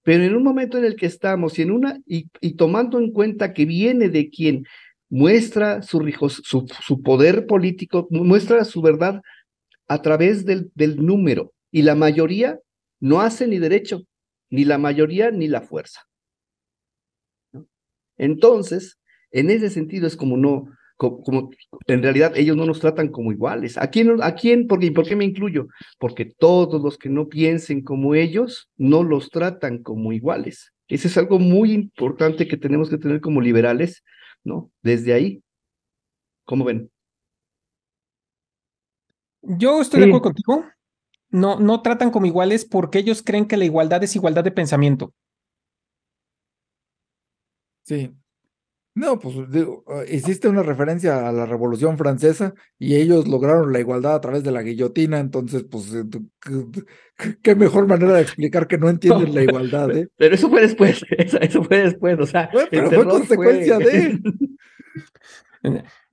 Pero 0.02 0.24
en 0.24 0.34
un 0.34 0.42
momento 0.42 0.78
en 0.78 0.84
el 0.84 0.96
que 0.96 1.06
estamos 1.06 1.58
y 1.58 1.62
en 1.62 1.70
una 1.70 1.98
y, 2.06 2.28
y 2.40 2.54
tomando 2.54 2.98
en 2.98 3.12
cuenta 3.12 3.52
que 3.52 3.64
viene 3.64 4.08
de 4.08 4.30
quien 4.30 4.64
muestra 5.10 5.82
su, 5.82 5.98
su, 6.44 6.66
su 6.68 7.02
poder 7.02 7.46
político, 7.46 8.08
muestra 8.10 8.64
su 8.64 8.82
verdad 8.82 9.22
a 9.88 10.02
través 10.02 10.44
del, 10.44 10.70
del 10.74 11.04
número 11.04 11.52
y 11.70 11.82
la 11.82 11.94
mayoría 11.94 12.60
no 13.00 13.20
hace 13.20 13.46
ni 13.46 13.58
derecho, 13.58 14.02
ni 14.50 14.64
la 14.64 14.78
mayoría 14.78 15.30
ni 15.30 15.48
la 15.48 15.62
fuerza. 15.62 16.02
Entonces, 18.16 18.98
en 19.30 19.50
ese 19.50 19.70
sentido 19.70 20.06
es 20.06 20.16
como 20.16 20.36
no, 20.36 20.66
como, 20.98 21.50
en 21.86 22.02
realidad 22.02 22.36
ellos 22.36 22.56
no 22.56 22.66
nos 22.66 22.80
tratan 22.80 23.08
como 23.08 23.30
iguales. 23.30 23.78
¿A 23.78 23.88
quién, 23.88 24.20
a 24.20 24.34
quién 24.34 24.66
por, 24.66 24.80
qué, 24.80 24.90
por 24.90 25.06
qué 25.06 25.14
me 25.14 25.24
incluyo? 25.24 25.68
Porque 25.98 26.24
todos 26.24 26.82
los 26.82 26.98
que 26.98 27.08
no 27.08 27.28
piensen 27.28 27.82
como 27.82 28.14
ellos 28.14 28.68
no 28.76 29.04
los 29.04 29.30
tratan 29.30 29.82
como 29.82 30.12
iguales. 30.12 30.72
Eso 30.88 31.06
es 31.06 31.16
algo 31.16 31.38
muy 31.38 31.72
importante 31.72 32.48
que 32.48 32.56
tenemos 32.56 32.90
que 32.90 32.98
tener 32.98 33.20
como 33.20 33.40
liberales, 33.40 34.02
¿no? 34.42 34.72
Desde 34.82 35.12
ahí. 35.12 35.42
¿Cómo 36.44 36.64
ven? 36.64 36.90
Yo 39.48 39.80
estoy 39.80 40.00
de 40.00 40.06
acuerdo 40.06 40.22
contigo. 40.22 40.64
No, 41.30 41.58
no 41.58 41.82
tratan 41.82 42.10
como 42.10 42.26
iguales 42.26 42.64
porque 42.64 42.98
ellos 42.98 43.22
creen 43.22 43.46
que 43.46 43.56
la 43.56 43.64
igualdad 43.64 44.02
es 44.02 44.16
igualdad 44.16 44.44
de 44.44 44.50
pensamiento. 44.50 45.12
Sí, 47.82 48.14
no, 48.98 49.16
pues 49.16 49.36
ah, 49.86 50.02
hiciste 50.10 50.48
una 50.48 50.64
referencia 50.64 51.28
a 51.28 51.30
la 51.30 51.46
Revolución 51.46 51.96
Francesa 51.96 52.54
y 52.80 52.96
ellos 52.96 53.28
lograron 53.28 53.72
la 53.72 53.78
igualdad 53.78 54.16
a 54.16 54.20
través 54.20 54.42
de 54.42 54.50
la 54.50 54.62
guillotina, 54.62 55.20
entonces, 55.20 55.64
pues, 55.70 55.94
eh, 55.94 56.02
qué 57.40 57.54
mejor 57.54 57.86
manera 57.86 58.14
de 58.14 58.22
explicar 58.22 58.66
que 58.66 58.76
no 58.76 58.88
entienden 58.90 59.32
la 59.32 59.44
igualdad, 59.44 59.96
¿eh? 59.96 60.08
Pero 60.16 60.34
eso 60.34 60.50
fue 60.50 60.62
después, 60.62 61.00
eso, 61.16 61.62
fue 61.62 61.78
después, 61.78 62.18
o 62.18 62.26
sea, 62.26 62.50
pero 62.70 62.90
fue 62.90 63.04
consecuencia 63.04 63.78
de. 63.78 64.20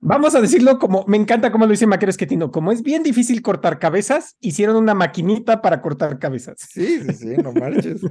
Vamos 0.00 0.34
a 0.34 0.40
decirlo 0.40 0.78
como, 0.78 1.04
me 1.06 1.16
encanta 1.16 1.52
cómo 1.52 1.66
lo 1.66 1.70
dice 1.70 1.86
Maquero 1.86 2.10
Esquetino, 2.10 2.50
como 2.50 2.72
es 2.72 2.82
bien 2.82 3.02
difícil 3.02 3.42
cortar 3.42 3.78
cabezas, 3.78 4.36
hicieron 4.40 4.76
una 4.76 4.94
maquinita 4.94 5.62
para 5.62 5.80
cortar 5.80 6.18
cabezas. 6.18 6.56
Sí, 6.58 7.00
sí, 7.02 7.12
sí, 7.12 7.36
no 7.36 7.52
marches. 7.52 8.00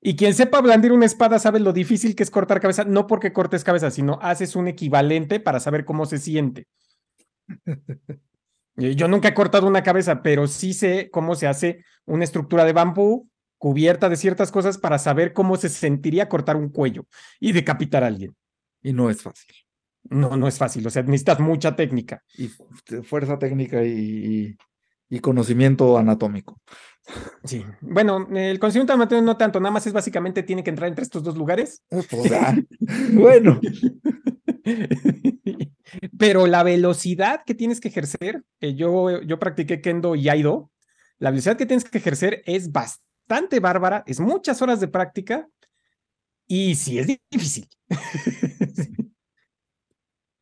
Y 0.00 0.14
quien 0.14 0.32
sepa 0.32 0.60
blandir 0.60 0.92
una 0.92 1.06
espada 1.06 1.38
sabe 1.38 1.58
lo 1.58 1.72
difícil 1.72 2.14
que 2.14 2.22
es 2.22 2.30
cortar 2.30 2.60
cabeza, 2.60 2.84
no 2.84 3.06
porque 3.06 3.32
cortes 3.32 3.64
cabeza, 3.64 3.90
sino 3.90 4.18
haces 4.22 4.54
un 4.54 4.68
equivalente 4.68 5.40
para 5.40 5.58
saber 5.58 5.84
cómo 5.84 6.06
se 6.06 6.18
siente. 6.18 6.68
Yo 8.76 9.08
nunca 9.08 9.28
he 9.28 9.34
cortado 9.34 9.66
una 9.66 9.82
cabeza, 9.82 10.22
pero 10.22 10.46
sí 10.46 10.72
sé 10.72 11.10
cómo 11.10 11.34
se 11.34 11.48
hace 11.48 11.84
una 12.06 12.22
estructura 12.22 12.64
de 12.64 12.72
bambú 12.72 13.28
cubierta 13.58 14.08
de 14.08 14.14
ciertas 14.14 14.52
cosas 14.52 14.78
para 14.78 14.98
saber 14.98 15.32
cómo 15.32 15.56
se 15.56 15.68
sentiría 15.68 16.28
cortar 16.28 16.54
un 16.54 16.68
cuello 16.68 17.04
y 17.40 17.50
decapitar 17.50 18.04
a 18.04 18.06
alguien. 18.06 18.36
Y 18.88 18.94
no 18.94 19.10
es 19.10 19.20
fácil. 19.20 19.54
No, 20.04 20.34
no 20.38 20.48
es 20.48 20.56
fácil, 20.56 20.86
o 20.86 20.90
sea, 20.90 21.02
necesitas 21.02 21.40
mucha 21.40 21.76
técnica. 21.76 22.22
Y 22.38 22.48
fuerza 23.02 23.38
técnica 23.38 23.84
y, 23.84 24.56
y 25.10 25.18
conocimiento 25.20 25.98
anatómico. 25.98 26.58
Sí, 27.44 27.66
bueno, 27.82 28.26
el 28.34 28.58
conocimiento 28.58 28.94
anatómico 28.94 29.26
no 29.26 29.36
tanto, 29.36 29.60
nada 29.60 29.72
más 29.72 29.86
es 29.86 29.92
básicamente 29.92 30.42
tiene 30.42 30.64
que 30.64 30.70
entrar 30.70 30.88
entre 30.88 31.02
estos 31.02 31.22
dos 31.22 31.36
lugares. 31.36 31.82
Pues, 31.90 32.08
bueno. 33.12 33.60
Pero 36.18 36.46
la 36.46 36.62
velocidad 36.62 37.42
que 37.44 37.54
tienes 37.54 37.78
que 37.80 37.88
ejercer, 37.88 38.44
yo, 38.60 39.20
yo 39.20 39.38
practiqué 39.38 39.82
kendo 39.82 40.14
y 40.14 40.30
aido, 40.30 40.70
la 41.18 41.30
velocidad 41.30 41.58
que 41.58 41.66
tienes 41.66 41.84
que 41.84 41.98
ejercer 41.98 42.42
es 42.46 42.72
bastante 42.72 43.60
bárbara, 43.60 44.04
es 44.06 44.18
muchas 44.20 44.62
horas 44.62 44.80
de 44.80 44.88
práctica 44.88 45.46
y 46.48 46.74
sí 46.74 46.98
es 46.98 47.06
difícil. 47.30 47.68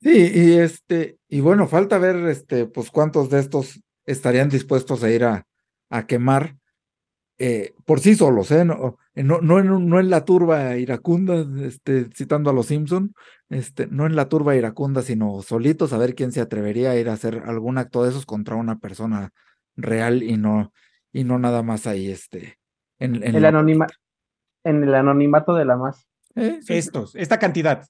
Sí, 0.01 0.31
y 0.35 0.53
este, 0.59 1.19
y 1.29 1.41
bueno, 1.41 1.67
falta 1.67 1.99
ver 1.99 2.17
este, 2.29 2.67
pues 2.67 2.91
cuántos 2.91 3.29
de 3.29 3.41
estos 3.41 3.83
estarían 4.05 4.49
dispuestos 4.49 5.03
a 5.03 5.11
ir 5.11 5.25
a, 5.25 5.47
a 5.91 6.07
quemar 6.07 6.57
eh, 7.39 7.75
por 7.85 8.01
sí 8.01 8.15
solos, 8.15 8.51
¿eh? 8.51 8.65
no, 8.65 8.97
no, 9.15 9.41
no, 9.41 9.59
en, 9.59 9.89
no 9.89 10.01
en 10.01 10.09
la 10.09 10.25
turba 10.25 10.77
iracunda, 10.77 11.45
este, 11.67 12.09
citando 12.15 12.49
a 12.49 12.53
los 12.53 12.67
Simpson, 12.67 13.15
este, 13.51 13.87
no 13.89 14.07
en 14.07 14.17
la 14.17 14.29
turba 14.29 14.57
iracunda, 14.57 15.03
sino 15.03 15.43
solitos 15.43 15.93
a 15.93 15.99
ver 15.99 16.15
quién 16.15 16.33
se 16.33 16.41
atrevería 16.41 16.93
a 16.93 16.97
ir 16.97 17.11
a 17.11 17.15
hacer 17.15 17.43
algún 17.45 17.77
acto 17.77 18.05
de 18.05 18.11
esos 18.11 18.25
contra 18.25 18.57
una 18.57 18.79
persona 18.79 19.31
real 19.75 20.23
y 20.23 20.39
no, 20.39 20.73
y 21.13 21.25
no 21.25 21.39
nada 21.39 21.63
más 21.63 21.87
ahí, 21.87 22.11
este, 22.11 22.59
en, 22.99 23.23
el, 23.23 23.45
anonima, 23.45 23.87
en 24.67 24.83
el 24.83 24.95
anonimato 24.95 25.55
de 25.55 25.65
la 25.65 25.77
más. 25.77 26.07
Eh, 26.35 26.61
Estos, 26.69 27.15
esta 27.15 27.39
cantidad. 27.39 27.87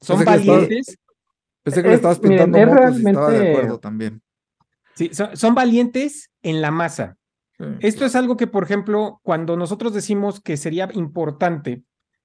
Son 0.00 0.24
valientes. 0.24 0.98
pensé 1.62 1.82
que 1.82 1.88
le 1.88 1.94
estabas 1.94 2.18
pintando 2.18 2.58
mocos 2.58 2.98
y 2.98 3.06
estaba 3.06 3.30
de 3.30 3.50
acuerdo 3.50 3.78
también. 3.78 4.22
Sí, 4.94 5.10
son, 5.12 5.54
valientes 5.54 6.30
en 6.42 6.60
la 6.60 6.70
masa. 6.70 7.16
Esto 7.78 8.04
es 8.04 8.16
algo 8.16 8.36
que, 8.36 8.48
por 8.48 8.64
ejemplo, 8.64 9.20
cuando 9.22 9.56
nosotros 9.56 9.94
decimos 9.94 10.40
que 10.40 10.56
sería 10.56 10.88
importante 10.94 11.84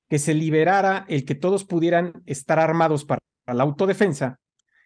que 0.09 0.17
se 0.17 0.33
liberara 0.33 1.05
el 1.09 1.25
que 1.25 1.35
todos 1.35 1.63
pudieran 1.63 2.23
estar 2.25 2.59
armados 2.59 3.05
para 3.05 3.21
la 3.45 3.63
autodefensa, 3.63 4.39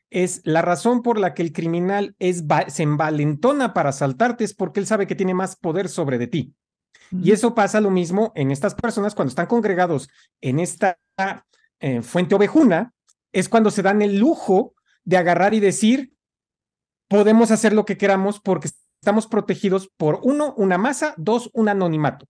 es 0.10 0.42
la 0.44 0.62
razón 0.62 1.04
por 1.04 1.18
la 1.18 1.34
que 1.34 1.42
el 1.42 1.54
criminal 1.54 2.16
es, 2.20 2.44
se 2.68 2.84
envalentona 2.84 3.74
para 3.74 3.90
asaltarte 3.90 4.44
es 4.44 4.54
porque 4.54 4.82
él 4.82 4.86
sabe 4.86 5.08
que 5.08 5.16
tiene 5.16 5.34
más 5.34 5.56
poder 5.56 5.88
sobre 5.88 6.18
de 6.18 6.28
ti. 6.28 6.54
Y 7.12 7.32
eso 7.32 7.54
pasa 7.54 7.82
lo 7.82 7.90
mismo 7.90 8.32
en 8.36 8.52
estas 8.52 8.76
personas 8.76 9.16
cuando 9.16 9.30
están 9.30 9.48
congregados 9.48 10.10
en 10.40 10.60
esta 10.60 10.98
eh, 11.80 12.02
fuente 12.02 12.36
ovejuna, 12.36 12.94
es 13.34 13.50
cuando 13.50 13.72
se 13.72 13.82
dan 13.82 14.02
el 14.02 14.18
lujo 14.18 14.74
de 15.04 15.18
agarrar 15.18 15.54
y 15.54 15.60
decir, 15.60 16.14
podemos 17.10 17.52
hacer 17.52 17.74
lo 17.74 17.86
que 17.86 17.98
queramos 17.98 18.40
porque 18.40 18.70
estamos 19.02 19.28
protegidos 19.28 19.90
por 19.98 20.20
uno, 20.24 20.54
una 20.58 20.78
masa, 20.78 21.14
dos, 21.18 21.50
un 21.54 21.70
anonimato. 21.70 22.28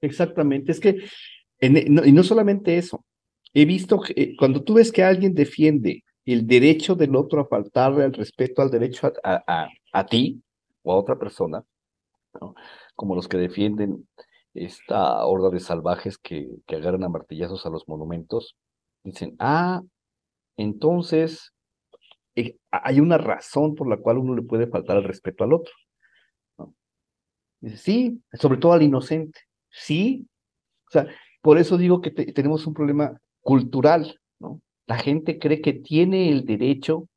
Exactamente, 0.00 0.72
es 0.72 0.80
que, 0.80 1.08
y 1.60 2.12
no 2.12 2.22
solamente 2.22 2.76
eso, 2.76 3.04
he 3.54 3.64
visto 3.64 4.00
que 4.00 4.12
eh, 4.16 4.36
cuando 4.36 4.62
tú 4.62 4.74
ves 4.74 4.92
que 4.92 5.02
alguien 5.02 5.34
defiende 5.34 6.04
el 6.26 6.46
derecho 6.46 6.94
del 6.94 7.16
otro 7.16 7.40
a 7.40 7.46
faltarle 7.46 8.04
al 8.04 8.12
respeto 8.12 8.60
al 8.60 8.70
derecho 8.70 9.12
a, 9.22 9.68
a, 9.92 10.06
ti 10.06 10.42
o 10.82 10.92
a 10.92 10.96
otra 10.96 11.18
persona, 11.18 11.64
como 12.94 13.14
los 13.14 13.28
que 13.28 13.36
defienden 13.36 14.08
esta 14.54 15.24
horda 15.26 15.50
de 15.50 15.60
salvajes 15.60 16.18
que, 16.18 16.48
que 16.66 16.76
agarran 16.76 17.04
a 17.04 17.08
martillazos 17.08 17.66
a 17.66 17.70
los 17.70 17.86
monumentos, 17.88 18.56
dicen, 19.04 19.36
ah, 19.38 19.82
entonces 20.56 21.52
eh, 22.36 22.56
hay 22.70 23.00
una 23.00 23.18
razón 23.18 23.74
por 23.74 23.88
la 23.88 23.96
cual 23.96 24.18
uno 24.18 24.34
le 24.34 24.42
puede 24.42 24.66
faltar 24.66 24.98
el 24.98 25.04
respeto 25.04 25.42
al 25.44 25.54
otro. 25.54 25.72
Sí, 27.76 28.22
sobre 28.34 28.58
todo 28.58 28.74
al 28.74 28.82
inocente. 28.82 29.40
Sí. 29.70 30.28
O 30.88 30.90
sea, 30.90 31.06
por 31.40 31.58
eso 31.58 31.78
digo 31.78 32.00
que 32.00 32.10
tenemos 32.10 32.66
un 32.66 32.74
problema 32.74 33.18
cultural, 33.40 34.20
¿no? 34.38 34.60
La 34.86 34.98
gente 34.98 35.38
cree 35.38 35.60
que 35.60 35.72
tiene 35.72 36.30
el 36.30 36.44
derecho 36.44 37.08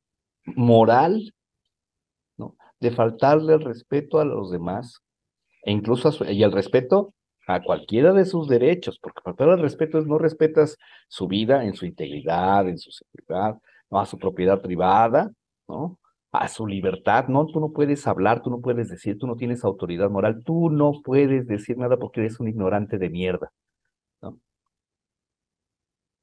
moral, 0.44 1.34
¿no? 2.38 2.56
De 2.80 2.90
faltarle 2.90 3.54
el 3.54 3.60
respeto 3.60 4.18
a 4.18 4.24
los 4.24 4.50
demás, 4.50 5.02
e 5.62 5.72
incluso 5.72 6.10
y 6.24 6.42
el 6.42 6.52
respeto 6.52 7.14
a 7.46 7.62
cualquiera 7.62 8.12
de 8.12 8.24
sus 8.24 8.48
derechos, 8.48 8.98
porque 9.00 9.20
faltar 9.22 9.48
el 9.48 9.60
respeto 9.60 9.98
es 9.98 10.06
no 10.06 10.18
respetas 10.18 10.76
su 11.08 11.26
vida 11.26 11.64
en 11.64 11.74
su 11.74 11.86
integridad, 11.86 12.68
en 12.68 12.78
su 12.78 12.90
seguridad, 12.92 13.58
¿no? 13.90 14.00
a 14.00 14.06
su 14.06 14.18
propiedad 14.18 14.60
privada, 14.60 15.30
¿no? 15.68 15.98
a 16.32 16.48
su 16.48 16.66
libertad, 16.66 17.26
no, 17.28 17.46
tú 17.46 17.58
no 17.60 17.72
puedes 17.72 18.06
hablar, 18.06 18.42
tú 18.42 18.50
no 18.50 18.60
puedes 18.60 18.88
decir, 18.88 19.18
tú 19.18 19.26
no 19.26 19.36
tienes 19.36 19.64
autoridad 19.64 20.10
moral, 20.10 20.42
tú 20.44 20.70
no 20.70 20.92
puedes 21.04 21.46
decir 21.46 21.76
nada 21.76 21.96
porque 21.96 22.20
eres 22.20 22.38
un 22.38 22.48
ignorante 22.48 22.98
de 22.98 23.10
mierda, 23.10 23.50
¿no? 24.22 24.38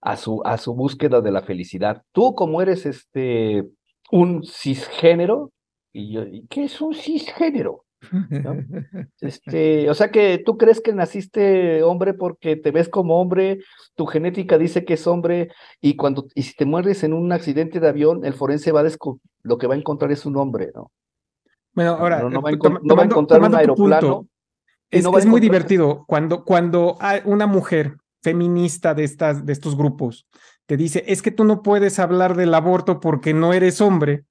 A 0.01 0.15
su, 0.15 0.41
a 0.45 0.57
su 0.57 0.73
búsqueda 0.75 1.19
de 1.21 1.31
la 1.31 1.41
felicidad. 1.41 2.03
Tú 2.13 2.35
como 2.35 2.61
eres 2.61 2.85
este, 2.85 3.65
un 4.11 4.43
cisgénero, 4.45 5.51
y 5.91 6.13
yo, 6.13 6.21
¿qué 6.49 6.65
es 6.65 6.79
un 6.79 6.93
cisgénero? 6.93 7.83
Este, 9.21 9.89
o 9.89 9.93
sea 9.93 10.11
que 10.11 10.37
tú 10.45 10.57
crees 10.57 10.81
que 10.81 10.93
naciste 10.93 11.81
hombre 11.83 12.13
porque 12.13 12.55
te 12.55 12.71
ves 12.71 12.89
como 12.89 13.19
hombre, 13.19 13.59
tu 13.95 14.05
genética 14.05 14.57
dice 14.57 14.85
que 14.85 14.93
es 14.93 15.07
hombre, 15.07 15.49
y 15.81 15.95
cuando, 15.95 16.27
y 16.35 16.43
si 16.43 16.53
te 16.53 16.65
mueres 16.65 17.03
en 17.03 17.13
un 17.13 17.31
accidente 17.31 17.79
de 17.79 17.87
avión, 17.87 18.23
el 18.25 18.33
forense 18.33 18.71
va 18.71 18.81
a 18.81 18.87
lo 19.43 19.57
que 19.57 19.67
va 19.67 19.73
a 19.73 19.77
encontrar 19.77 20.11
es 20.11 20.25
un 20.25 20.37
hombre, 20.37 20.71
¿no? 20.75 20.91
Bueno, 21.73 21.91
ahora, 21.91 22.23
no, 22.23 22.41
va, 22.41 22.49
a 22.49 23.03
encontrar 23.03 23.41
un 23.41 23.55
aeroplano. 23.55 24.27
es, 24.89 25.25
muy 25.25 25.39
divertido 25.39 26.05
cuando, 26.07 26.43
cuando 26.43 26.97
hay 26.99 27.21
una 27.25 27.45
mujer 27.45 27.97
feminista 28.23 28.93
de, 28.93 29.03
estas, 29.03 29.45
de 29.45 29.53
estos 29.53 29.77
grupos 29.77 30.27
te 30.67 30.75
dice, 30.75 31.03
es 31.07 31.21
que 31.21 31.31
tú 31.31 31.45
no 31.45 31.63
puedes 31.63 31.97
hablar 31.97 32.35
del 32.35 32.53
aborto 32.53 32.99
porque 32.99 33.33
no 33.33 33.53
eres 33.53 33.79
hombre. 33.79 34.25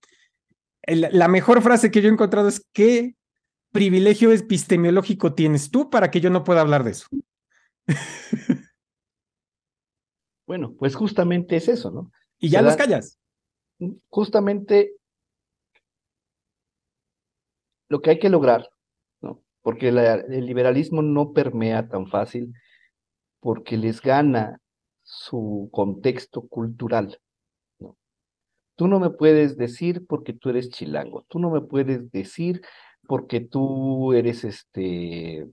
la 0.86 1.28
mejor 1.28 1.62
frase 1.62 1.90
que 1.90 2.02
yo 2.02 2.08
he 2.08 2.12
encontrado 2.12 2.48
es 2.48 2.64
que 2.72 3.15
privilegio 3.76 4.32
epistemológico 4.32 5.34
tienes 5.34 5.70
tú 5.70 5.90
para 5.90 6.10
que 6.10 6.20
yo 6.20 6.30
no 6.30 6.44
pueda 6.44 6.60
hablar 6.62 6.84
de 6.84 6.90
eso? 6.92 7.06
Bueno, 10.46 10.74
pues 10.78 10.94
justamente 10.94 11.56
es 11.56 11.68
eso, 11.68 11.90
¿no? 11.90 12.12
Y 12.38 12.50
ya 12.50 12.62
los 12.62 12.76
callas. 12.76 13.18
Justamente 14.08 14.94
lo 17.88 18.00
que 18.00 18.10
hay 18.10 18.18
que 18.18 18.30
lograr, 18.30 18.70
¿no? 19.20 19.42
Porque 19.62 19.88
el 19.88 20.46
liberalismo 20.46 21.02
no 21.02 21.32
permea 21.32 21.88
tan 21.88 22.06
fácil 22.06 22.52
porque 23.40 23.76
les 23.76 24.00
gana 24.00 24.60
su 25.02 25.68
contexto 25.72 26.42
cultural. 26.48 27.20
¿no? 27.78 27.96
Tú 28.76 28.88
no 28.88 28.98
me 28.98 29.10
puedes 29.10 29.56
decir 29.56 30.06
porque 30.06 30.32
tú 30.32 30.50
eres 30.50 30.70
chilango, 30.70 31.24
tú 31.28 31.38
no 31.38 31.50
me 31.50 31.60
puedes 31.60 32.10
decir 32.10 32.62
porque 33.06 33.40
tú 33.40 34.12
eres 34.12 34.44
este 34.44 35.46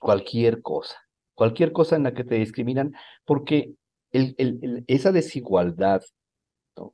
cualquier 0.00 0.62
cosa, 0.62 0.96
cualquier 1.34 1.72
cosa 1.72 1.96
en 1.96 2.04
la 2.04 2.14
que 2.14 2.24
te 2.24 2.36
discriminan, 2.36 2.94
porque 3.24 3.74
el, 4.12 4.34
el, 4.38 4.84
esa 4.86 5.12
desigualdad, 5.12 6.02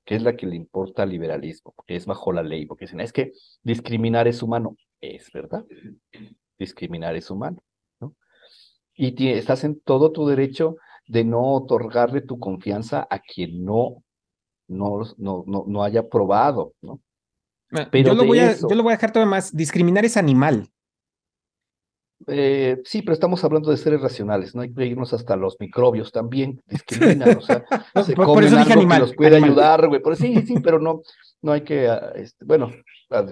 que 0.04 0.14
es 0.14 0.22
la 0.22 0.36
que 0.36 0.46
le 0.46 0.56
importa 0.56 1.02
al 1.02 1.10
liberalismo, 1.10 1.72
porque 1.76 1.96
es 1.96 2.06
bajo 2.06 2.32
la 2.32 2.42
ley, 2.42 2.66
porque 2.66 2.84
dicen, 2.84 3.00
es 3.00 3.12
que 3.12 3.32
discriminar 3.62 4.28
es 4.28 4.42
humano, 4.42 4.76
es 5.00 5.30
verdad, 5.32 5.64
discriminar 6.58 7.16
es 7.16 7.30
humano, 7.30 7.62
¿no? 8.00 8.14
Y 8.94 9.28
estás 9.30 9.64
en 9.64 9.80
todo 9.80 10.12
tu 10.12 10.26
derecho 10.26 10.76
de 11.06 11.24
no 11.24 11.52
otorgarle 11.54 12.20
tu 12.20 12.38
confianza 12.38 13.06
a 13.10 13.18
quien 13.18 13.64
no, 13.64 14.04
no, 14.68 15.02
no, 15.18 15.44
no, 15.46 15.64
no 15.66 15.84
haya 15.84 16.08
probado, 16.08 16.74
¿no? 16.80 17.00
Yo, 17.92 18.14
lo 18.14 18.24
voy 18.24 18.38
a, 18.38 18.56
yo 18.56 18.74
lo 18.74 18.82
voy 18.82 18.92
a 18.92 18.96
dejar 18.96 19.12
todo 19.12 19.26
más. 19.26 19.54
Discriminar 19.54 20.04
es 20.04 20.16
animal. 20.16 20.68
Eh, 22.26 22.80
sí, 22.84 23.02
pero 23.02 23.14
estamos 23.14 23.42
hablando 23.44 23.70
de 23.70 23.76
seres 23.76 24.00
racionales, 24.00 24.54
no 24.54 24.62
hay 24.62 24.72
que 24.72 24.86
irnos 24.86 25.12
hasta 25.12 25.34
los 25.36 25.56
microbios 25.58 26.12
también, 26.12 26.62
discriminan, 26.66 27.38
o 27.38 27.40
sea, 27.40 27.64
se 28.04 28.14
por, 28.14 28.26
comen 28.26 28.54
algo 28.54 28.72
animal, 28.72 28.98
que 28.98 29.06
los 29.06 29.16
puede 29.16 29.36
ayudar, 29.36 29.88
güey, 29.88 30.00
por, 30.00 30.16
sí, 30.16 30.40
sí, 30.42 30.54
pero 30.62 30.78
no, 30.78 31.02
no 31.40 31.52
hay 31.52 31.62
que, 31.62 31.88
ah, 31.88 32.12
este, 32.14 32.44
bueno, 32.44 32.70
ah, 33.10 33.26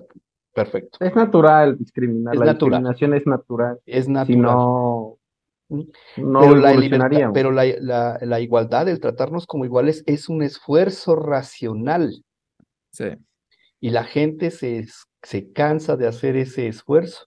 perfecto. 0.53 0.99
Es 1.01 1.15
natural 1.15 1.79
discriminar, 1.79 2.35
la 2.35 2.53
discriminación 2.53 3.15
es 3.15 3.27
natural. 3.27 3.79
Es 3.87 4.09
natural. 4.09 4.27
Si 4.27 4.37
no, 4.37 5.19
no 6.17 6.41
pero, 6.41 6.57
la, 6.57 7.31
pero 7.33 7.53
la, 7.53 7.65
la, 7.79 8.19
la 8.21 8.41
igualdad, 8.41 8.89
el 8.89 8.99
tratarnos 8.99 9.47
como 9.47 9.65
iguales, 9.65 10.03
es 10.07 10.29
un 10.29 10.43
esfuerzo 10.43 11.15
racional. 11.15 12.25
Sí 12.91 13.05
y 13.81 13.91
la 13.91 14.05
gente 14.05 14.51
se, 14.51 14.87
se 15.23 15.53
cansa 15.53 15.97
de 15.97 16.07
hacer 16.07 16.37
ese 16.37 16.69
esfuerzo. 16.69 17.27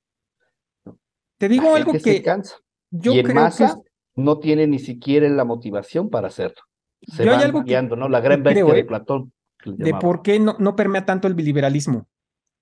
Te 1.38 1.50
digo 1.50 1.76
algo 1.76 1.92
que 1.92 2.00
se 2.00 2.22
cansa. 2.22 2.58
Yo 2.92 3.14
y 3.14 3.20
en 3.20 3.34
masa 3.34 3.78
no 4.16 4.40
tiene 4.40 4.68
ni 4.68 4.80
siquiera 4.80 5.28
la 5.30 5.44
motivación 5.44 6.10
para 6.10 6.28
hacerlo. 6.28 6.62
Se 7.02 7.26
van 7.26 7.66
guiando, 7.66 7.96
¿no? 7.96 8.08
La 8.08 8.22
gran 8.22 8.44
bestia 8.44 8.64
de 8.64 8.80
¿eh? 8.80 8.86
Platón. 8.86 9.34
De 9.66 9.94
por 9.96 10.22
qué 10.22 10.40
no, 10.40 10.56
no 10.60 10.76
permea 10.76 11.06
tanto 11.06 11.28
el 11.28 11.36
liberalismo. 11.36 12.08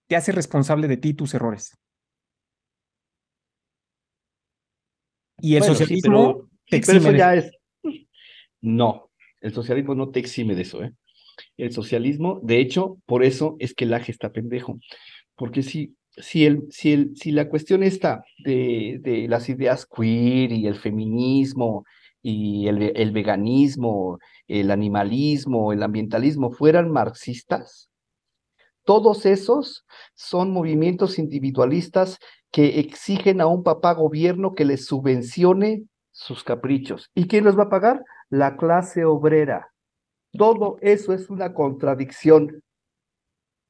Te 0.08 0.16
hace 0.16 0.32
responsable 0.32 0.88
de 0.88 0.98
ti 0.98 1.10
y 1.10 1.14
tus 1.14 1.34
errores. 1.34 1.78
Y 5.40 5.56
el 5.56 5.64
socialismo 5.64 6.50
te 6.68 6.78
exime. 6.78 7.18
ya 7.18 7.36
es. 7.36 7.52
No, 8.62 9.12
el 9.42 9.54
socialismo 9.54 9.96
no 9.96 10.10
te 10.10 10.20
exime 10.20 10.56
de 10.56 10.62
eso, 10.62 10.84
¿eh? 10.84 10.94
El 11.58 11.72
socialismo. 11.72 12.40
De 12.44 12.60
hecho, 12.60 12.98
por 13.06 13.24
eso 13.24 13.56
es 13.60 13.74
que 13.74 13.86
el 13.86 13.94
AGE 13.94 14.12
está 14.12 14.32
pendejo. 14.32 14.80
Porque 15.36 15.64
si, 15.64 15.96
si, 16.10 16.46
el, 16.46 16.64
si, 16.70 16.94
el, 16.94 17.16
si 17.16 17.32
la 17.32 17.50
cuestión 17.50 17.84
está 17.84 18.24
de, 18.44 19.00
de 19.02 19.28
las 19.28 19.50
ideas 19.50 19.86
queer 19.86 20.52
y 20.52 20.68
el 20.68 20.76
feminismo 20.76 21.86
y 22.22 22.68
el, 22.68 22.92
el 22.96 23.12
veganismo, 23.12 24.20
el 24.48 24.72
animalismo, 24.72 25.74
el 25.74 25.84
ambientalismo 25.84 26.52
fueran 26.52 26.92
marxistas, 26.92 27.92
todos 28.84 29.26
esos 29.26 29.86
son 30.16 30.52
movimientos 30.52 31.20
individualistas 31.20 32.18
que 32.52 32.80
exigen 32.80 33.40
a 33.42 33.48
un 33.48 33.64
papá 33.64 33.94
gobierno 33.94 34.54
que 34.54 34.66
les 34.66 34.86
subvencione 34.86 35.84
sus 36.12 36.44
caprichos. 36.44 37.10
¿Y 37.16 37.28
quién 37.28 37.46
los 37.46 37.58
va 37.58 37.64
a 37.64 37.70
pagar? 37.70 38.04
La 38.30 38.58
clase 38.58 39.06
obrera. 39.06 39.68
Todo 40.34 40.78
eso 40.82 41.14
es 41.14 41.30
una 41.30 41.54
contradicción 41.54 42.64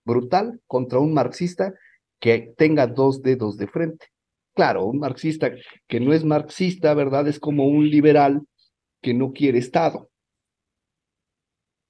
brutal 0.05 0.59
contra 0.67 0.99
un 0.99 1.13
marxista 1.13 1.73
que 2.19 2.53
tenga 2.57 2.87
dos 2.87 3.21
dedos 3.21 3.57
de 3.57 3.67
frente. 3.67 4.07
Claro, 4.53 4.85
un 4.85 4.99
marxista 4.99 5.51
que 5.87 5.99
no 5.99 6.13
es 6.13 6.23
marxista, 6.23 6.93
¿verdad? 6.93 7.27
Es 7.27 7.39
como 7.39 7.67
un 7.67 7.89
liberal 7.89 8.41
que 9.01 9.13
no 9.13 9.31
quiere 9.31 9.57
Estado. 9.57 10.09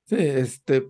Sí, 0.06 0.18
este, 0.18 0.88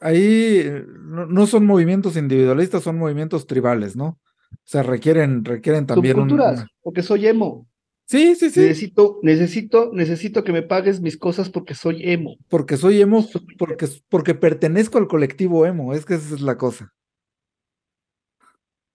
ahí 0.00 0.64
no, 1.00 1.46
son 1.46 1.66
movimientos 1.66 2.16
individualistas, 2.16 2.82
son 2.82 2.98
movimientos 2.98 3.46
tribales, 3.46 3.96
¿no? 3.96 4.18
O 4.52 4.56
sea, 4.64 4.82
requieren, 4.82 5.44
requieren 5.44 5.86
también 5.86 6.14
Subculturas, 6.14 6.66
porque 6.82 7.02
soy 7.02 7.26
emo. 7.26 7.66
Sí, 8.12 8.34
sí, 8.34 8.50
sí. 8.50 8.60
Necesito, 8.60 9.20
necesito, 9.22 9.90
necesito 9.94 10.44
que 10.44 10.52
me 10.52 10.60
pagues 10.60 11.00
mis 11.00 11.16
cosas 11.16 11.48
porque 11.48 11.74
soy 11.74 12.10
emo. 12.10 12.36
Porque 12.50 12.76
soy 12.76 13.00
emo, 13.00 13.26
porque, 13.56 13.88
porque 14.10 14.34
pertenezco 14.34 14.98
al 14.98 15.08
colectivo 15.08 15.64
emo, 15.64 15.94
es 15.94 16.04
que 16.04 16.16
esa 16.16 16.34
es 16.34 16.42
la 16.42 16.58
cosa. 16.58 16.92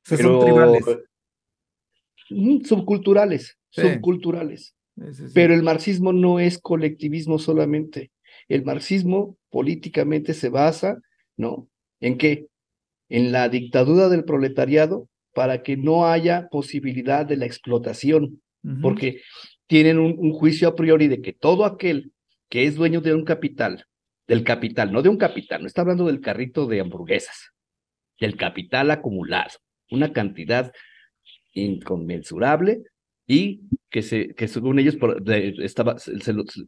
son 0.03 0.39
tribales. 0.39 0.85
Subculturales, 2.67 3.57
subculturales. 3.71 4.75
Pero 5.33 5.55
el 5.55 5.63
marxismo 5.63 6.13
no 6.13 6.39
es 6.39 6.59
colectivismo 6.59 7.39
solamente. 7.39 8.11
El 8.47 8.65
marxismo 8.65 9.35
políticamente 9.49 10.35
se 10.35 10.49
basa, 10.49 10.99
¿no? 11.37 11.67
¿En 12.01 12.19
qué? 12.19 12.45
En 13.09 13.31
la 13.31 13.49
dictadura 13.49 14.09
del 14.09 14.25
proletariado 14.25 15.09
para 15.33 15.63
que 15.63 15.75
no 15.75 16.05
haya 16.05 16.49
posibilidad 16.49 17.25
de 17.25 17.37
la 17.37 17.47
explotación 17.47 18.43
porque 18.81 19.21
tienen 19.67 19.99
un, 19.99 20.31
juicio 20.33 20.69
a 20.69 20.75
priori 20.75 21.07
de 21.07 21.21
que 21.21 21.33
todo 21.33 21.65
aquel 21.65 22.11
que 22.49 22.63
es 22.63 22.75
dueño 22.75 23.01
de 23.01 23.13
un 23.13 23.25
capital, 23.25 23.85
del 24.27 24.43
capital, 24.43 24.91
no 24.91 25.01
de 25.01 25.09
un 25.09 25.17
capital, 25.17 25.61
no 25.61 25.67
está 25.67 25.81
hablando 25.81 26.05
del 26.05 26.21
carrito 26.21 26.65
de 26.65 26.79
hamburguesas, 26.79 27.51
del 28.19 28.35
capital 28.35 28.91
acumulado, 28.91 29.51
una 29.91 30.13
cantidad 30.13 30.71
inconmensurable 31.53 32.83
y 33.25 33.61
que, 33.89 34.01
se, 34.01 34.33
que 34.35 34.47
según 34.47 34.79
ellos 34.79 34.97
estaba, 35.59 35.95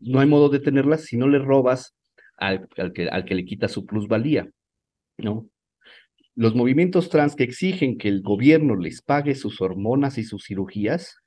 no 0.02 0.20
hay 0.20 0.28
modo 0.28 0.50
de 0.50 0.60
tenerla 0.60 0.98
si 0.98 1.18
no 1.18 1.28
le 1.28 1.40
robas 1.40 1.96
al, 2.38 2.68
que, 2.94 3.08
al 3.08 3.26
que 3.26 3.36
le 3.36 3.46
quita 3.46 3.68
su 3.68 3.86
plusvalía, 3.86 4.50
¿no? 5.18 5.50
Los 6.36 6.56
movimientos 6.56 7.10
trans 7.10 7.36
que 7.36 7.44
exigen 7.44 7.98
que 7.98 8.08
el 8.08 8.22
gobierno 8.22 8.76
les 8.76 9.02
pague 9.02 9.36
sus 9.36 9.60
hormonas 9.60 10.18
y 10.18 10.24
sus 10.24 10.46
cirugías 10.46 11.18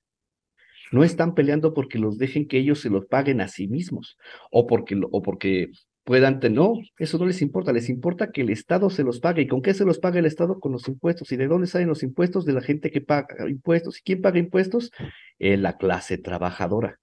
no 0.93 1.03
están 1.03 1.35
peleando 1.35 1.75
porque 1.75 1.99
los 1.99 2.19
dejen 2.19 2.47
que 2.47 2.59
ellos 2.59 2.81
se 2.81 2.91
los 2.91 3.07
paguen 3.07 3.41
a 3.41 3.49
sí 3.49 3.67
mismos 3.67 4.19
o 4.51 4.67
porque, 4.67 5.01
o 5.11 5.23
porque 5.23 5.71
puedan 6.05 6.41
tener, 6.41 6.59
no, 6.59 6.75
eso 6.99 7.19
no 7.19 7.27
les 7.27 7.43
importa, 7.43 7.73
les 7.73 7.89
importa 7.89 8.31
que 8.31 8.43
el 8.43 8.51
Estado 8.51 8.91
se 8.91 9.05
los 9.05 9.21
pague. 9.21 9.43
¿Y 9.43 9.49
con 9.49 9.63
qué 9.63 9.75
se 9.75 9.85
los 9.85 9.99
paga 9.99 10.19
el 10.19 10.27
Estado? 10.27 10.61
Con 10.61 10.73
los 10.73 10.87
impuestos. 10.89 11.33
¿Y 11.33 11.37
de 11.37 11.47
dónde 11.47 11.67
salen 11.67 11.89
los 11.89 12.03
impuestos? 12.03 12.45
De 12.45 12.53
la 12.53 12.61
gente 12.61 12.91
que 12.91 13.01
paga 13.01 13.49
impuestos. 13.49 13.99
¿Y 13.99 14.03
quién 14.03 14.21
paga 14.21 14.39
impuestos? 14.39 14.91
Eh, 15.39 15.57
la 15.57 15.77
clase 15.77 16.19
trabajadora. 16.19 16.99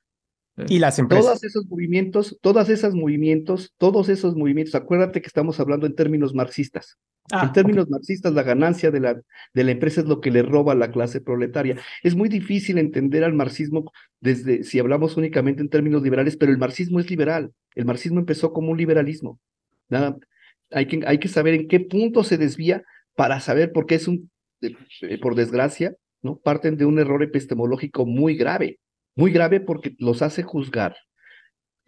Y 0.68 0.80
las 0.80 1.00
empresas. 1.00 1.26
Todos 1.26 1.44
esos 1.46 1.66
movimientos, 1.68 2.38
todas 2.42 2.70
esas 2.70 2.94
movimientos, 2.94 3.74
todos 3.78 4.10
esos 4.10 4.36
movimientos, 4.36 4.76
acuérdate 4.76 5.22
que 5.22 5.28
estamos 5.28 5.60
hablando 5.60 5.86
en 5.86 5.96
términos 5.96 6.34
marxistas. 6.34 6.98
Ah, 7.32 7.45
en 7.45 7.53
términos 7.53 7.89
marxistas, 7.89 8.34
la 8.34 8.43
ganancia 8.43 8.91
de 8.91 8.99
la, 8.99 9.21
de 9.53 9.63
la 9.63 9.71
empresa 9.71 10.01
es 10.01 10.07
lo 10.07 10.19
que 10.21 10.32
le 10.32 10.41
roba 10.41 10.73
a 10.73 10.75
la 10.75 10.91
clase 10.91 11.21
proletaria. 11.21 11.77
Es 12.03 12.15
muy 12.15 12.30
difícil 12.30 12.77
entender 12.77 13.23
al 13.23 13.34
marxismo 13.34 13.91
desde, 14.19 14.63
si 14.63 14.80
hablamos 14.80 15.17
únicamente 15.17 15.61
en 15.61 15.69
términos 15.69 16.01
liberales, 16.01 16.38
pero 16.38 16.51
el 16.51 16.57
marxismo 16.57 16.99
es 16.99 17.09
liberal. 17.09 17.51
El 17.75 17.86
marxismo 17.86 18.19
empezó 18.19 18.51
como 18.53 18.71
un 18.71 18.77
liberalismo. 18.77 19.39
Nada, 19.89 20.17
hay 20.71 20.88
que, 20.88 21.01
hay 21.05 21.19
que 21.19 21.27
saber 21.27 21.53
en 21.53 21.67
qué 21.67 21.80
punto 21.80 22.23
se 22.23 22.38
desvía 22.38 22.84
para 23.15 23.39
saber 23.39 23.71
por 23.71 23.86
qué 23.86 23.95
es 23.95 24.07
un, 24.07 24.32
eh, 24.61 25.19
por 25.21 25.36
desgracia, 25.36 25.95
¿no? 26.21 26.38
Parten 26.38 26.77
de 26.77 26.86
un 26.86 26.99
error 26.99 27.23
epistemológico 27.23 28.05
muy 28.05 28.36
grave. 28.36 28.80
Muy 29.15 29.32
grave 29.32 29.59
porque 29.59 29.95
los 29.99 30.21
hace 30.21 30.43
juzgar 30.43 30.95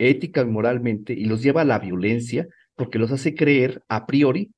ética 0.10 0.42
y 0.42 0.46
moralmente 0.46 1.14
y 1.14 1.26
los 1.26 1.44
lleva 1.44 1.62
a 1.62 1.66
la 1.66 1.80
violencia 1.80 2.48
porque 2.76 3.00
los 3.00 3.12
hace 3.12 3.36
creer 3.36 3.84
a 3.88 4.06
priori, 4.06 4.52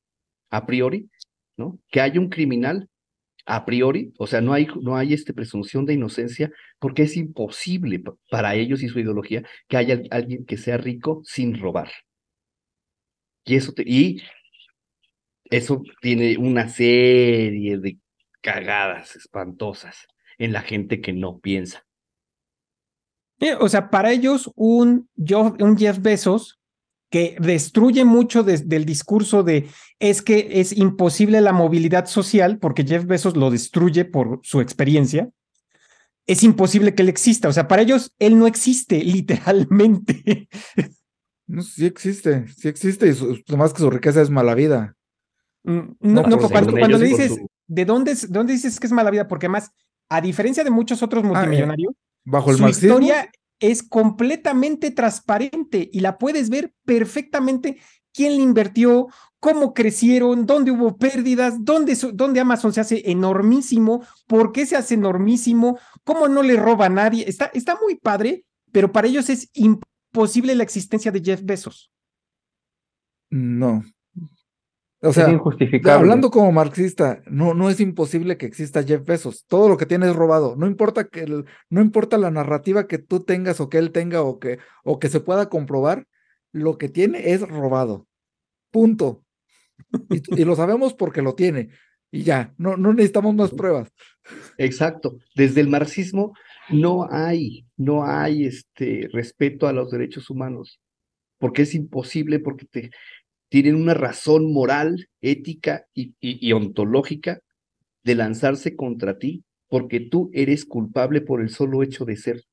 a 0.53 0.67
priori, 0.67 1.09
¿no? 1.57 1.79
Que 1.89 1.99
hay 1.99 2.19
un 2.19 2.29
criminal 2.29 2.87
a 3.45 3.65
priori, 3.65 4.13
o 4.19 4.27
sea, 4.27 4.39
no 4.39 4.53
hay, 4.53 4.67
no 4.81 4.95
hay 4.95 5.13
este 5.13 5.33
presunción 5.33 5.85
de 5.85 5.95
inocencia 5.95 6.51
porque 6.79 7.03
es 7.03 7.17
imposible 7.17 8.01
para 8.29 8.53
ellos 8.53 8.83
y 8.83 8.87
su 8.87 8.99
ideología 8.99 9.43
que 9.67 9.77
haya 9.77 10.01
alguien 10.11 10.45
que 10.45 10.57
sea 10.57 10.77
rico 10.77 11.21
sin 11.25 11.59
robar. 11.59 11.91
Y 13.45 13.55
eso, 13.55 13.73
y 13.77 14.21
eso 15.45 15.81
tiene 16.01 16.37
una 16.37 16.69
serie 16.69 17.79
de 17.79 17.97
cagadas 18.41 19.15
espantosas 19.15 20.07
en 20.37 20.53
la 20.53 20.61
gente 20.61 21.01
que 21.01 21.13
no 21.13 21.39
piensa. 21.39 21.83
O 23.59 23.67
sea, 23.67 23.89
para 23.89 24.11
ellos 24.11 24.51
un, 24.55 25.09
un 25.17 25.77
Jeff 25.77 25.99
Bezos 25.99 26.59
que 27.13 27.35
destruye 27.39 28.05
mucho 28.05 28.41
del 28.41 28.85
discurso 28.85 29.43
de 29.43 29.69
es 29.99 30.23
que 30.23 30.47
es 30.59 30.75
imposible 30.75 31.41
la 31.41 31.53
movilidad 31.53 32.07
social, 32.07 32.57
porque 32.57 32.83
Jeff 32.83 33.05
Bezos 33.05 33.37
lo 33.37 33.51
destruye 33.51 34.03
por 34.03 34.39
su 34.41 34.61
experiencia, 34.61 35.29
es 36.25 36.41
imposible 36.41 36.95
que 36.95 37.03
él 37.03 37.09
exista. 37.09 37.49
O 37.49 37.53
sea, 37.53 37.67
para 37.67 37.83
ellos 37.83 38.15
él 38.17 38.39
no 38.39 38.47
existe, 38.47 39.03
literalmente. 39.03 40.49
No, 41.45 41.61
sí 41.61 41.85
existe, 41.85 42.47
sí 42.47 42.67
existe, 42.67 43.07
y 43.07 43.55
más 43.55 43.73
que 43.73 43.79
su 43.81 43.91
riqueza 43.91 44.19
es 44.19 44.31
mala 44.31 44.55
vida. 44.55 44.95
Mm, 45.65 45.91
no, 45.99 46.23
no, 46.23 46.39
cuando, 46.39 46.97
le 46.97 47.05
dices, 47.05 47.37
¿de 47.67 47.85
dónde, 47.85 48.17
dónde 48.27 48.53
dices 48.53 48.79
que 48.79 48.87
es 48.87 48.91
mala 48.91 49.11
vida? 49.11 49.27
Porque 49.27 49.45
además, 49.45 49.69
a 50.09 50.19
diferencia 50.19 50.63
de 50.63 50.71
muchos 50.71 51.03
otros 51.03 51.23
ah, 51.23 51.27
eh, 51.27 51.29
multimillonarios, 51.29 51.93
Bajo 52.25 52.49
el 52.49 52.57
Su 52.57 52.67
historia 52.69 53.29
es 53.59 53.83
completamente 53.83 54.91
transparente 54.91 55.89
y 55.91 55.99
la 55.99 56.17
puedes 56.17 56.49
ver 56.49 56.73
perfectamente 56.85 57.77
quién 58.13 58.37
le 58.37 58.43
invirtió, 58.43 59.07
cómo 59.39 59.73
crecieron, 59.73 60.45
dónde 60.45 60.71
hubo 60.71 60.97
pérdidas, 60.97 61.55
dónde, 61.59 61.97
dónde 62.13 62.39
Amazon 62.39 62.71
se 62.73 62.81
hace 62.81 63.11
enormísimo, 63.11 64.05
por 64.27 64.51
qué 64.51 64.65
se 64.65 64.75
hace 64.75 64.93
enormísimo, 64.93 65.77
cómo 66.03 66.27
no 66.27 66.43
le 66.43 66.55
roba 66.55 66.85
a 66.85 66.89
nadie. 66.89 67.27
Está, 67.27 67.51
está 67.53 67.77
muy 67.81 67.95
padre, 67.95 68.45
pero 68.71 68.91
para 68.91 69.07
ellos 69.07 69.29
es 69.29 69.49
imposible 69.53 70.55
la 70.55 70.63
existencia 70.63 71.11
de 71.11 71.21
Jeff 71.21 71.41
Bezos. 71.43 71.91
No, 73.29 73.83
o 75.05 75.11
sea, 75.11 75.27
hablando 75.91 76.31
como 76.31 76.51
marxista, 76.53 77.21
no, 77.27 77.53
no 77.53 77.69
es 77.69 77.81
imposible 77.81 78.37
que 78.37 78.45
exista 78.45 78.83
Jeff 78.83 79.03
Bezos. 79.05 79.45
Todo 79.47 79.67
lo 79.67 79.75
que 79.75 79.85
tiene 79.85 80.07
es 80.07 80.15
robado. 80.15 80.55
No 80.55 80.65
importa 80.65 81.03
que 81.09 81.25
no 81.25 81.81
importa 81.81 82.17
la 82.17 82.31
narrativa 82.31 82.87
que 82.87 82.99
tú 82.99 83.19
tengas 83.19 83.59
o 83.59 83.69
que 83.69 83.79
él 83.79 83.91
tenga 83.91 84.21
o 84.21 84.39
que, 84.39 84.59
o 84.85 84.99
que 84.99 85.09
se 85.09 85.19
pueda 85.19 85.49
comprobar, 85.49 86.07
lo 86.53 86.77
que 86.77 86.87
tiene 86.87 87.31
es 87.33 87.41
robado. 87.41 88.07
Punto. 88.71 89.25
Y, 90.09 90.45
lo 90.45 90.55
sabemos 90.55 90.93
porque 90.93 91.21
lo 91.21 91.35
tiene. 91.35 91.69
Y 92.09 92.23
ya, 92.23 92.53
no, 92.57 92.77
no 92.77 92.93
necesitamos 92.93 93.35
más 93.35 93.51
pruebas. 93.51 93.91
Exacto. 94.57 95.17
Desde 95.35 95.59
el 95.59 95.67
marxismo 95.67 96.33
no 96.69 97.09
hay, 97.11 97.65
no 97.75 98.05
hay 98.05 98.45
este 98.45 99.09
respeto 99.11 99.67
a 99.67 99.73
los 99.73 99.91
derechos 99.91 100.29
humanos. 100.29 100.79
Porque 101.39 101.63
es 101.63 101.75
imposible, 101.75 102.39
porque 102.39 102.65
te, 102.65 102.91
tienen 103.53 103.75
una 103.75 103.93
razón 103.93 104.51
moral, 104.51 105.09
ética 105.21 105.85
y, 105.93 106.51
ontológica 106.53 107.41
de 108.03 108.15
lanzarse 108.15 108.75
contra 108.75 109.19
ti 109.19 109.43
porque 109.67 109.99
tú 109.99 110.31
eres 110.33 110.65
culpable 110.65 111.21
por 111.21 111.39
el 111.39 111.49
solo 111.49 111.83
hecho 111.83 112.03
de 112.03 112.17
ser. 112.17 112.43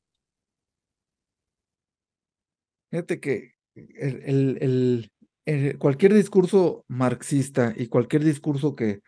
Fíjate 2.90 3.18
que 3.18 3.54
el, 3.74 5.10
cualquier 5.78 6.12
discurso 6.12 6.84
marxista 6.86 7.72
y 7.74 7.86
cualquier 7.86 8.22
discurso 8.22 8.76
que, 8.76 9.00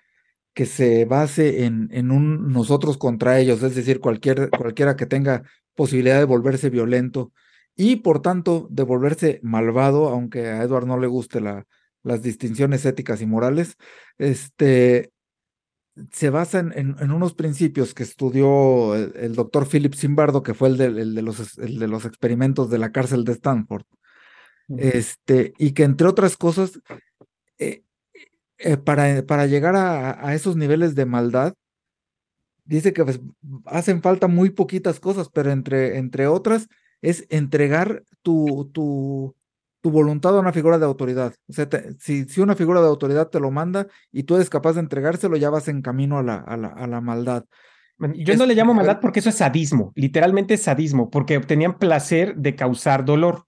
que 0.54 0.64
se 0.64 1.04
base 1.04 1.66
en, 1.66 1.90
en, 1.92 2.10
un 2.10 2.54
nosotros 2.54 2.96
contra 2.96 3.38
ellos, 3.38 3.62
es 3.62 3.74
decir, 3.74 4.00
cualquier, 4.00 4.48
cualquiera 4.48 4.96
que 4.96 5.04
tenga 5.04 5.42
posibilidad 5.74 6.18
de 6.18 6.24
volverse 6.24 6.70
violento 6.70 7.34
y 7.76 7.96
por 7.96 8.22
tanto 8.22 8.66
de 8.70 8.82
volverse 8.82 9.40
malvado, 9.42 10.08
aunque 10.08 10.46
a 10.46 10.62
Edward 10.62 10.86
no 10.86 10.98
le 10.98 11.06
guste 11.06 11.42
la, 11.42 11.66
las 12.02 12.22
distinciones 12.22 12.84
éticas 12.84 13.20
y 13.20 13.26
morales, 13.26 13.76
este, 14.18 15.12
se 16.10 16.30
basan 16.30 16.72
en, 16.74 17.10
unos 17.10 17.34
principios 17.34 17.94
que 17.94 18.02
estudió 18.02 18.94
el, 18.94 19.34
doctor 19.34 19.68
Philip 19.68 19.94
Zimbardo, 19.94 20.42
que 20.42 20.54
fue 20.54 20.68
el 20.68 20.76
de, 20.76 20.92
de, 20.92 21.22
los, 21.22 21.56
de 21.56 21.88
los 21.88 22.04
experimentos 22.04 22.70
de 22.70 22.78
la 22.78 22.92
cárcel 22.92 23.24
de 23.24 23.32
Stanford, 23.32 23.84
este, 24.78 25.52
y 25.58 25.72
que 25.72 25.82
entre 25.82 26.06
otras 26.06 26.36
cosas, 26.36 26.80
eh, 27.58 27.82
eh, 28.58 28.76
para, 28.78 29.24
para, 29.26 29.46
llegar 29.46 29.76
a, 29.76 30.34
esos 30.34 30.56
niveles 30.56 30.94
de 30.94 31.04
maldad, 31.04 31.54
dice 32.64 32.92
que 32.92 33.04
pues, 33.04 33.20
hacen 33.66 34.00
falta 34.00 34.28
muy 34.28 34.50
poquitas 34.50 34.98
cosas, 34.98 35.28
pero 35.30 35.50
entre, 35.50 35.98
entre 35.98 36.26
otras 36.26 36.68
es 37.02 37.26
entregar 37.28 38.04
tu, 38.22 38.70
tu, 38.72 39.34
tu 39.82 39.90
voluntad 39.90 40.34
a 40.36 40.40
una 40.40 40.52
figura 40.52 40.78
de 40.78 40.86
autoridad. 40.86 41.34
O 41.48 41.52
sea, 41.52 41.68
si, 41.98 42.24
si, 42.24 42.40
una 42.40 42.54
figura 42.54 42.80
de 42.80 42.86
autoridad 42.86 43.28
te 43.28 43.40
lo 43.40 43.50
manda 43.50 43.88
y 44.10 44.22
tú 44.22 44.36
eres 44.36 44.48
capaz 44.48 44.74
de 44.74 44.80
entregárselo, 44.80 45.36
ya 45.36 45.50
vas 45.50 45.68
en 45.68 45.82
camino 45.82 46.18
a 46.18 46.22
la, 46.22 46.36
a 46.36 46.56
la, 46.56 46.68
a 46.68 46.86
la 46.86 47.00
maldad. 47.00 47.44
Yo 48.16 48.36
no 48.36 48.46
le 48.46 48.54
llamo 48.54 48.74
maldad 48.74 48.98
porque 49.00 49.20
eso 49.20 49.28
es 49.28 49.36
sadismo, 49.36 49.92
literalmente 49.94 50.54
es 50.54 50.62
sadismo, 50.62 51.10
porque 51.10 51.36
obtenían 51.36 51.78
placer 51.78 52.36
de 52.36 52.56
causar 52.56 53.04
dolor. 53.04 53.46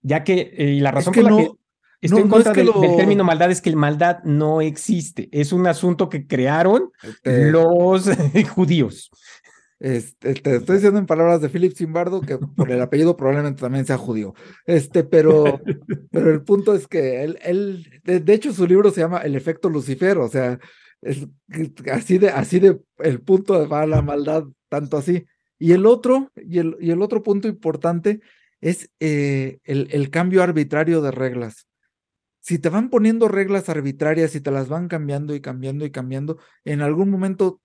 Ya 0.00 0.22
que, 0.22 0.54
eh, 0.56 0.70
y 0.74 0.80
la 0.80 0.90
razón 0.90 1.14
por 1.14 1.22
la 1.22 1.36
que 1.36 1.50
estoy 2.00 2.22
en 2.22 2.28
contra 2.28 2.52
del, 2.52 2.70
término 2.96 3.24
maldad 3.24 3.50
es 3.50 3.60
que 3.60 3.70
el 3.70 3.76
maldad 3.76 4.22
no 4.24 4.60
existe. 4.60 5.28
Es 5.32 5.52
un 5.52 5.66
asunto 5.66 6.08
que 6.08 6.26
crearon 6.26 6.92
los 7.24 8.08
judíos. 8.54 9.10
Este, 9.80 10.34
te 10.34 10.56
estoy 10.56 10.76
diciendo 10.76 10.98
en 10.98 11.06
palabras 11.06 11.40
de 11.40 11.48
Philip 11.48 11.76
Zimbardo, 11.76 12.20
que 12.20 12.38
por 12.56 12.70
el 12.70 12.80
apellido 12.80 13.16
probablemente 13.16 13.60
también 13.60 13.86
sea 13.86 13.98
judío. 13.98 14.34
Este, 14.66 15.04
pero, 15.04 15.60
pero 16.10 16.30
el 16.30 16.42
punto 16.42 16.74
es 16.74 16.86
que 16.86 17.24
él, 17.24 17.38
él 17.42 18.00
de, 18.04 18.34
hecho, 18.34 18.52
su 18.52 18.66
libro 18.66 18.90
se 18.90 19.00
llama 19.00 19.18
El 19.18 19.34
efecto 19.34 19.68
Lucifer, 19.68 20.18
o 20.18 20.28
sea, 20.28 20.58
es, 21.02 21.26
así 21.92 22.18
de, 22.18 22.30
así 22.30 22.60
de, 22.60 22.80
el 22.98 23.20
punto 23.20 23.68
va 23.68 23.86
la 23.86 24.02
maldad, 24.02 24.44
tanto 24.68 24.96
así. 24.96 25.26
Y 25.58 25.72
el 25.72 25.86
otro, 25.86 26.30
y 26.36 26.58
el, 26.58 26.76
y 26.80 26.90
el 26.90 27.02
otro 27.02 27.22
punto 27.22 27.48
importante 27.48 28.20
es 28.60 28.90
eh, 29.00 29.58
el, 29.64 29.88
el 29.90 30.10
cambio 30.10 30.42
arbitrario 30.42 31.02
de 31.02 31.10
reglas 31.10 31.66
si 32.44 32.58
te 32.58 32.68
van 32.68 32.90
poniendo 32.90 33.26
reglas 33.26 33.70
arbitrarias 33.70 34.34
y 34.34 34.40
te 34.42 34.50
las 34.50 34.68
van 34.68 34.86
cambiando 34.86 35.34
y 35.34 35.40
cambiando 35.40 35.86
y 35.86 35.90
cambiando, 35.90 36.36
en 36.66 36.82
algún 36.82 37.08
momento 37.08 37.62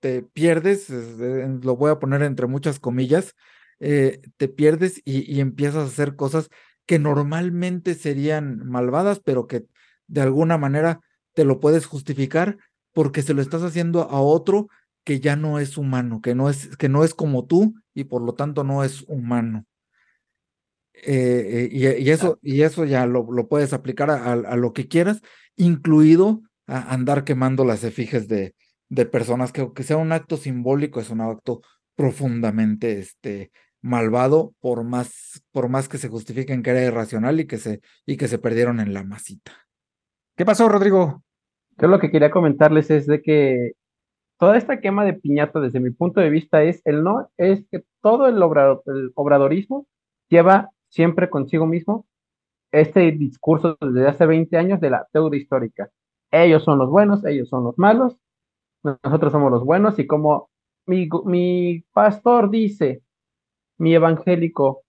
te 0.00 0.22
pierdes, 0.22 0.88
lo 0.90 1.76
voy 1.76 1.90
a 1.90 1.98
poner 1.98 2.22
entre 2.22 2.46
muchas 2.46 2.80
comillas, 2.80 3.34
eh, 3.80 4.20
te 4.36 4.48
pierdes 4.48 5.02
y, 5.04 5.40
empiezas 5.40 5.84
a 5.84 5.86
hacer 5.86 6.16
cosas 6.16 6.48
que 6.86 6.98
normalmente 6.98 7.94
serían 7.94 8.66
malvadas, 8.66 9.20
pero 9.20 9.46
que 9.46 9.66
de 10.06 10.22
alguna 10.22 10.56
manera 10.56 11.00
te 11.34 11.44
lo 11.44 11.60
puedes 11.60 11.86
justificar 11.86 12.58
porque 12.92 13.22
se 13.22 13.34
lo 13.34 13.42
estás 13.42 13.62
haciendo 13.62 14.02
a 14.02 14.20
otro 14.20 14.68
que 15.04 15.20
ya 15.20 15.36
no 15.36 15.58
es 15.58 15.76
humano, 15.76 16.20
que 16.22 16.34
no 16.34 16.48
es, 16.48 16.76
que 16.76 16.88
no 16.88 17.04
es 17.04 17.14
como 17.14 17.44
tú 17.46 17.74
y 17.94 18.04
por 18.04 18.22
lo 18.22 18.34
tanto 18.34 18.64
no 18.64 18.82
es 18.82 19.02
humano. 19.08 19.66
Eh, 20.94 21.68
eh, 21.72 21.98
y, 22.00 22.10
eso, 22.10 22.38
y 22.42 22.62
eso 22.62 22.86
ya 22.86 23.04
lo, 23.04 23.30
lo 23.30 23.48
puedes 23.48 23.74
aplicar 23.74 24.10
a, 24.10 24.32
a, 24.32 24.56
lo 24.56 24.72
que 24.72 24.88
quieras, 24.88 25.20
incluido 25.54 26.40
a 26.66 26.94
andar 26.94 27.24
quemando 27.24 27.66
las 27.66 27.84
efigies 27.84 28.28
de, 28.28 28.54
de 28.88 29.06
personas 29.06 29.52
que 29.52 29.62
aunque 29.62 29.82
sea 29.82 29.96
un 29.96 30.12
acto 30.12 30.36
simbólico, 30.36 31.00
es 31.00 31.10
un 31.10 31.20
acto 31.20 31.62
profundamente 31.94 32.98
este, 32.98 33.50
malvado, 33.82 34.52
por 34.60 34.84
más, 34.84 35.42
por 35.52 35.68
más 35.68 35.88
que 35.88 35.98
se 35.98 36.08
justifiquen 36.08 36.62
que 36.62 36.70
era 36.70 36.82
irracional 36.82 37.40
y 37.40 37.46
que 37.46 37.58
se, 37.58 37.80
y 38.04 38.16
que 38.16 38.28
se 38.28 38.38
perdieron 38.38 38.80
en 38.80 38.92
la 38.92 39.04
masita. 39.04 39.52
¿Qué 40.36 40.44
pasó, 40.44 40.68
Rodrigo? 40.68 41.22
Yo 41.78 41.88
lo 41.88 41.98
que 41.98 42.10
quería 42.10 42.30
comentarles 42.30 42.90
es 42.90 43.06
de 43.06 43.22
que 43.22 43.72
toda 44.38 44.56
esta 44.56 44.80
quema 44.80 45.04
de 45.04 45.14
piñata, 45.14 45.60
desde 45.60 45.80
mi 45.80 45.90
punto 45.90 46.20
de 46.20 46.30
vista, 46.30 46.62
es 46.62 46.82
el 46.84 47.02
no, 47.02 47.30
es 47.36 47.64
que 47.70 47.84
todo 48.02 48.26
el, 48.26 48.36
el 48.36 49.12
obradorismo 49.14 49.86
lleva 50.28 50.70
siempre 50.88 51.30
consigo 51.30 51.66
mismo 51.66 52.06
este 52.72 53.12
discurso 53.12 53.76
desde 53.80 54.08
hace 54.08 54.26
20 54.26 54.56
años 54.56 54.80
de 54.80 54.90
la 54.90 55.06
deuda 55.12 55.36
histórica. 55.36 55.90
Ellos 56.30 56.64
son 56.64 56.78
los 56.78 56.90
buenos, 56.90 57.24
ellos 57.24 57.48
son 57.48 57.64
los 57.64 57.78
malos, 57.78 58.18
nosotros 58.82 59.32
somos 59.32 59.50
los 59.50 59.64
buenos 59.64 59.98
y 59.98 60.06
como 60.06 60.50
mi, 60.86 61.08
mi 61.24 61.84
pastor 61.92 62.50
dice, 62.50 63.02
mi 63.78 63.94
evangélico 63.94 64.82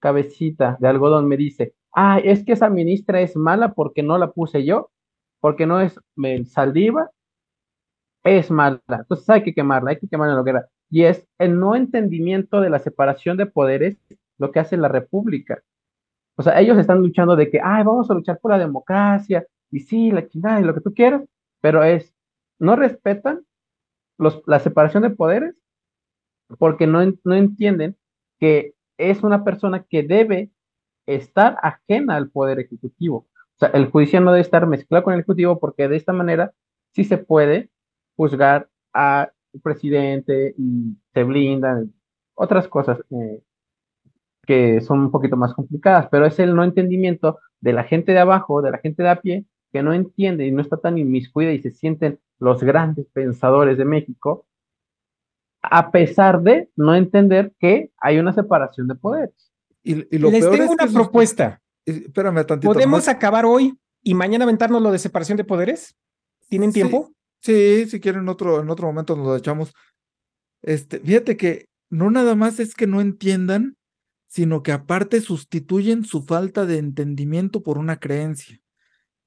cabecita 0.00 0.76
de 0.80 0.88
algodón 0.88 1.28
me 1.28 1.36
dice, 1.36 1.74
ah, 1.94 2.18
es 2.22 2.44
que 2.44 2.52
esa 2.52 2.70
ministra 2.70 3.20
es 3.20 3.36
mala 3.36 3.72
porque 3.74 4.02
no 4.02 4.18
la 4.18 4.32
puse 4.32 4.64
yo, 4.64 4.90
porque 5.40 5.66
no 5.66 5.80
es 5.80 5.98
Saldiva, 6.46 7.10
es 8.24 8.50
mala. 8.50 8.80
Entonces 8.88 9.28
hay 9.30 9.42
que 9.42 9.54
quemarla, 9.54 9.90
hay 9.90 9.98
que 9.98 10.08
quemarla 10.08 10.34
lo 10.34 10.44
que 10.44 10.50
era. 10.50 10.68
Y 10.90 11.04
es 11.04 11.26
el 11.38 11.58
no 11.58 11.74
entendimiento 11.76 12.60
de 12.60 12.70
la 12.70 12.78
separación 12.78 13.36
de 13.36 13.46
poderes 13.46 13.96
lo 14.38 14.52
que 14.52 14.60
hace 14.60 14.76
la 14.76 14.88
república. 14.88 15.62
O 16.36 16.42
sea, 16.42 16.60
ellos 16.60 16.78
están 16.78 17.00
luchando 17.00 17.36
de 17.36 17.50
que, 17.50 17.60
ay, 17.62 17.84
vamos 17.84 18.10
a 18.10 18.14
luchar 18.14 18.38
por 18.40 18.52
la 18.52 18.58
democracia, 18.58 19.46
y 19.70 19.80
sí, 19.80 20.10
la 20.10 20.26
chingada 20.28 20.60
y 20.60 20.64
lo 20.64 20.74
que 20.74 20.80
tú 20.80 20.92
quieras, 20.94 21.22
pero 21.60 21.82
es, 21.82 22.14
no 22.58 22.76
respetan 22.76 23.44
los, 24.18 24.42
la 24.46 24.60
separación 24.60 25.02
de 25.02 25.10
poderes 25.10 25.54
porque 26.58 26.86
no, 26.86 27.00
no 27.24 27.34
entienden 27.34 27.96
que 28.38 28.74
es 28.98 29.22
una 29.22 29.44
persona 29.44 29.84
que 29.88 30.02
debe 30.02 30.50
estar 31.06 31.56
ajena 31.62 32.16
al 32.16 32.30
poder 32.30 32.60
ejecutivo. 32.60 33.26
O 33.56 33.58
sea, 33.58 33.68
el 33.68 33.90
judicial 33.90 34.24
no 34.24 34.32
debe 34.32 34.42
estar 34.42 34.66
mezclado 34.66 35.04
con 35.04 35.14
el 35.14 35.20
ejecutivo 35.20 35.58
porque 35.58 35.88
de 35.88 35.96
esta 35.96 36.12
manera 36.12 36.52
sí 36.92 37.04
se 37.04 37.18
puede 37.18 37.70
juzgar 38.16 38.68
al 38.92 39.32
presidente 39.62 40.54
y 40.58 40.96
se 41.12 41.24
blindan 41.24 41.92
otras 42.34 42.68
cosas 42.68 42.98
que 44.46 44.80
son 44.80 45.00
un 45.00 45.10
poquito 45.10 45.36
más 45.36 45.54
complicadas, 45.54 46.08
pero 46.10 46.26
es 46.26 46.38
el 46.38 46.54
no 46.54 46.64
entendimiento 46.64 47.38
de 47.60 47.72
la 47.72 47.84
gente 47.84 48.12
de 48.12 48.20
abajo, 48.20 48.62
de 48.62 48.70
la 48.70 48.78
gente 48.78 49.02
de 49.02 49.08
a 49.08 49.20
pie, 49.20 49.44
que 49.72 49.82
no 49.82 49.92
entiende 49.92 50.46
y 50.46 50.52
no 50.52 50.62
está 50.62 50.76
tan 50.76 50.98
inmiscuida 50.98 51.52
y 51.52 51.60
se 51.60 51.72
sienten 51.72 52.20
los 52.38 52.62
grandes 52.62 53.06
pensadores 53.12 53.78
de 53.78 53.84
México, 53.84 54.46
a 55.62 55.90
pesar 55.90 56.42
de 56.42 56.70
no 56.76 56.94
entender 56.94 57.52
que 57.58 57.90
hay 57.98 58.18
una 58.18 58.32
separación 58.32 58.88
de 58.88 58.94
poderes. 58.94 59.52
Y, 59.82 59.94
Les 59.94 60.50
tengo 60.50 60.72
una 60.72 60.86
propuesta. 60.86 61.60
espérame 61.84 62.44
tantito. 62.44 62.72
¿Podemos 62.72 63.08
acabar 63.08 63.44
hoy 63.44 63.78
y 64.02 64.14
mañana 64.14 64.44
aventarnos 64.44 64.82
lo 64.82 64.90
de 64.90 64.98
separación 64.98 65.36
de 65.36 65.44
poderes? 65.44 65.96
¿Tienen 66.48 66.72
tiempo? 66.72 67.12
Sí, 67.40 67.86
si 67.86 68.00
quieren 68.00 68.28
otro, 68.28 68.60
en 68.60 68.70
otro 68.70 68.86
momento 68.86 69.16
nos 69.16 69.26
lo 69.26 69.36
echamos. 69.36 69.72
Este, 70.62 71.00
fíjate 71.00 71.36
que 71.36 71.66
no 71.90 72.10
nada 72.10 72.34
más 72.34 72.58
es 72.58 72.74
que 72.74 72.86
no 72.86 73.00
entiendan, 73.00 73.76
sino 74.26 74.62
que 74.62 74.72
aparte 74.72 75.20
sustituyen 75.20 76.04
su 76.04 76.22
falta 76.22 76.66
de 76.66 76.78
entendimiento 76.78 77.62
por 77.62 77.78
una 77.78 77.98
creencia. 77.98 78.60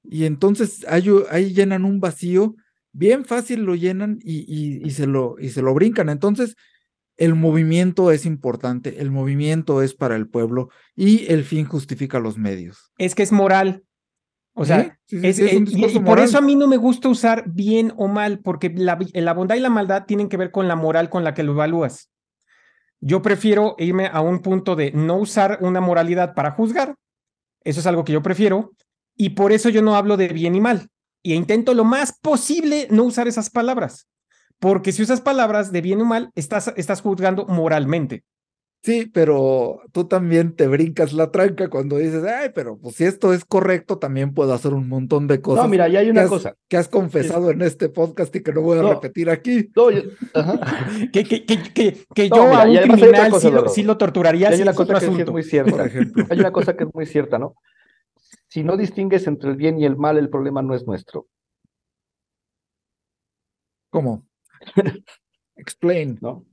Y 0.02 0.24
entonces 0.24 0.84
ahí, 0.88 1.52
llenan 1.52 1.84
un 1.84 2.00
vacío, 2.00 2.54
bien 2.92 3.24
fácil 3.24 3.62
lo 3.62 3.74
llenan 3.74 4.18
y, 4.22 4.84
y, 4.84 4.90
se 4.90 5.06
lo, 5.06 5.36
y 5.38 5.50
se 5.50 5.62
lo 5.62 5.74
brincan. 5.74 6.08
Entonces, 6.08 6.56
el 7.16 7.34
movimiento 7.34 8.10
es 8.12 8.24
importante, 8.24 9.00
el 9.00 9.10
movimiento 9.10 9.82
es 9.82 9.94
para 9.94 10.16
el 10.16 10.28
pueblo 10.28 10.70
y 10.96 11.30
el 11.30 11.44
fin 11.44 11.66
justifica 11.66 12.18
los 12.18 12.38
medios. 12.38 12.92
Es 12.98 13.14
que 13.14 13.22
es 13.22 13.32
moral. 13.32 13.84
O 14.54 14.64
sea, 14.64 14.98
es, 15.08 15.38
eh, 15.38 15.64
y, 15.66 15.98
por 16.00 16.18
eso 16.18 16.38
a 16.38 16.40
mí 16.40 16.56
no 16.56 16.66
me 16.66 16.76
gusta 16.76 17.08
usar 17.08 17.44
bien 17.46 17.92
o 17.96 18.08
mal, 18.08 18.40
porque 18.40 18.72
la, 18.74 18.98
la, 19.14 19.32
bondad 19.32 19.54
y 19.54 19.60
la 19.60 19.70
maldad 19.70 20.06
tienen 20.06 20.28
que 20.28 20.36
ver 20.36 20.50
con 20.50 20.66
la 20.66 20.76
moral 20.76 21.08
con 21.08 21.22
la 21.22 21.34
que 21.34 21.42
lo 21.42 21.52
evalúas. 21.52 22.10
Yo 23.00 23.22
prefiero 23.22 23.76
irme 23.78 24.08
a 24.12 24.20
un 24.20 24.40
punto 24.40 24.76
de 24.76 24.90
no 24.92 25.16
usar 25.16 25.58
una 25.62 25.80
moralidad 25.80 26.34
para 26.34 26.50
juzgar. 26.50 26.96
Eso 27.64 27.80
es 27.80 27.86
algo 27.86 28.04
que 28.04 28.12
yo 28.12 28.22
prefiero. 28.22 28.72
Y 29.16 29.30
por 29.30 29.52
eso 29.52 29.68
yo 29.68 29.82
no 29.82 29.94
hablo 29.94 30.16
de 30.16 30.28
bien 30.28 30.54
y 30.54 30.60
mal. 30.60 30.88
Y 31.22 31.34
intento 31.34 31.74
lo 31.74 31.84
más 31.84 32.18
posible 32.20 32.88
no 32.90 33.04
usar 33.04 33.28
esas 33.28 33.50
palabras. 33.50 34.08
Porque 34.58 34.92
si 34.92 35.02
usas 35.02 35.20
palabras 35.20 35.72
de 35.72 35.80
bien 35.80 36.00
o 36.02 36.04
mal, 36.04 36.30
estás, 36.34 36.72
estás 36.76 37.00
juzgando 37.00 37.46
moralmente. 37.46 38.24
Sí, 38.82 39.10
pero 39.12 39.82
tú 39.92 40.06
también 40.06 40.56
te 40.56 40.66
brincas 40.66 41.12
la 41.12 41.30
tranca 41.30 41.68
cuando 41.68 41.98
dices, 41.98 42.24
ay, 42.24 42.50
pero 42.54 42.78
pues 42.78 42.96
si 42.96 43.04
esto 43.04 43.34
es 43.34 43.44
correcto, 43.44 43.98
también 43.98 44.32
puedo 44.32 44.54
hacer 44.54 44.72
un 44.72 44.88
montón 44.88 45.26
de 45.26 45.42
cosas. 45.42 45.64
No, 45.64 45.68
mira, 45.68 45.86
ya 45.88 45.98
hay 45.98 46.08
una 46.08 46.26
cosa. 46.26 46.54
Que 46.66 46.78
has 46.78 46.88
confesado 46.88 47.50
en 47.50 47.60
este 47.60 47.90
podcast 47.90 48.34
y 48.36 48.42
que 48.42 48.52
no 48.54 48.62
voy 48.62 48.78
a 48.78 48.82
repetir 48.82 49.28
aquí. 49.28 49.70
No, 49.76 49.90
yo, 49.90 50.02
que, 51.12 51.24
que, 51.24 51.44
que, 51.44 52.06
que, 52.14 52.28
yo 52.30 52.54
a 52.54 52.64
un 52.64 52.76
criminal 52.78 53.32
sí 53.68 53.82
lo, 53.82 53.98
torturaría. 53.98 54.48
Hay 54.48 54.62
una 54.62 54.72
cosa 54.72 54.98
que 54.98 55.22
es 55.22 55.30
muy 55.30 55.42
cierta. 55.42 55.70
Por 55.72 55.86
ejemplo. 55.86 56.24
Hay 56.30 56.40
una 56.40 56.52
cosa 56.52 56.74
que 56.74 56.84
es 56.84 56.90
muy 56.94 57.04
cierta, 57.04 57.38
¿no? 57.38 57.56
Si 58.50 58.64
no 58.64 58.76
distingues 58.76 59.28
entre 59.28 59.50
el 59.50 59.56
bien 59.56 59.78
y 59.78 59.84
el 59.84 59.96
mal, 59.96 60.18
el 60.18 60.28
problema 60.28 60.60
no 60.60 60.74
es 60.74 60.84
nuestro. 60.84 61.28
¿Cómo? 63.90 64.26
Explain. 65.56 66.18
¿No? 66.20 66.44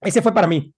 Ese 0.00 0.22
fue 0.22 0.32
para 0.32 0.46
mí. 0.48 0.72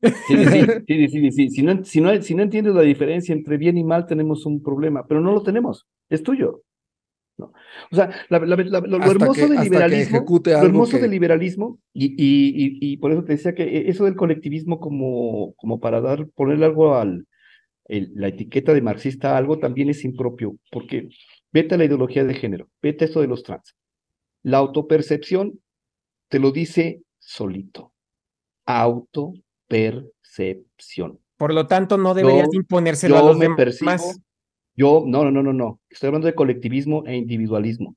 Sí, 0.28 0.44
sí, 0.86 1.08
sí, 1.08 1.32
sí, 1.32 1.50
Si, 1.50 1.62
no, 1.64 1.84
si, 1.84 2.00
no, 2.00 2.22
si 2.22 2.34
no 2.36 2.44
entiendes 2.44 2.72
la 2.72 2.82
diferencia 2.82 3.32
entre 3.32 3.56
bien 3.56 3.76
y 3.76 3.82
mal, 3.82 4.06
tenemos 4.06 4.46
un 4.46 4.62
problema, 4.62 5.04
pero 5.04 5.20
no 5.20 5.32
lo 5.32 5.42
tenemos, 5.42 5.88
es 6.08 6.22
tuyo. 6.22 6.62
¿no? 7.36 7.52
O 7.90 7.96
sea, 7.96 8.08
lo, 8.28 8.36
hermoso 8.36 9.48
del 9.48 9.58
liberalismo, 9.60 10.24
lo 10.44 10.62
hermoso 10.62 10.98
del 10.98 11.10
liberalismo, 11.10 11.80
y, 11.92 12.12
y, 12.16 12.78
y, 12.80 12.96
por 12.98 13.10
eso 13.10 13.24
te 13.24 13.32
decía 13.32 13.56
que 13.56 13.88
eso 13.88 14.04
del 14.04 14.14
colectivismo 14.14 14.78
como, 14.78 15.54
como 15.56 15.80
para 15.80 16.00
dar, 16.00 16.28
ponerle 16.28 16.66
algo 16.66 16.94
al, 16.94 17.26
la 17.88 18.28
etiqueta 18.28 18.74
de 18.74 18.82
marxista 18.82 19.32
a 19.32 19.38
algo 19.38 19.58
también 19.58 19.88
es 19.88 20.04
impropio, 20.04 20.56
porque 20.70 21.08
vete 21.52 21.74
a 21.74 21.78
la 21.78 21.86
ideología 21.86 22.24
de 22.24 22.34
género, 22.34 22.68
vete 22.82 23.04
a 23.04 23.08
esto 23.08 23.20
de 23.20 23.28
los 23.28 23.42
trans. 23.42 23.74
La 24.42 24.58
autopercepción 24.58 25.60
te 26.28 26.38
lo 26.38 26.52
dice 26.52 27.02
solito. 27.18 27.92
Auto 28.66 29.32
percepción. 29.68 31.20
Por 31.36 31.54
lo 31.54 31.66
tanto, 31.66 31.98
no 31.98 32.14
deberías 32.14 32.52
imponérselo 32.52 33.18
a 33.18 33.22
los 33.22 33.38
demás. 33.38 34.20
yo, 34.74 35.04
no, 35.06 35.24
no, 35.24 35.30
no, 35.30 35.42
no, 35.42 35.52
no. 35.52 35.80
Estoy 35.88 36.08
hablando 36.08 36.26
de 36.26 36.34
colectivismo 36.34 37.04
e 37.06 37.16
individualismo. 37.16 37.96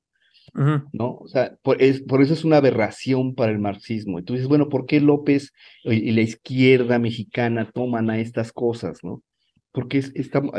¿No? 0.54 1.16
O 1.16 1.28
sea, 1.28 1.56
por, 1.62 1.80
eso 1.80 2.34
es 2.34 2.44
una 2.44 2.58
aberración 2.58 3.34
para 3.34 3.52
el 3.52 3.58
marxismo. 3.58 4.18
Entonces, 4.18 4.46
bueno, 4.48 4.68
¿por 4.68 4.84
qué 4.84 5.00
López 5.00 5.52
y, 5.82 6.10
la 6.12 6.20
izquierda 6.20 6.98
mexicana 6.98 7.70
toman 7.72 8.10
a 8.10 8.18
estas 8.18 8.52
cosas, 8.52 8.98
no? 9.02 9.22
Porque 9.72 10.02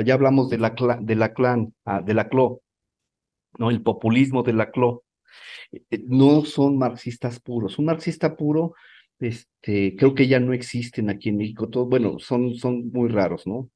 ya 0.05 0.14
hablamos 0.14 0.49
de 0.49 0.57
la, 0.57 0.76
de 1.01 1.16
la 1.16 1.34
clan, 1.34 1.74
ah, 1.86 2.01
de 2.01 2.14
la 2.14 2.30
CLO, 2.30 2.61
¿no? 3.59 3.70
El 3.70 3.82
populismo 3.84 4.43
de 4.43 4.53
la 4.53 4.72
CLO. 4.72 5.03
Eh, 5.72 6.03
no 6.07 6.45
son 6.45 6.78
marxistas 6.78 7.39
puros. 7.39 7.78
Un 7.80 7.86
marxista 7.86 8.36
puro 8.36 8.74
este, 9.20 9.95
creo 9.95 10.16
que 10.16 10.28
ya 10.28 10.39
no 10.39 10.53
existen 10.53 11.09
aquí 11.09 11.30
en 11.30 11.38
México. 11.38 11.70
Todo, 11.70 11.86
bueno, 11.86 12.20
son, 12.20 12.55
son 12.55 12.89
muy 12.91 13.09
raros, 13.09 13.47
¿no? 13.47 13.70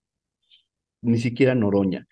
Ni 1.01 1.19
siquiera 1.19 1.55
Noroña. 1.55 2.07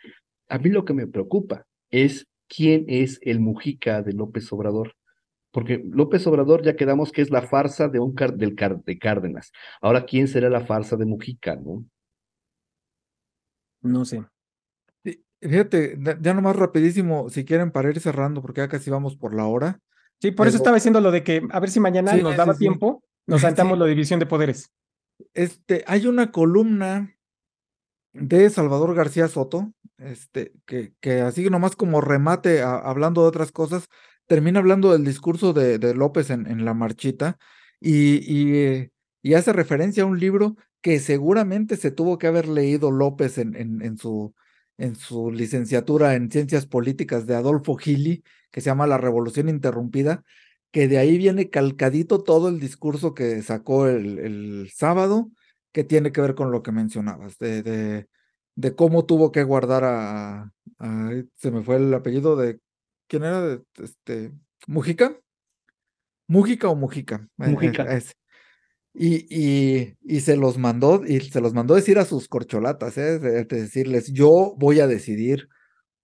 A 0.48 0.58
mí 0.60 0.70
lo 0.70 0.86
que 0.86 0.94
me 0.94 1.08
preocupa 1.08 1.66
es 1.90 2.28
quién 2.48 2.86
es 2.88 3.20
el 3.24 3.40
Mujica 3.40 4.02
de 4.02 4.14
López 4.14 4.52
Obrador. 4.54 4.96
Porque 5.52 5.84
López 5.86 6.26
Obrador 6.28 6.64
ya 6.64 6.76
quedamos 6.76 7.12
que 7.12 7.22
es 7.22 7.30
la 7.30 7.42
farsa 7.42 7.88
de 7.88 8.00
un 8.00 8.16
de 8.16 8.98
Cárdenas. 9.00 9.52
Ahora, 9.82 10.06
¿quién 10.06 10.28
será 10.28 10.50
la 10.50 10.66
farsa 10.66 10.96
de 10.96 11.06
Mujica, 11.06 11.56
no? 11.56 11.86
No 13.86 14.06
sé. 14.06 14.24
Fíjate, 15.42 15.98
ya 16.22 16.34
nomás 16.34 16.56
rapidísimo, 16.56 17.30
si 17.30 17.46
quieren 17.46 17.72
para 17.72 17.90
ir 17.90 18.00
cerrando, 18.00 18.42
porque 18.42 18.62
ya 18.62 18.68
casi 18.68 18.90
vamos 18.90 19.16
por 19.16 19.36
la 19.36 19.46
hora. 19.46 19.80
Sí, 20.22 20.32
por 20.32 20.48
eso 20.48 20.58
estaba 20.58 20.76
diciendo 20.76 21.02
lo 21.02 21.12
de 21.12 21.24
que 21.24 21.46
a 21.52 21.60
ver 21.60 21.70
si 21.70 21.80
mañana 21.80 22.16
nos 22.16 22.36
daba 22.36 22.56
tiempo, 22.56 23.04
nos 23.28 23.42
saltamos 23.42 23.78
la 23.78 23.86
división 23.86 24.20
de 24.20 24.26
poderes. 24.26 24.72
Este, 25.34 25.84
hay 25.88 26.08
una 26.08 26.32
columna 26.32 27.16
de 28.14 28.50
Salvador 28.50 28.96
García 28.96 29.28
Soto, 29.28 29.74
este, 29.98 30.54
que, 30.66 30.94
que 31.00 31.22
así 31.22 31.50
nomás 31.50 31.76
como 31.76 32.02
remate 32.02 32.62
hablando 32.62 33.22
de 33.22 33.28
otras 33.28 33.52
cosas, 33.52 33.88
termina 34.26 34.60
hablando 34.60 34.92
del 34.92 35.06
discurso 35.06 35.54
de, 35.54 35.78
de 35.78 35.94
López 35.94 36.30
en, 36.30 36.48
en, 36.48 36.66
la 36.66 36.74
marchita 36.74 37.38
y, 37.80 38.16
y, 38.26 38.90
y, 39.22 39.34
hace 39.34 39.54
referencia 39.54 40.04
a 40.04 40.06
un 40.06 40.20
libro 40.20 40.56
que 40.86 41.00
seguramente 41.00 41.78
se 41.78 41.90
tuvo 41.90 42.20
que 42.20 42.28
haber 42.28 42.48
leído 42.48 42.92
López 42.92 43.40
en, 43.40 43.56
en, 43.56 43.82
en 43.82 43.98
su, 43.98 44.36
en 44.78 44.94
su 44.94 45.32
licenciatura 45.32 46.14
en 46.14 46.30
Ciencias 46.30 46.68
Políticas 46.68 47.26
de 47.26 47.34
Adolfo 47.34 47.76
Gili, 47.76 48.24
que 48.52 48.62
se 48.62 48.68
llama 48.70 48.86
La 48.86 49.00
Revolución 49.00 49.50
Interrumpida, 49.50 50.24
que 50.70 50.88
de 50.88 51.00
ahí 51.00 51.18
viene 51.18 51.50
calcadito 51.50 52.22
todo 52.22 52.50
el 52.50 52.60
discurso 52.60 53.16
que 53.16 53.42
sacó 53.42 53.88
el, 53.88 54.20
el 54.20 54.72
sábado, 54.76 55.32
que 55.72 55.84
tiene 55.84 56.12
que 56.12 56.22
ver 56.22 56.36
con 56.36 56.52
lo 56.52 56.62
que 56.62 56.72
mencionabas, 56.72 57.40
de, 57.40 57.64
de, 57.64 58.08
de 58.54 58.76
cómo 58.76 59.06
tuvo 59.06 59.32
que 59.32 59.42
guardar 59.42 59.86
a, 59.86 60.52
se 61.36 61.50
me 61.50 61.64
fue 61.64 61.78
el 61.78 61.92
apellido 61.96 62.36
de, 62.36 62.60
¿quién 63.08 63.24
era? 63.24 63.60
este, 63.82 64.34
Mujica. 64.68 65.20
Mujica 66.28 66.70
o 66.70 66.76
Mujica. 66.76 67.28
Eh, 67.40 67.50
Mujica. 67.50 68.00
Y, 68.98 69.28
y, 69.30 69.98
y, 70.04 70.22
se 70.22 70.38
los 70.38 70.58
mandó, 70.58 71.06
y 71.06 71.20
se 71.20 71.42
los 71.42 71.54
mandó 71.54 71.76
decir 71.76 72.00
a 72.00 72.06
sus 72.06 72.30
corcholatas, 72.30 72.98
¿eh? 72.98 73.20
de, 73.20 73.44
decirles, 73.44 74.14
yo 74.14 74.56
voy 74.58 74.80
a 74.80 74.88
decidir, 74.88 75.50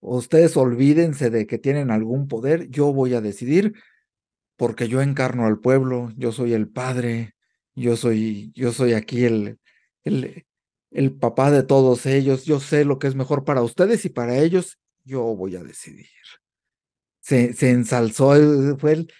ustedes 0.01 0.57
olvídense 0.57 1.29
de 1.29 1.47
que 1.47 1.57
tienen 1.57 1.89
algún 1.89 2.27
poder, 2.27 2.69
yo 2.69 2.91
voy 2.91 3.13
a 3.13 3.21
decidir, 3.21 3.75
porque 4.57 4.89
yo 4.89 5.01
encarno 5.01 5.45
al 5.45 5.59
pueblo, 5.59 6.11
yo 6.17 6.33
soy 6.33 6.51
el 6.53 6.67
padre, 6.67 7.33
yo 7.75 7.95
soy, 7.95 8.51
yo 8.55 8.73
soy 8.73 8.91
aquí 8.91 9.23
el, 9.23 9.57
el, 10.03 10.45
el 10.91 11.13
papá 11.13 11.49
de 11.49 11.63
todos 11.63 12.05
ellos, 12.05 12.43
yo 12.43 12.59
sé 12.59 12.83
lo 12.83 12.99
que 12.99 13.07
es 13.07 13.15
mejor 13.15 13.45
para 13.45 13.61
ustedes 13.61 14.03
y 14.03 14.09
para 14.09 14.37
ellos, 14.37 14.79
yo 15.05 15.23
voy 15.23 15.55
a 15.55 15.63
decidir. 15.63 16.07
Se, 17.21 17.53
se 17.53 17.69
ensalzó, 17.69 18.33
fue 18.77 18.91
el, 18.93 19.13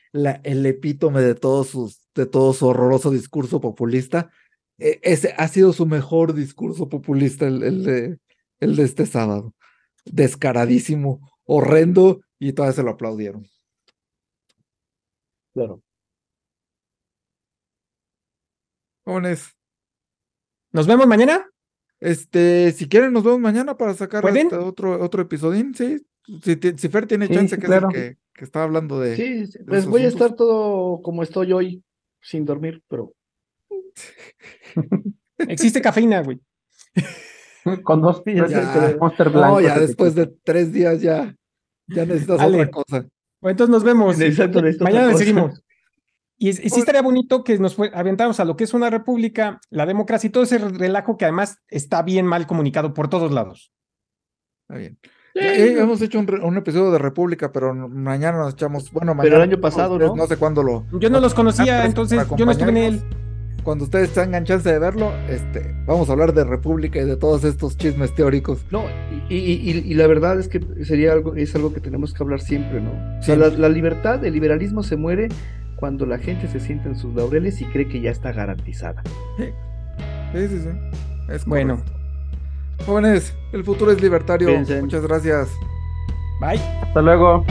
el 0.43 0.65
epítome 0.65 1.21
de 1.21 1.35
todos 1.35 1.69
sus 1.69 2.00
de 2.15 2.25
todo 2.25 2.53
su 2.53 2.67
horroroso 2.67 3.11
discurso 3.11 3.61
populista. 3.61 4.31
E, 4.77 4.99
ese 5.03 5.33
ha 5.37 5.47
sido 5.47 5.73
su 5.73 5.85
mejor 5.85 6.33
discurso 6.33 6.89
populista, 6.89 7.47
el, 7.47 7.63
el, 7.63 7.83
de, 7.83 8.19
el 8.59 8.75
de 8.75 8.83
este 8.83 9.05
sábado. 9.05 9.53
Descaradísimo, 10.05 11.31
horrendo, 11.45 12.21
y 12.39 12.53
todavía 12.53 12.75
se 12.75 12.83
lo 12.83 12.91
aplaudieron. 12.91 13.47
Claro. 15.53 15.81
Jóvenes. 19.03 19.49
¿Nos 20.71 20.87
vemos 20.87 21.05
mañana? 21.05 21.45
Este, 21.99 22.71
si 22.71 22.87
quieren, 22.87 23.13
nos 23.13 23.23
vemos 23.23 23.39
mañana 23.39 23.77
para 23.77 23.93
sacar 23.93 24.25
este 24.25 24.55
otro, 24.55 25.03
otro 25.03 25.21
episodín, 25.21 25.75
sí. 25.75 26.03
Si, 26.43 26.57
si 26.77 26.89
Fer 26.89 27.07
tiene 27.07 27.27
chance, 27.27 27.57
que 27.57 27.65
es 27.65 27.71
el 27.71 27.87
que, 27.89 28.17
que 28.33 28.45
está 28.45 28.63
hablando 28.63 28.99
de. 28.99 29.15
Sí, 29.15 29.59
pues 29.67 29.85
voy 29.85 30.03
a 30.03 30.07
estar 30.07 30.35
todo 30.35 31.01
como 31.01 31.23
estoy 31.23 31.51
hoy 31.51 31.83
sin 32.21 32.45
dormir, 32.45 32.81
pero. 32.87 33.13
Existe 35.47 35.81
cafeína, 35.81 36.21
güey. 36.21 36.39
Con 37.83 38.01
dos 38.01 38.23
días 38.23 38.49
de 38.49 38.97
Monster 38.97 39.29
Blanco. 39.29 39.55
No, 39.55 39.61
ya 39.61 39.77
después 39.77 40.15
de 40.15 40.27
tres 40.43 40.71
días 40.71 41.01
ya, 41.01 41.35
ya 41.87 42.05
necesitas 42.05 42.41
otra 42.41 42.71
cosa. 42.71 43.05
Bueno, 43.39 43.51
entonces 43.51 43.69
nos 43.69 43.83
vemos. 43.83 44.17
Mañana 44.79 45.15
seguimos. 45.15 45.61
Y, 46.37 46.53
sí 46.53 46.79
estaría 46.79 47.03
bonito 47.03 47.43
que 47.43 47.59
nos 47.59 47.77
aventáramos 47.93 48.39
a 48.39 48.45
lo 48.45 48.55
que 48.55 48.63
es 48.63 48.73
una 48.73 48.89
república, 48.89 49.59
la 49.69 49.85
democracia 49.85 50.27
y 50.27 50.31
todo 50.31 50.43
ese 50.43 50.57
relajo 50.57 51.15
que 51.15 51.25
además 51.25 51.59
está 51.67 52.01
bien 52.01 52.25
mal 52.25 52.47
comunicado 52.47 52.95
por 52.95 53.09
todos 53.09 53.31
lados. 53.31 53.71
Está 54.63 54.79
bien. 54.79 54.99
Eh, 55.33 55.77
hemos 55.79 56.01
hecho 56.01 56.19
un, 56.19 56.57
episodio 56.57 56.91
de 56.91 56.99
República, 56.99 57.51
pero 57.51 57.73
mañana 57.73 58.39
nos 58.39 58.53
echamos. 58.53 58.91
Bueno, 58.91 59.15
mañana. 59.15 59.23
Pero 59.23 59.35
el 59.37 59.49
año 59.49 59.61
pasado, 59.61 59.97
¿no? 59.97 60.15
No 60.15 60.27
sé 60.27 60.37
cuándo 60.37 60.61
lo. 60.63 60.85
Yo 60.99 61.09
no 61.09 61.19
los 61.19 61.33
conocía, 61.33 61.85
entonces 61.85 62.27
yo 62.37 62.45
no 62.45 62.51
estuve 62.51 62.69
en 62.69 62.77
él. 62.77 63.03
Cuando 63.63 63.83
ustedes 63.83 64.11
tengan 64.11 64.43
chance 64.43 64.67
de 64.67 64.79
verlo, 64.79 65.11
este, 65.29 65.75
vamos 65.85 66.09
a 66.09 66.13
hablar 66.13 66.33
de 66.33 66.43
República 66.43 66.99
y 66.99 67.05
de 67.05 67.15
todos 67.15 67.43
estos 67.43 67.77
chismes 67.77 68.13
teóricos. 68.15 68.65
No, 68.71 68.85
y, 69.29 69.35
y, 69.35 69.93
la 69.93 70.07
verdad 70.07 70.39
es 70.39 70.47
que 70.47 70.59
sería 70.83 71.13
algo, 71.13 71.35
es 71.35 71.53
algo 71.53 71.71
que 71.71 71.79
tenemos 71.79 72.11
que 72.13 72.23
hablar 72.23 72.41
siempre, 72.41 72.81
¿no? 72.81 72.89
O 73.19 73.21
sea, 73.21 73.35
la, 73.35 73.69
libertad, 73.69 74.25
el 74.25 74.33
liberalismo 74.33 74.81
se 74.81 74.97
muere 74.97 75.29
cuando 75.75 76.07
la 76.07 76.17
gente 76.17 76.47
se 76.47 76.59
siente 76.59 76.89
en 76.89 76.95
sus 76.95 77.13
laureles 77.13 77.61
y 77.61 77.65
cree 77.65 77.87
que 77.87 78.01
ya 78.01 78.09
está 78.09 78.31
garantizada. 78.31 79.03
Sí, 79.37 80.47
sí, 80.47 80.59
sí. 80.59 80.69
Es 81.29 81.45
bueno. 81.45 81.83
Jóvenes, 82.85 83.33
el 83.51 83.63
futuro 83.63 83.91
es 83.91 84.01
libertario. 84.01 84.49
Muchas 84.81 85.05
gracias. 85.05 85.49
Bye. 86.39 86.59
Hasta 86.81 87.01
luego. 87.01 87.45